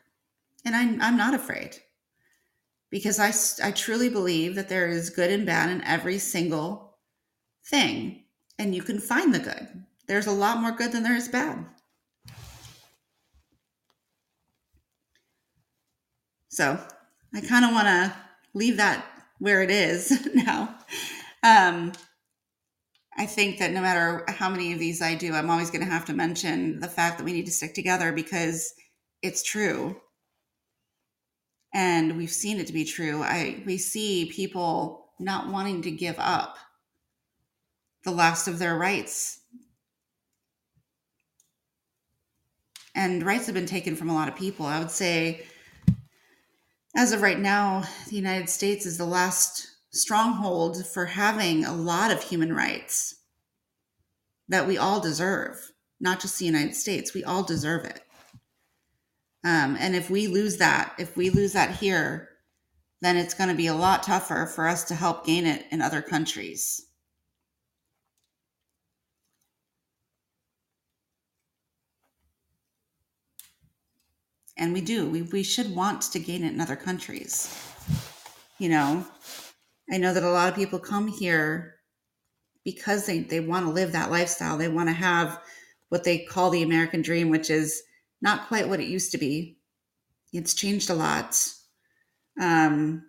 And 0.64 0.74
I'm, 0.74 1.00
I'm 1.00 1.16
not 1.16 1.34
afraid 1.34 1.76
because 2.90 3.18
I, 3.18 3.32
I 3.66 3.70
truly 3.72 4.08
believe 4.08 4.54
that 4.54 4.68
there 4.68 4.88
is 4.88 5.10
good 5.10 5.30
and 5.30 5.44
bad 5.44 5.70
in 5.70 5.82
every 5.82 6.18
single 6.18 6.96
thing, 7.66 8.24
and 8.58 8.74
you 8.74 8.82
can 8.82 8.98
find 8.98 9.34
the 9.34 9.38
good. 9.38 9.84
There's 10.06 10.26
a 10.26 10.32
lot 10.32 10.58
more 10.58 10.72
good 10.72 10.92
than 10.92 11.02
there 11.02 11.16
is 11.16 11.28
bad. 11.28 11.66
So 16.48 16.80
I 17.34 17.40
kind 17.42 17.64
of 17.64 17.72
want 17.72 17.86
to 17.86 18.14
leave 18.54 18.78
that 18.78 19.04
where 19.38 19.62
it 19.62 19.70
is 19.70 20.28
now. 20.34 20.74
Um, 21.42 21.92
I 23.16 23.26
think 23.26 23.58
that 23.58 23.72
no 23.72 23.80
matter 23.80 24.24
how 24.28 24.48
many 24.48 24.72
of 24.72 24.78
these 24.78 25.02
I 25.02 25.16
do, 25.16 25.34
I'm 25.34 25.50
always 25.50 25.70
going 25.70 25.84
to 25.84 25.90
have 25.90 26.04
to 26.06 26.12
mention 26.12 26.78
the 26.78 26.88
fact 26.88 27.18
that 27.18 27.24
we 27.24 27.32
need 27.32 27.46
to 27.46 27.52
stick 27.52 27.74
together 27.74 28.12
because 28.12 28.72
it's 29.22 29.42
true. 29.42 30.00
And 31.74 32.16
we've 32.16 32.30
seen 32.30 32.60
it 32.60 32.68
to 32.68 32.72
be 32.72 32.84
true. 32.84 33.22
I 33.22 33.62
we 33.66 33.76
see 33.76 34.30
people 34.32 35.10
not 35.18 35.48
wanting 35.48 35.82
to 35.82 35.90
give 35.90 36.16
up 36.18 36.56
the 38.04 38.10
last 38.12 38.46
of 38.46 38.58
their 38.58 38.76
rights. 38.76 39.40
And 42.94 43.24
rights 43.24 43.46
have 43.46 43.54
been 43.54 43.66
taken 43.66 43.96
from 43.96 44.08
a 44.08 44.14
lot 44.14 44.28
of 44.28 44.36
people. 44.36 44.64
I 44.64 44.78
would 44.78 44.90
say 44.90 45.44
as 46.96 47.12
of 47.12 47.22
right 47.22 47.38
now, 47.38 47.84
the 48.08 48.16
United 48.16 48.48
States 48.48 48.86
is 48.86 48.98
the 48.98 49.04
last 49.04 49.68
stronghold 49.90 50.86
for 50.86 51.06
having 51.06 51.64
a 51.64 51.74
lot 51.74 52.10
of 52.10 52.22
human 52.22 52.52
rights 52.52 53.14
that 54.48 54.66
we 54.66 54.78
all 54.78 55.00
deserve, 55.00 55.72
not 56.00 56.20
just 56.20 56.38
the 56.38 56.46
United 56.46 56.74
States. 56.74 57.14
We 57.14 57.24
all 57.24 57.42
deserve 57.42 57.84
it. 57.84 58.00
Um, 59.44 59.76
and 59.78 59.94
if 59.94 60.10
we 60.10 60.26
lose 60.26 60.56
that, 60.56 60.94
if 60.98 61.16
we 61.16 61.30
lose 61.30 61.52
that 61.52 61.76
here, 61.76 62.30
then 63.00 63.16
it's 63.16 63.34
going 63.34 63.50
to 63.50 63.54
be 63.54 63.68
a 63.68 63.74
lot 63.74 64.02
tougher 64.02 64.50
for 64.52 64.66
us 64.66 64.84
to 64.84 64.94
help 64.94 65.24
gain 65.24 65.46
it 65.46 65.64
in 65.70 65.80
other 65.80 66.02
countries. 66.02 66.87
And 74.58 74.72
we 74.72 74.80
do. 74.80 75.08
We, 75.08 75.22
we 75.22 75.42
should 75.42 75.74
want 75.74 76.02
to 76.02 76.18
gain 76.18 76.44
it 76.44 76.52
in 76.52 76.60
other 76.60 76.76
countries. 76.76 77.54
You 78.58 78.68
know 78.68 79.06
i 79.90 79.96
know 79.96 80.12
that 80.12 80.22
a 80.22 80.30
lot 80.30 80.48
of 80.48 80.54
people 80.54 80.78
come 80.78 81.08
here 81.08 81.76
because 82.64 83.06
they, 83.06 83.20
they 83.20 83.40
want 83.40 83.64
to 83.64 83.72
live 83.72 83.92
that 83.92 84.10
lifestyle. 84.10 84.58
They 84.58 84.68
want 84.68 84.90
to 84.90 84.94
have 84.94 85.40
what 85.88 86.04
they 86.04 86.18
call 86.18 86.50
the 86.50 86.62
american 86.62 87.02
dream 87.02 87.30
which 87.30 87.50
is 87.50 87.82
not 88.20 88.48
quite 88.48 88.68
what 88.68 88.80
it 88.80 88.88
used 88.88 89.12
to 89.12 89.18
be. 89.18 89.58
It's 90.32 90.54
changed 90.54 90.90
a 90.90 90.94
lot 90.94 91.40
um, 92.40 93.04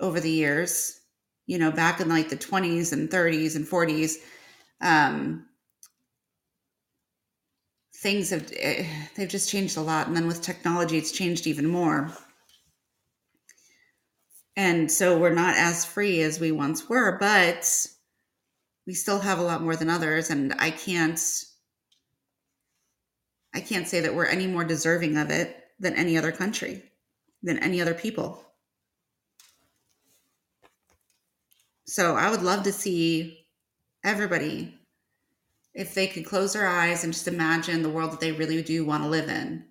over 0.00 0.20
the 0.20 0.30
years. 0.30 1.00
You 1.46 1.58
know 1.58 1.70
back 1.70 2.00
in 2.00 2.08
like 2.08 2.28
the 2.28 2.36
20s 2.36 2.92
and 2.92 3.08
30s 3.08 3.56
and 3.56 3.66
40s 3.66 4.14
um, 4.80 5.45
things 8.02 8.30
have 8.30 8.52
eh, 8.56 8.86
they've 9.14 9.28
just 9.28 9.48
changed 9.48 9.76
a 9.76 9.80
lot. 9.80 10.06
And 10.06 10.16
then 10.16 10.26
with 10.26 10.42
technology 10.42 10.98
it's 10.98 11.12
changed 11.12 11.46
even 11.46 11.66
more. 11.66 12.12
And 14.56 14.90
so 14.90 15.18
we're 15.18 15.34
not 15.34 15.56
as 15.56 15.84
free 15.84 16.22
as 16.22 16.40
we 16.40 16.52
once 16.52 16.88
were 16.88 17.18
but 17.18 17.86
we 18.86 18.94
still 18.94 19.18
have 19.18 19.38
a 19.38 19.42
lot 19.42 19.62
more 19.62 19.76
than 19.76 19.90
others. 19.90 20.30
And 20.30 20.54
i 20.58 20.70
can't 20.70 21.20
i 23.54 23.60
can't 23.60 23.88
say 23.88 24.00
that 24.00 24.14
we're 24.14 24.26
any 24.26 24.46
more 24.46 24.64
deserving 24.64 25.16
of 25.16 25.30
it 25.30 25.56
than 25.78 25.94
any 25.94 26.16
other 26.16 26.32
country 26.32 26.82
than 27.42 27.58
any 27.58 27.80
other 27.80 27.94
people. 27.94 28.42
So 31.86 32.14
i 32.16 32.30
would 32.30 32.42
love 32.42 32.64
to 32.64 32.72
see 32.72 33.46
everybody 34.04 34.78
if 35.76 35.92
they 35.94 36.06
could 36.06 36.24
close 36.24 36.54
their 36.54 36.66
eyes 36.66 37.04
and 37.04 37.12
just 37.12 37.28
imagine 37.28 37.82
the 37.82 37.90
world 37.90 38.10
that 38.10 38.18
they 38.18 38.32
really 38.32 38.62
do 38.62 38.84
want 38.84 39.02
to 39.02 39.08
live 39.10 39.28
in, 39.28 39.62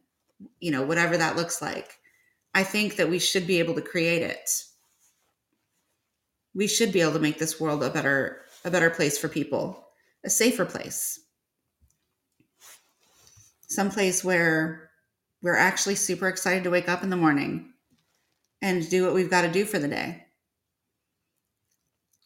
you 0.60 0.70
know, 0.70 0.84
whatever 0.84 1.18
that 1.18 1.36
looks 1.36 1.64
like, 1.64 1.98
I 2.54 2.64
think 2.64 2.96
that 2.98 3.10
we 3.10 3.18
should 3.18 3.48
be 3.48 3.58
able 3.58 3.74
to 3.74 3.82
create 3.82 4.22
it. 4.22 4.50
We 6.54 6.68
should 6.68 6.94
be 6.94 7.02
able 7.02 7.14
to 7.14 7.20
make 7.20 7.40
this 7.40 7.60
world 7.60 7.84
a 7.84 7.90
better 7.90 8.44
a 8.64 8.72
better 8.72 8.90
place 8.92 9.18
for 9.18 9.28
people, 9.28 9.88
a 10.24 10.30
safer 10.30 10.64
place. 10.64 11.20
Some 13.68 13.90
place 13.90 14.24
where 14.24 14.92
we're 15.42 15.58
actually 15.58 15.96
super 15.96 16.28
excited 16.28 16.64
to 16.64 16.70
wake 16.70 16.88
up 16.88 17.04
in 17.04 17.10
the 17.10 17.16
morning 17.16 17.74
and 18.62 18.88
do 18.90 19.06
what 19.06 19.14
we've 19.14 19.30
got 19.30 19.42
to 19.42 19.52
do 19.52 19.66
for 19.66 19.80
the 19.80 19.88
day. 19.88 20.24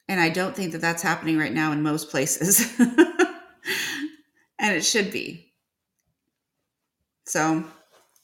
And 0.10 0.20
I 0.20 0.30
don't 0.30 0.56
think 0.56 0.74
that 0.74 0.82
that's 0.82 1.02
happening 1.02 1.38
right 1.38 1.54
now 1.54 1.72
in 1.72 1.82
most 1.82 2.10
places. 2.10 2.78
and 4.60 4.76
it 4.76 4.84
should 4.86 5.12
be. 5.12 5.54
So 7.26 7.64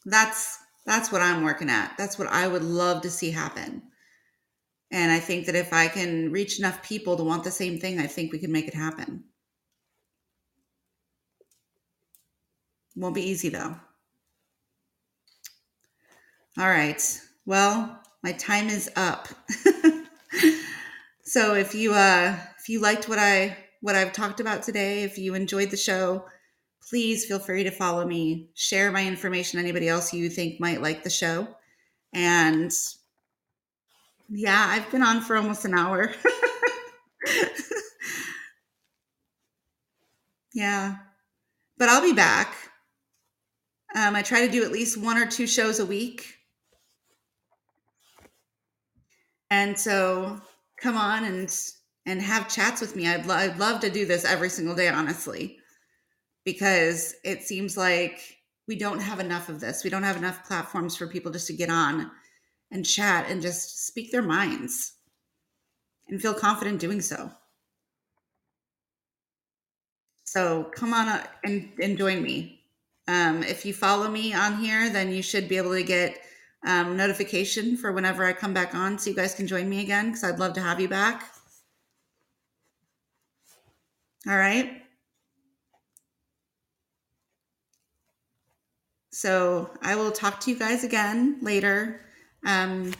that's 0.05 0.57
that's 0.85 1.11
what 1.11 1.21
I'm 1.21 1.43
working 1.43 1.69
at. 1.69 1.95
That's 1.97 2.19
what 2.19 2.27
I 2.27 2.47
would 2.47 2.63
love 2.63 3.01
to 3.03 3.09
see 3.09 3.31
happen. 3.31 3.81
And 4.91 5.11
I 5.11 5.19
think 5.19 5.47
that 5.47 5.55
if 5.55 5.73
I 5.73 5.87
can 5.87 6.31
reach 6.31 6.59
enough 6.59 6.83
people 6.83 7.17
to 7.17 7.23
want 7.23 7.43
the 7.43 7.51
same 7.51 7.79
thing, 7.79 7.99
I 7.99 8.07
think 8.07 8.31
we 8.31 8.39
can 8.39 8.51
make 8.51 8.67
it 8.67 8.73
happen. 8.73 9.23
Won't 12.95 13.15
be 13.15 13.23
easy 13.29 13.49
though. 13.49 13.75
All 16.57 16.69
right. 16.69 17.21
Well, 17.45 17.99
my 18.23 18.31
time 18.31 18.69
is 18.69 18.89
up. 18.95 19.27
so 21.23 21.55
if 21.55 21.75
you 21.75 21.93
uh 21.93 22.37
if 22.59 22.69
you 22.69 22.79
liked 22.79 23.09
what 23.09 23.19
I 23.19 23.57
what 23.85 23.93
I've 23.93 24.13
talked 24.13 24.39
about 24.39 24.63
today, 24.63 25.03
if 25.03 25.15
you 25.15 25.35
enjoyed 25.35 25.69
the 25.69 25.77
show, 25.77 26.25
please 26.89 27.23
feel 27.23 27.37
free 27.37 27.63
to 27.63 27.69
follow 27.69 28.03
me, 28.03 28.49
share 28.55 28.91
my 28.91 29.05
information 29.05 29.59
anybody 29.59 29.87
else 29.87 30.11
you 30.11 30.27
think 30.27 30.59
might 30.59 30.81
like 30.81 31.03
the 31.03 31.09
show. 31.11 31.47
And 32.11 32.71
yeah, 34.27 34.65
I've 34.69 34.89
been 34.89 35.03
on 35.03 35.21
for 35.21 35.37
almost 35.37 35.65
an 35.65 35.75
hour. 35.75 36.11
yeah. 40.55 40.95
But 41.77 41.89
I'll 41.89 42.01
be 42.01 42.13
back. 42.13 42.55
Um, 43.95 44.15
I 44.15 44.23
try 44.23 44.47
to 44.47 44.51
do 44.51 44.63
at 44.63 44.71
least 44.71 44.97
one 44.97 45.19
or 45.19 45.27
two 45.27 45.45
shows 45.45 45.79
a 45.79 45.85
week. 45.85 46.25
And 49.51 49.77
so 49.77 50.41
come 50.81 50.97
on 50.97 51.23
and 51.23 51.55
and 52.05 52.21
have 52.21 52.53
chats 52.53 52.81
with 52.81 52.95
me. 52.95 53.07
I'd, 53.07 53.25
lo- 53.25 53.35
I'd 53.35 53.57
love 53.57 53.81
to 53.81 53.89
do 53.89 54.05
this 54.05 54.25
every 54.25 54.49
single 54.49 54.75
day, 54.75 54.89
honestly, 54.89 55.57
because 56.43 57.15
it 57.23 57.43
seems 57.43 57.77
like 57.77 58.37
we 58.67 58.75
don't 58.75 58.99
have 58.99 59.19
enough 59.19 59.49
of 59.49 59.59
this. 59.59 59.83
We 59.83 59.89
don't 59.89 60.03
have 60.03 60.17
enough 60.17 60.45
platforms 60.45 60.95
for 60.95 61.07
people 61.07 61.31
just 61.31 61.47
to 61.47 61.53
get 61.53 61.69
on 61.69 62.11
and 62.71 62.85
chat 62.85 63.29
and 63.29 63.41
just 63.41 63.87
speak 63.87 64.11
their 64.11 64.21
minds 64.21 64.93
and 66.07 66.21
feel 66.21 66.33
confident 66.33 66.79
doing 66.79 67.01
so. 67.01 67.31
So 70.23 70.65
come 70.75 70.93
on 70.93 71.21
and, 71.43 71.71
and 71.81 71.97
join 71.97 72.21
me. 72.21 72.61
Um, 73.07 73.43
if 73.43 73.65
you 73.65 73.73
follow 73.73 74.09
me 74.09 74.33
on 74.33 74.57
here, 74.57 74.89
then 74.89 75.11
you 75.11 75.21
should 75.21 75.47
be 75.47 75.57
able 75.57 75.73
to 75.73 75.83
get 75.83 76.19
um, 76.65 76.97
notification 76.97 77.77
for 77.77 77.91
whenever 77.91 78.25
I 78.25 78.33
come 78.33 78.53
back 78.53 78.73
on 78.73 78.97
so 78.97 79.11
you 79.11 79.15
guys 79.15 79.35
can 79.35 79.45
join 79.45 79.69
me 79.69 79.81
again 79.81 80.07
because 80.07 80.23
I'd 80.23 80.39
love 80.39 80.53
to 80.53 80.61
have 80.61 80.79
you 80.79 80.89
back. 80.89 81.34
All 84.27 84.35
right. 84.35 84.81
So 89.11 89.69
I 89.81 89.95
will 89.95 90.11
talk 90.11 90.41
to 90.41 90.51
you 90.51 90.57
guys 90.57 90.83
again 90.83 91.37
later. 91.41 92.01
Um, 92.45 92.93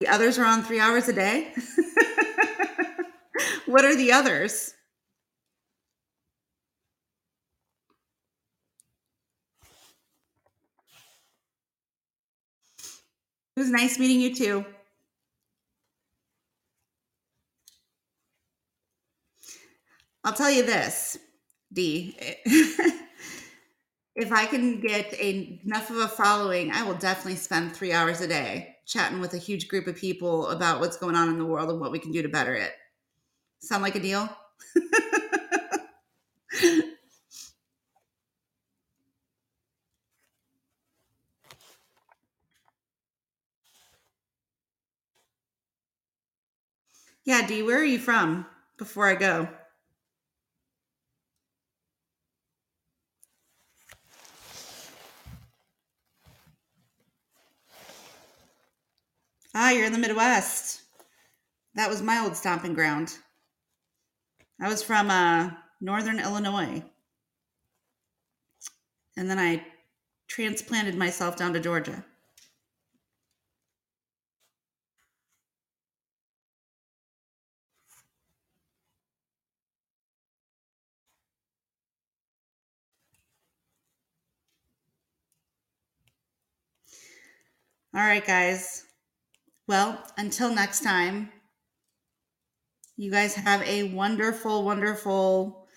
the 0.00 0.08
others 0.08 0.38
are 0.38 0.46
on 0.46 0.62
three 0.62 0.80
hours 0.80 1.08
a 1.08 1.12
day. 1.12 1.52
what 3.66 3.84
are 3.84 3.96
the 3.96 4.12
others? 4.12 4.74
It 13.56 13.60
was 13.60 13.70
nice 13.70 13.98
meeting 13.98 14.20
you 14.20 14.34
too. 14.34 14.64
I'll 20.28 20.34
tell 20.34 20.50
you 20.50 20.62
this, 20.62 21.16
D. 21.72 22.14
if 24.14 24.30
I 24.30 24.44
can 24.44 24.78
get 24.80 25.14
a, 25.14 25.58
enough 25.64 25.88
of 25.88 25.96
a 25.96 26.08
following, 26.08 26.70
I 26.70 26.82
will 26.82 26.96
definitely 26.96 27.36
spend 27.36 27.74
three 27.74 27.92
hours 27.94 28.20
a 28.20 28.28
day 28.28 28.76
chatting 28.86 29.20
with 29.20 29.32
a 29.32 29.38
huge 29.38 29.68
group 29.68 29.86
of 29.86 29.96
people 29.96 30.48
about 30.48 30.80
what's 30.80 30.98
going 30.98 31.16
on 31.16 31.30
in 31.30 31.38
the 31.38 31.46
world 31.46 31.70
and 31.70 31.80
what 31.80 31.92
we 31.92 31.98
can 31.98 32.12
do 32.12 32.20
to 32.20 32.28
better 32.28 32.54
it. 32.54 32.72
Sound 33.60 33.82
like 33.82 33.96
a 33.96 34.00
deal? 34.00 34.28
Yeah, 47.24 47.46
Dee, 47.46 47.62
where 47.62 47.78
are 47.78 47.84
you 47.84 47.98
from 48.00 48.46
before 48.76 49.06
I 49.06 49.14
go? 49.14 49.48
Ah, 59.60 59.70
you're 59.70 59.86
in 59.86 59.92
the 59.92 59.98
Midwest. 59.98 60.82
That 61.74 61.90
was 61.90 62.00
my 62.00 62.20
old 62.20 62.36
stomping 62.36 62.74
ground. 62.74 63.18
I 64.60 64.68
was 64.68 64.84
from 64.84 65.10
uh, 65.10 65.50
Northern 65.80 66.20
Illinois. 66.20 66.84
And 69.16 69.28
then 69.28 69.40
I 69.40 69.66
transplanted 70.28 70.94
myself 70.94 71.34
down 71.34 71.54
to 71.54 71.60
Georgia. 71.60 72.04
All 87.92 88.02
right, 88.02 88.24
guys. 88.24 88.87
Well, 89.68 90.02
until 90.16 90.54
next 90.54 90.82
time, 90.82 91.30
you 92.96 93.10
guys 93.10 93.34
have 93.34 93.60
a 93.64 93.82
wonderful, 93.92 94.64
wonderful 94.64 95.68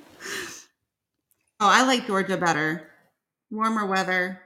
I 1.60 1.82
like 1.86 2.06
Georgia 2.06 2.36
better. 2.36 2.90
Warmer 3.50 3.86
weather. 3.86 4.42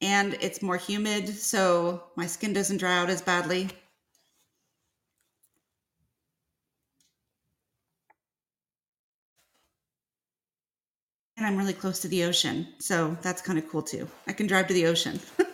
And 0.00 0.34
it's 0.40 0.62
more 0.62 0.78
humid, 0.78 1.28
so 1.28 2.02
my 2.16 2.26
skin 2.26 2.52
doesn't 2.52 2.78
dry 2.78 2.98
out 2.98 3.08
as 3.08 3.22
badly. 3.22 3.68
And 11.40 11.46
I'm 11.46 11.56
really 11.56 11.72
close 11.72 12.00
to 12.00 12.08
the 12.08 12.24
ocean. 12.24 12.68
So 12.80 13.16
that's 13.22 13.40
kind 13.40 13.58
of 13.58 13.66
cool 13.66 13.80
too. 13.80 14.06
I 14.28 14.34
can 14.34 14.46
drive 14.46 14.66
to 14.66 14.74
the 14.74 14.84
ocean. 14.84 15.18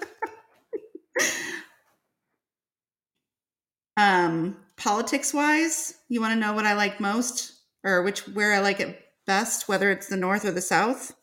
um, 3.97 4.57
politics 4.77 5.33
wise, 5.33 5.95
you 6.09 6.21
want 6.21 6.35
to 6.35 6.41
know 6.41 6.55
what 6.55 6.67
I 6.67 6.75
like 6.75 6.99
most 6.99 7.53
or 7.85 8.03
which 8.03 8.27
where 8.27 8.53
I 8.53 8.59
like 8.59 8.81
it 8.81 9.01
best, 9.29 9.69
whether 9.69 9.93
it's 9.93 10.09
the 10.09 10.17
north 10.17 10.45
or 10.45 10.51
the 10.51 10.61
south? 10.61 11.15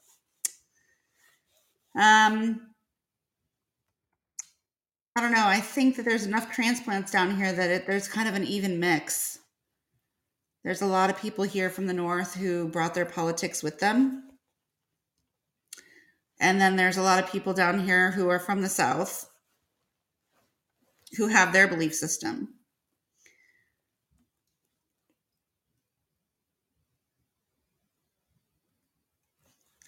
Um, 1.99 2.61
I 5.18 5.22
don't 5.22 5.34
know. 5.34 5.45
I 5.45 5.59
think 5.59 5.97
that 5.97 6.05
there's 6.05 6.26
enough 6.26 6.53
transplants 6.53 7.11
down 7.11 7.36
here 7.36 7.51
that 7.51 7.70
it, 7.70 7.86
there's 7.86 8.07
kind 8.07 8.30
of 8.30 8.36
an 8.36 8.45
even 8.45 8.80
mix. 8.80 9.39
There's 10.64 10.82
a 10.82 10.88
lot 10.88 11.09
of 11.09 11.20
people 11.20 11.43
here 11.43 11.70
from 11.70 11.88
the 11.88 11.93
north 11.93 12.34
who 12.34 12.70
brought 12.70 12.93
their 12.93 13.03
politics 13.03 13.61
with 13.61 13.80
them. 13.80 14.30
And 16.44 16.60
then 16.60 16.76
there's 16.76 16.98
a 16.98 17.02
lot 17.02 17.24
of 17.24 17.32
people 17.32 17.54
down 17.54 17.86
here 17.86 18.12
who 18.12 18.28
are 18.28 18.38
from 18.38 18.62
the 18.62 18.68
South 18.68 19.30
who 21.16 21.28
have 21.28 21.54
their 21.54 21.70
belief 21.70 21.96
system. 21.96 22.56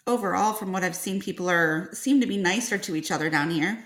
Overall, 0.07 0.53
from 0.53 0.71
what 0.71 0.85
I've 0.85 0.95
seen, 0.95 1.19
people 1.19 1.49
are 1.49 1.89
seem 1.91 2.21
to 2.21 2.27
be 2.27 2.37
nicer 2.37 2.77
to 2.77 2.95
each 2.95 3.11
other 3.11 3.29
down 3.29 3.49
here. 3.51 3.83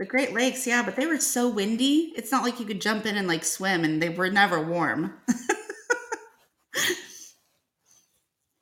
The 0.00 0.06
Great 0.06 0.32
Lakes, 0.32 0.66
yeah, 0.66 0.82
but 0.82 0.96
they 0.96 1.04
were 1.04 1.20
so 1.20 1.50
windy. 1.50 2.14
It's 2.16 2.32
not 2.32 2.42
like 2.42 2.58
you 2.58 2.64
could 2.64 2.80
jump 2.80 3.04
in 3.04 3.18
and 3.18 3.28
like 3.28 3.44
swim, 3.44 3.84
and 3.84 4.02
they 4.02 4.08
were 4.08 4.30
never 4.30 4.58
warm. 4.58 5.12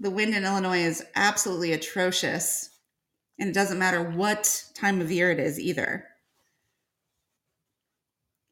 the 0.01 0.11
wind 0.11 0.35
in 0.35 0.45
Illinois 0.45 0.81
is 0.81 1.05
absolutely 1.15 1.73
atrocious, 1.73 2.71
and 3.39 3.49
it 3.49 3.53
doesn't 3.53 3.79
matter 3.79 4.03
what 4.03 4.65
time 4.75 5.01
of 5.01 5.13
year 5.13 5.31
it 5.31 5.39
is 5.39 5.61
either. 5.61 6.07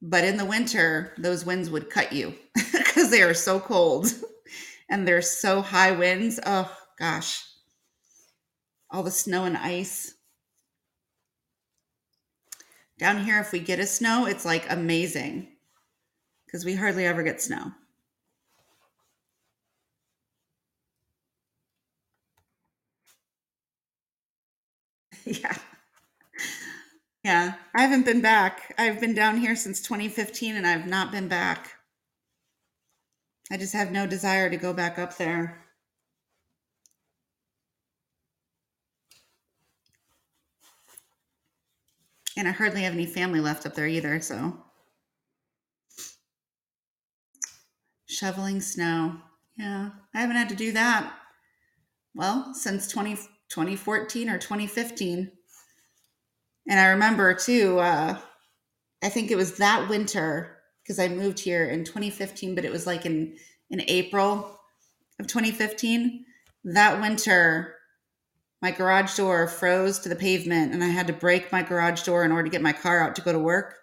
But 0.01 0.23
in 0.23 0.37
the 0.37 0.45
winter, 0.45 1.13
those 1.19 1.45
winds 1.45 1.69
would 1.69 1.91
cut 1.91 2.13
you 2.13 2.37
because 2.73 3.11
they 3.11 3.23
are 3.23 3.35
so 3.35 3.59
cold 3.59 4.07
and 4.89 5.09
they're 5.09 5.23
so 5.23 5.61
high 5.61 5.91
winds. 5.91 6.39
Oh 6.47 6.73
gosh, 7.01 7.43
all 8.93 9.03
the 9.03 9.11
snow 9.11 9.43
and 9.43 9.57
ice. 9.57 10.16
Down 12.99 13.25
here, 13.25 13.41
if 13.41 13.53
we 13.53 13.61
get 13.61 13.79
a 13.81 13.87
snow, 13.87 14.27
it's 14.27 14.45
like 14.45 14.71
amazing 14.71 15.49
because 16.47 16.65
we 16.65 16.75
hardly 16.75 17.07
ever 17.07 17.23
get 17.23 17.43
snow. 17.43 17.73
yeah. 25.27 25.57
Yeah. 27.25 27.55
I 27.75 27.83
haven't 27.83 28.05
been 28.07 28.23
back. 28.23 28.75
I've 28.79 29.01
been 29.01 29.15
down 29.15 29.39
here 29.39 29.57
since 29.57 29.81
2015 29.83 30.57
and 30.57 30.67
I've 30.67 30.87
not 30.87 31.13
been 31.13 31.29
back. 31.29 31.75
I 33.51 33.57
just 33.57 33.75
have 33.75 33.91
no 33.93 34.07
desire 34.07 34.49
to 34.51 34.57
go 34.57 34.73
back 34.73 34.99
up 34.99 35.17
there. 35.19 35.66
And 42.37 42.47
I 42.47 42.51
hardly 42.51 42.83
have 42.83 42.93
any 42.93 43.07
family 43.07 43.41
left 43.41 43.67
up 43.67 43.75
there 43.75 43.87
either, 43.87 44.21
so. 44.21 44.57
Shoveling 48.07 48.61
snow. 48.61 49.17
Yeah, 49.59 49.91
I 50.15 50.21
haven't 50.21 50.37
had 50.37 50.51
to 50.51 50.55
do 50.55 50.73
that. 50.73 51.13
Well, 52.15 52.53
since 52.55 52.89
20, 52.89 53.17
2014 53.49 54.29
or 54.29 54.39
2015. 54.39 55.33
And 56.69 56.81
I 56.81 56.87
remember 56.87 57.35
too, 57.35 57.79
uh, 57.79 58.19
I 59.03 59.09
think 59.09 59.31
it 59.31 59.37
was 59.37 59.57
that 59.59 59.89
winter 59.89 60.59
because 60.83 60.99
I 60.99 61.09
moved 61.09 61.39
here 61.39 61.65
in 61.65 61.85
2015, 61.85 62.55
but 62.55 62.65
it 62.65 62.73
was 62.73 62.87
like 62.87 63.07
in, 63.07 63.37
in 63.71 63.83
April 63.89 64.59
of 65.19 65.27
2015. 65.27 66.25
That 66.65 67.01
winter, 67.01 67.76
my 68.67 68.73
garage 68.73 69.17
door 69.17 69.47
froze 69.47 70.01
to 70.01 70.09
the 70.09 70.17
pavement 70.17 70.75
and 70.75 70.83
I 70.83 70.89
had 70.89 71.07
to 71.07 71.13
break 71.13 71.53
my 71.53 71.63
garage 71.63 72.03
door 72.03 72.25
in 72.25 72.33
order 72.33 72.43
to 72.43 72.51
get 72.51 72.63
my 72.63 72.73
car 72.73 73.01
out 73.01 73.15
to 73.15 73.23
go 73.23 73.31
to 73.31 73.39
work. 73.39 73.77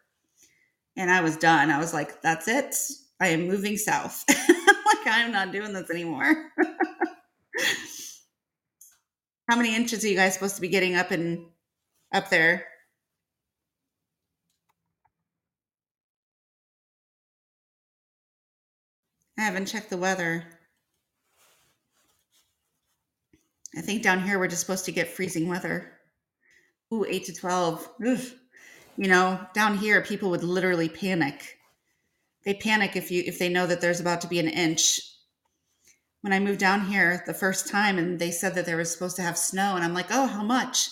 And 0.97 1.09
I 1.09 1.21
was 1.21 1.37
done. 1.37 1.71
I 1.71 1.79
was 1.79 1.93
like, 1.93 2.21
that's 2.21 2.49
it. 2.49 2.75
I 3.17 3.29
am 3.29 3.47
moving 3.47 3.77
south. 3.77 4.25
like, 4.29 5.07
I'm 5.07 5.31
not 5.31 5.53
doing 5.53 5.71
this 5.71 5.89
anymore. 5.89 6.49
How 9.49 9.55
many 9.55 9.73
inches 9.73 10.03
are 10.03 10.09
you 10.09 10.17
guys 10.17 10.33
supposed 10.33 10.55
to 10.55 10.61
be 10.61 10.67
getting 10.67 10.95
up 10.95 11.11
and 11.11 11.45
up 12.13 12.29
there? 12.29 12.65
I 19.39 19.43
haven't 19.43 19.67
checked 19.67 19.91
the 19.91 19.95
weather. 19.95 20.52
I 23.75 23.81
think 23.81 24.03
down 24.03 24.21
here 24.21 24.37
we're 24.37 24.47
just 24.47 24.61
supposed 24.61 24.85
to 24.85 24.91
get 24.91 25.07
freezing 25.07 25.47
weather. 25.47 25.91
Ooh, 26.93 27.05
8 27.05 27.25
to 27.25 27.33
12. 27.33 27.89
Ugh. 28.07 28.19
You 28.97 29.07
know, 29.07 29.39
down 29.53 29.77
here 29.77 30.01
people 30.01 30.29
would 30.29 30.43
literally 30.43 30.89
panic. 30.89 31.57
They 32.45 32.53
panic 32.53 32.95
if 32.95 33.09
you 33.09 33.23
if 33.25 33.39
they 33.39 33.49
know 33.49 33.65
that 33.65 33.81
there's 33.81 33.99
about 33.99 34.21
to 34.21 34.27
be 34.27 34.39
an 34.39 34.47
inch. 34.47 34.99
When 36.21 36.33
I 36.33 36.39
moved 36.39 36.59
down 36.59 36.85
here 36.85 37.23
the 37.25 37.33
first 37.33 37.67
time 37.67 37.97
and 37.97 38.19
they 38.19 38.31
said 38.31 38.53
that 38.55 38.65
they 38.65 38.75
were 38.75 38.85
supposed 38.85 39.15
to 39.15 39.23
have 39.23 39.37
snow 39.37 39.75
and 39.75 39.83
I'm 39.83 39.93
like, 39.93 40.07
"Oh, 40.11 40.27
how 40.27 40.43
much?" 40.43 40.89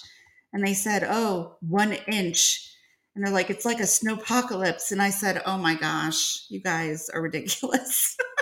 And 0.51 0.65
they 0.65 0.73
said, 0.73 1.03
"Oh, 1.03 1.57
one 1.61 1.93
inch." 1.93 2.67
And 3.13 3.23
they're 3.23 3.33
like, 3.33 3.49
"It's 3.49 3.65
like 3.65 3.79
a 3.79 3.83
snowpocalypse." 3.83 4.91
And 4.91 5.01
I 5.01 5.09
said, 5.11 5.41
"Oh 5.45 5.57
my 5.57 5.75
gosh, 5.75 6.45
you 6.49 6.59
guys 6.59 7.09
are 7.09 7.21
ridiculous." 7.21 8.17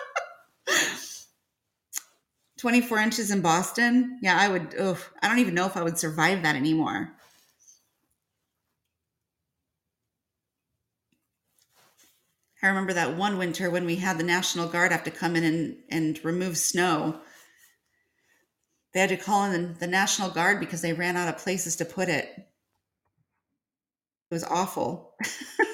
24 2.60 2.97
inches 2.99 3.32
in 3.32 3.41
Boston. 3.41 4.20
Yeah, 4.22 4.38
I 4.38 4.49
would. 4.49 4.76
I 5.22 5.28
don't 5.28 5.39
even 5.39 5.55
know 5.55 5.66
if 5.66 5.78
I 5.78 5.84
would 5.84 5.97
survive 5.97 6.43
that 6.43 6.55
anymore. 6.55 7.12
I 12.62 12.68
remember 12.68 12.91
that 12.93 13.16
one 13.16 13.38
winter 13.38 13.70
when 13.70 13.86
we 13.86 13.95
had 13.95 14.18
the 14.18 14.24
National 14.24 14.68
Guard 14.68 14.91
have 14.91 15.05
to 15.05 15.12
come 15.12 15.38
in 15.38 15.45
and, 15.45 15.78
and 15.89 16.26
remove 16.26 16.57
snow. 16.57 17.22
They 18.93 18.99
had 18.99 19.10
to 19.10 19.18
call 19.18 19.45
in 19.45 19.76
the 19.80 19.88
National 19.88 20.30
Guard 20.30 20.60
because 20.60 20.82
they 20.82 20.91
ran 20.91 21.16
out 21.16 21.30
of 21.30 21.38
places 21.38 21.78
to 21.78 21.86
put 21.86 22.10
it. 22.10 22.26
It 22.36 22.45
was 24.34 24.43
awful. 24.43 25.16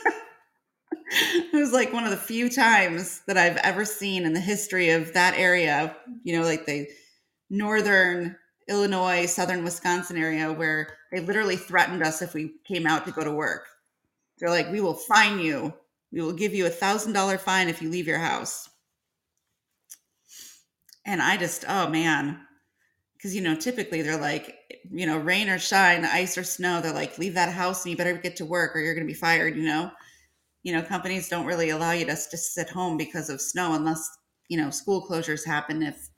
it 1.34 1.54
was 1.54 1.72
like 1.72 1.94
one 1.94 2.04
of 2.04 2.10
the 2.10 2.18
few 2.18 2.50
times 2.50 3.22
that 3.26 3.38
I've 3.38 3.58
ever 3.58 3.86
seen 3.86 4.26
in 4.26 4.34
the 4.34 4.40
history 4.40 4.90
of 4.90 5.14
that 5.14 5.34
area, 5.38 5.96
you 6.24 6.38
know, 6.38 6.44
like 6.44 6.66
the 6.66 6.88
northern 7.50 8.36
Illinois, 8.68 9.26
southern 9.26 9.64
Wisconsin 9.64 10.18
area, 10.18 10.52
where 10.52 10.98
they 11.12 11.22
literally 11.22 11.56
threatened 11.56 12.04
us 12.04 12.22
if 12.22 12.34
we 12.34 12.56
came 12.68 12.86
out 12.86 13.06
to 13.06 13.12
go 13.12 13.24
to 13.24 13.32
work. 13.32 13.68
They're 14.40 14.50
like, 14.50 14.70
we 14.72 14.82
will 14.82 14.94
fine 14.94 15.40
you. 15.40 15.74
We 16.12 16.22
will 16.22 16.34
give 16.34 16.54
you 16.54 16.66
a 16.66 16.72
thousand 16.72 17.14
dollar 17.14 17.38
fine 17.38 17.70
if 17.70 17.82
you 17.82 17.90
leave 17.90 18.08
your 18.08 18.20
house. 18.20 18.70
And 21.06 21.22
I 21.22 21.38
just, 21.38 21.64
oh 21.70 21.88
man, 21.88 22.42
because 23.14 23.34
you 23.34 23.42
know, 23.42 23.56
typically 23.56 24.02
they're 24.02 24.20
like, 24.20 24.82
you 24.92 25.06
know, 25.06 25.18
rain 25.18 25.48
or 25.48 25.60
shine, 25.60 26.04
ice 26.04 26.38
or 26.38 26.44
snow, 26.44 26.82
they're 26.82 26.92
like, 26.92 27.18
leave 27.18 27.36
that 27.36 27.54
house 27.54 27.86
and 27.86 27.92
you 27.92 27.98
better 27.98 28.18
get 28.18 28.36
to 28.38 28.46
work 28.46 28.76
or 28.76 28.80
you're 28.80 28.96
going 28.96 29.08
to 29.08 29.14
be 29.14 29.18
fired, 29.18 29.56
you 29.56 29.64
know 29.64 29.92
you 30.66 30.74
know, 30.74 30.82
companies 30.82 31.30
don't 31.30 31.46
really 31.46 31.70
allow 31.70 31.92
you 31.92 32.06
to 32.06 32.12
just 32.12 32.56
sit 32.56 32.68
home 32.70 32.98
because 32.98 33.30
of 33.30 33.40
snow 33.40 33.76
unless, 33.76 34.10
you 34.50 34.58
know, 34.58 34.72
school 34.72 35.06
closures 35.08 35.46
happen 35.46 35.84
if 35.84 36.10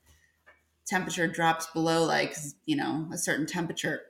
temperature 0.86 1.28
drops 1.28 1.66
below 1.66 2.02
like, 2.06 2.34
you 2.64 2.74
know, 2.74 3.06
a 3.12 3.18
certain 3.18 3.44
temperature 3.44 4.00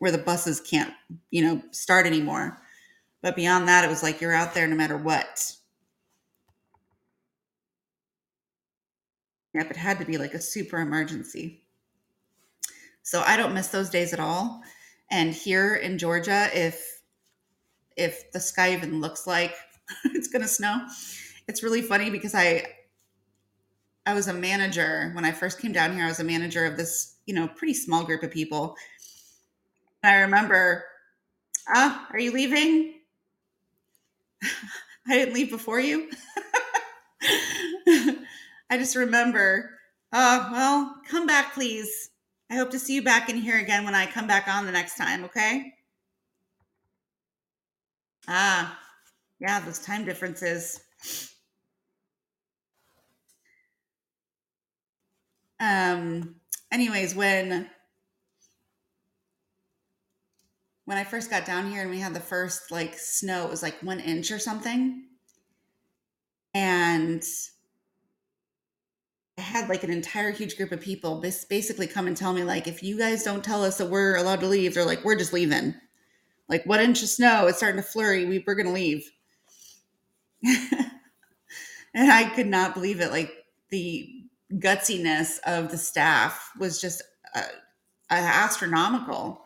where 0.00 0.10
the 0.10 0.18
buses 0.18 0.60
can't, 0.60 0.92
you 1.30 1.44
know, 1.44 1.62
start 1.70 2.06
anymore. 2.06 2.60
But 3.22 3.36
beyond 3.36 3.68
that, 3.68 3.84
it 3.84 3.88
was 3.88 4.02
like 4.02 4.20
you're 4.20 4.32
out 4.32 4.52
there 4.52 4.66
no 4.66 4.74
matter 4.74 4.96
what. 4.96 5.52
Yep, 9.54 9.70
it 9.70 9.76
had 9.76 10.00
to 10.00 10.04
be 10.04 10.18
like 10.18 10.34
a 10.34 10.40
super 10.40 10.80
emergency. 10.80 11.62
So 13.04 13.22
I 13.24 13.36
don't 13.36 13.54
miss 13.54 13.68
those 13.68 13.90
days 13.90 14.12
at 14.12 14.18
all. 14.18 14.60
And 15.08 15.32
here 15.32 15.76
in 15.76 15.98
Georgia, 15.98 16.48
if 16.52 16.84
if 17.96 18.30
the 18.32 18.40
sky 18.40 18.72
even 18.72 19.00
looks 19.00 19.26
like 19.26 19.54
it's 20.06 20.28
going 20.28 20.42
to 20.42 20.48
snow. 20.48 20.86
It's 21.46 21.62
really 21.62 21.82
funny 21.82 22.10
because 22.10 22.34
I 22.34 22.66
I 24.06 24.14
was 24.14 24.26
a 24.26 24.32
manager 24.32 25.10
when 25.14 25.26
I 25.26 25.32
first 25.32 25.60
came 25.60 25.72
down 25.72 25.94
here. 25.94 26.04
I 26.04 26.08
was 26.08 26.20
a 26.20 26.24
manager 26.24 26.64
of 26.64 26.78
this, 26.78 27.16
you 27.26 27.34
know, 27.34 27.46
pretty 27.46 27.74
small 27.74 28.04
group 28.04 28.22
of 28.22 28.30
people. 28.30 28.74
And 30.02 30.14
I 30.14 30.20
remember, 30.20 30.84
ah, 31.68 32.06
are 32.10 32.18
you 32.18 32.32
leaving? 32.32 32.94
I 35.06 35.14
didn't 35.14 35.34
leave 35.34 35.50
before 35.50 35.78
you. 35.80 36.08
I 38.70 38.76
just 38.78 38.96
remember, 38.96 39.78
oh, 40.12 40.48
well, 40.52 40.96
come 41.06 41.26
back, 41.26 41.52
please. 41.52 42.08
I 42.50 42.54
hope 42.54 42.70
to 42.70 42.78
see 42.78 42.94
you 42.94 43.02
back 43.02 43.28
in 43.28 43.36
here 43.36 43.58
again 43.58 43.84
when 43.84 43.94
I 43.94 44.06
come 44.06 44.26
back 44.26 44.48
on 44.48 44.64
the 44.64 44.72
next 44.72 44.96
time, 44.96 45.24
okay? 45.24 45.74
Ah, 48.26 48.78
yeah, 49.40 49.60
those 49.60 49.78
time 49.78 50.04
differences. 50.04 50.80
Um, 55.60 56.36
anyways, 56.70 57.14
when 57.14 57.68
when 60.84 60.96
I 60.96 61.04
first 61.04 61.30
got 61.30 61.44
down 61.44 61.70
here 61.70 61.82
and 61.82 61.90
we 61.90 62.00
had 62.00 62.14
the 62.14 62.20
first 62.20 62.70
like 62.70 62.98
snow, 62.98 63.44
it 63.44 63.50
was 63.50 63.62
like 63.62 63.82
one 63.82 64.00
inch 64.00 64.30
or 64.30 64.38
something. 64.38 65.04
And 66.54 67.22
I 69.36 69.42
had 69.42 69.68
like 69.68 69.84
an 69.84 69.90
entire 69.92 70.30
huge 70.30 70.56
group 70.56 70.72
of 70.72 70.80
people 70.80 71.22
basically 71.48 71.86
come 71.86 72.06
and 72.06 72.16
tell 72.16 72.32
me, 72.32 72.42
like, 72.42 72.66
if 72.66 72.82
you 72.82 72.98
guys 72.98 73.22
don't 73.22 73.44
tell 73.44 73.62
us 73.62 73.78
that 73.78 73.90
we're 73.90 74.16
allowed 74.16 74.40
to 74.40 74.46
leave, 74.46 74.74
they're 74.74 74.84
like, 74.84 75.04
we're 75.04 75.14
just 75.16 75.32
leaving. 75.32 75.74
Like, 76.48 76.64
one 76.66 76.80
inch 76.80 77.02
of 77.02 77.08
snow, 77.08 77.46
it's 77.46 77.58
starting 77.58 77.80
to 77.80 77.86
flurry. 77.86 78.24
We, 78.24 78.42
we're 78.46 78.54
going 78.54 78.66
to 78.66 78.72
leave. 78.72 79.08
and 81.94 82.12
I 82.12 82.24
could 82.34 82.46
not 82.46 82.74
believe 82.74 83.00
it. 83.00 83.10
Like 83.10 83.32
the 83.70 84.08
gutsiness 84.54 85.38
of 85.46 85.70
the 85.70 85.78
staff 85.78 86.50
was 86.58 86.80
just 86.80 87.02
uh, 87.34 87.42
astronomical. 88.10 89.44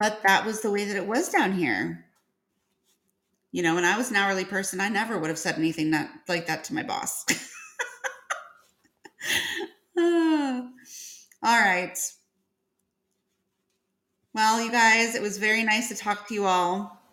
But 0.00 0.22
that 0.24 0.44
was 0.44 0.60
the 0.60 0.70
way 0.70 0.84
that 0.84 0.96
it 0.96 1.06
was 1.06 1.28
down 1.28 1.52
here. 1.52 2.04
You 3.52 3.62
know, 3.62 3.76
when 3.76 3.84
I 3.84 3.96
was 3.96 4.10
an 4.10 4.16
hourly 4.16 4.44
person, 4.44 4.80
I 4.80 4.88
never 4.88 5.16
would 5.16 5.30
have 5.30 5.38
said 5.38 5.56
anything 5.56 5.92
that 5.92 6.10
like 6.28 6.46
that 6.46 6.64
to 6.64 6.74
my 6.74 6.82
boss. 6.82 7.24
All 9.96 11.60
right. 11.60 11.96
Well, 14.34 14.60
you 14.60 14.72
guys, 14.72 15.14
it 15.14 15.22
was 15.22 15.38
very 15.38 15.62
nice 15.62 15.88
to 15.88 15.94
talk 15.94 16.26
to 16.28 16.34
you 16.34 16.46
all. 16.46 17.03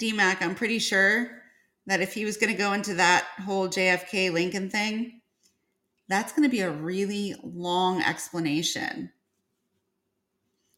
DMAC, 0.00 0.42
I'm 0.42 0.54
pretty 0.54 0.78
sure 0.78 1.30
that 1.86 2.00
if 2.00 2.14
he 2.14 2.24
was 2.24 2.36
going 2.36 2.52
to 2.52 2.58
go 2.58 2.72
into 2.72 2.94
that 2.94 3.26
whole 3.44 3.68
JFK 3.68 4.32
Lincoln 4.32 4.70
thing, 4.70 5.20
that's 6.08 6.32
going 6.32 6.48
to 6.48 6.50
be 6.50 6.60
a 6.60 6.70
really 6.70 7.34
long 7.42 8.02
explanation. 8.02 9.12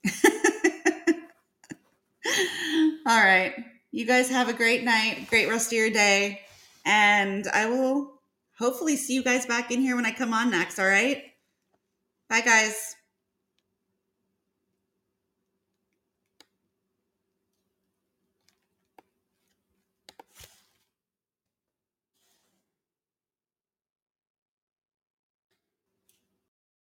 All 3.07 3.23
right. 3.23 3.55
You 3.91 4.07
guys 4.07 4.31
have 4.31 4.49
a 4.49 4.53
great 4.53 4.85
night, 4.85 5.27
great 5.29 5.49
rest 5.49 5.69
of 5.69 5.79
your 5.79 5.91
day. 5.91 6.41
And 6.85 7.47
I 7.49 7.67
will 7.67 8.21
hopefully 8.59 8.97
see 8.97 9.15
you 9.15 9.23
guys 9.23 9.47
back 9.47 9.71
in 9.71 9.81
here 9.81 9.97
when 9.97 10.07
I 10.07 10.13
come 10.13 10.33
on 10.33 10.51
next. 10.51 10.79
All 10.79 10.87
right. 10.87 11.23
Bye, 12.29 12.41
guys. 12.41 12.97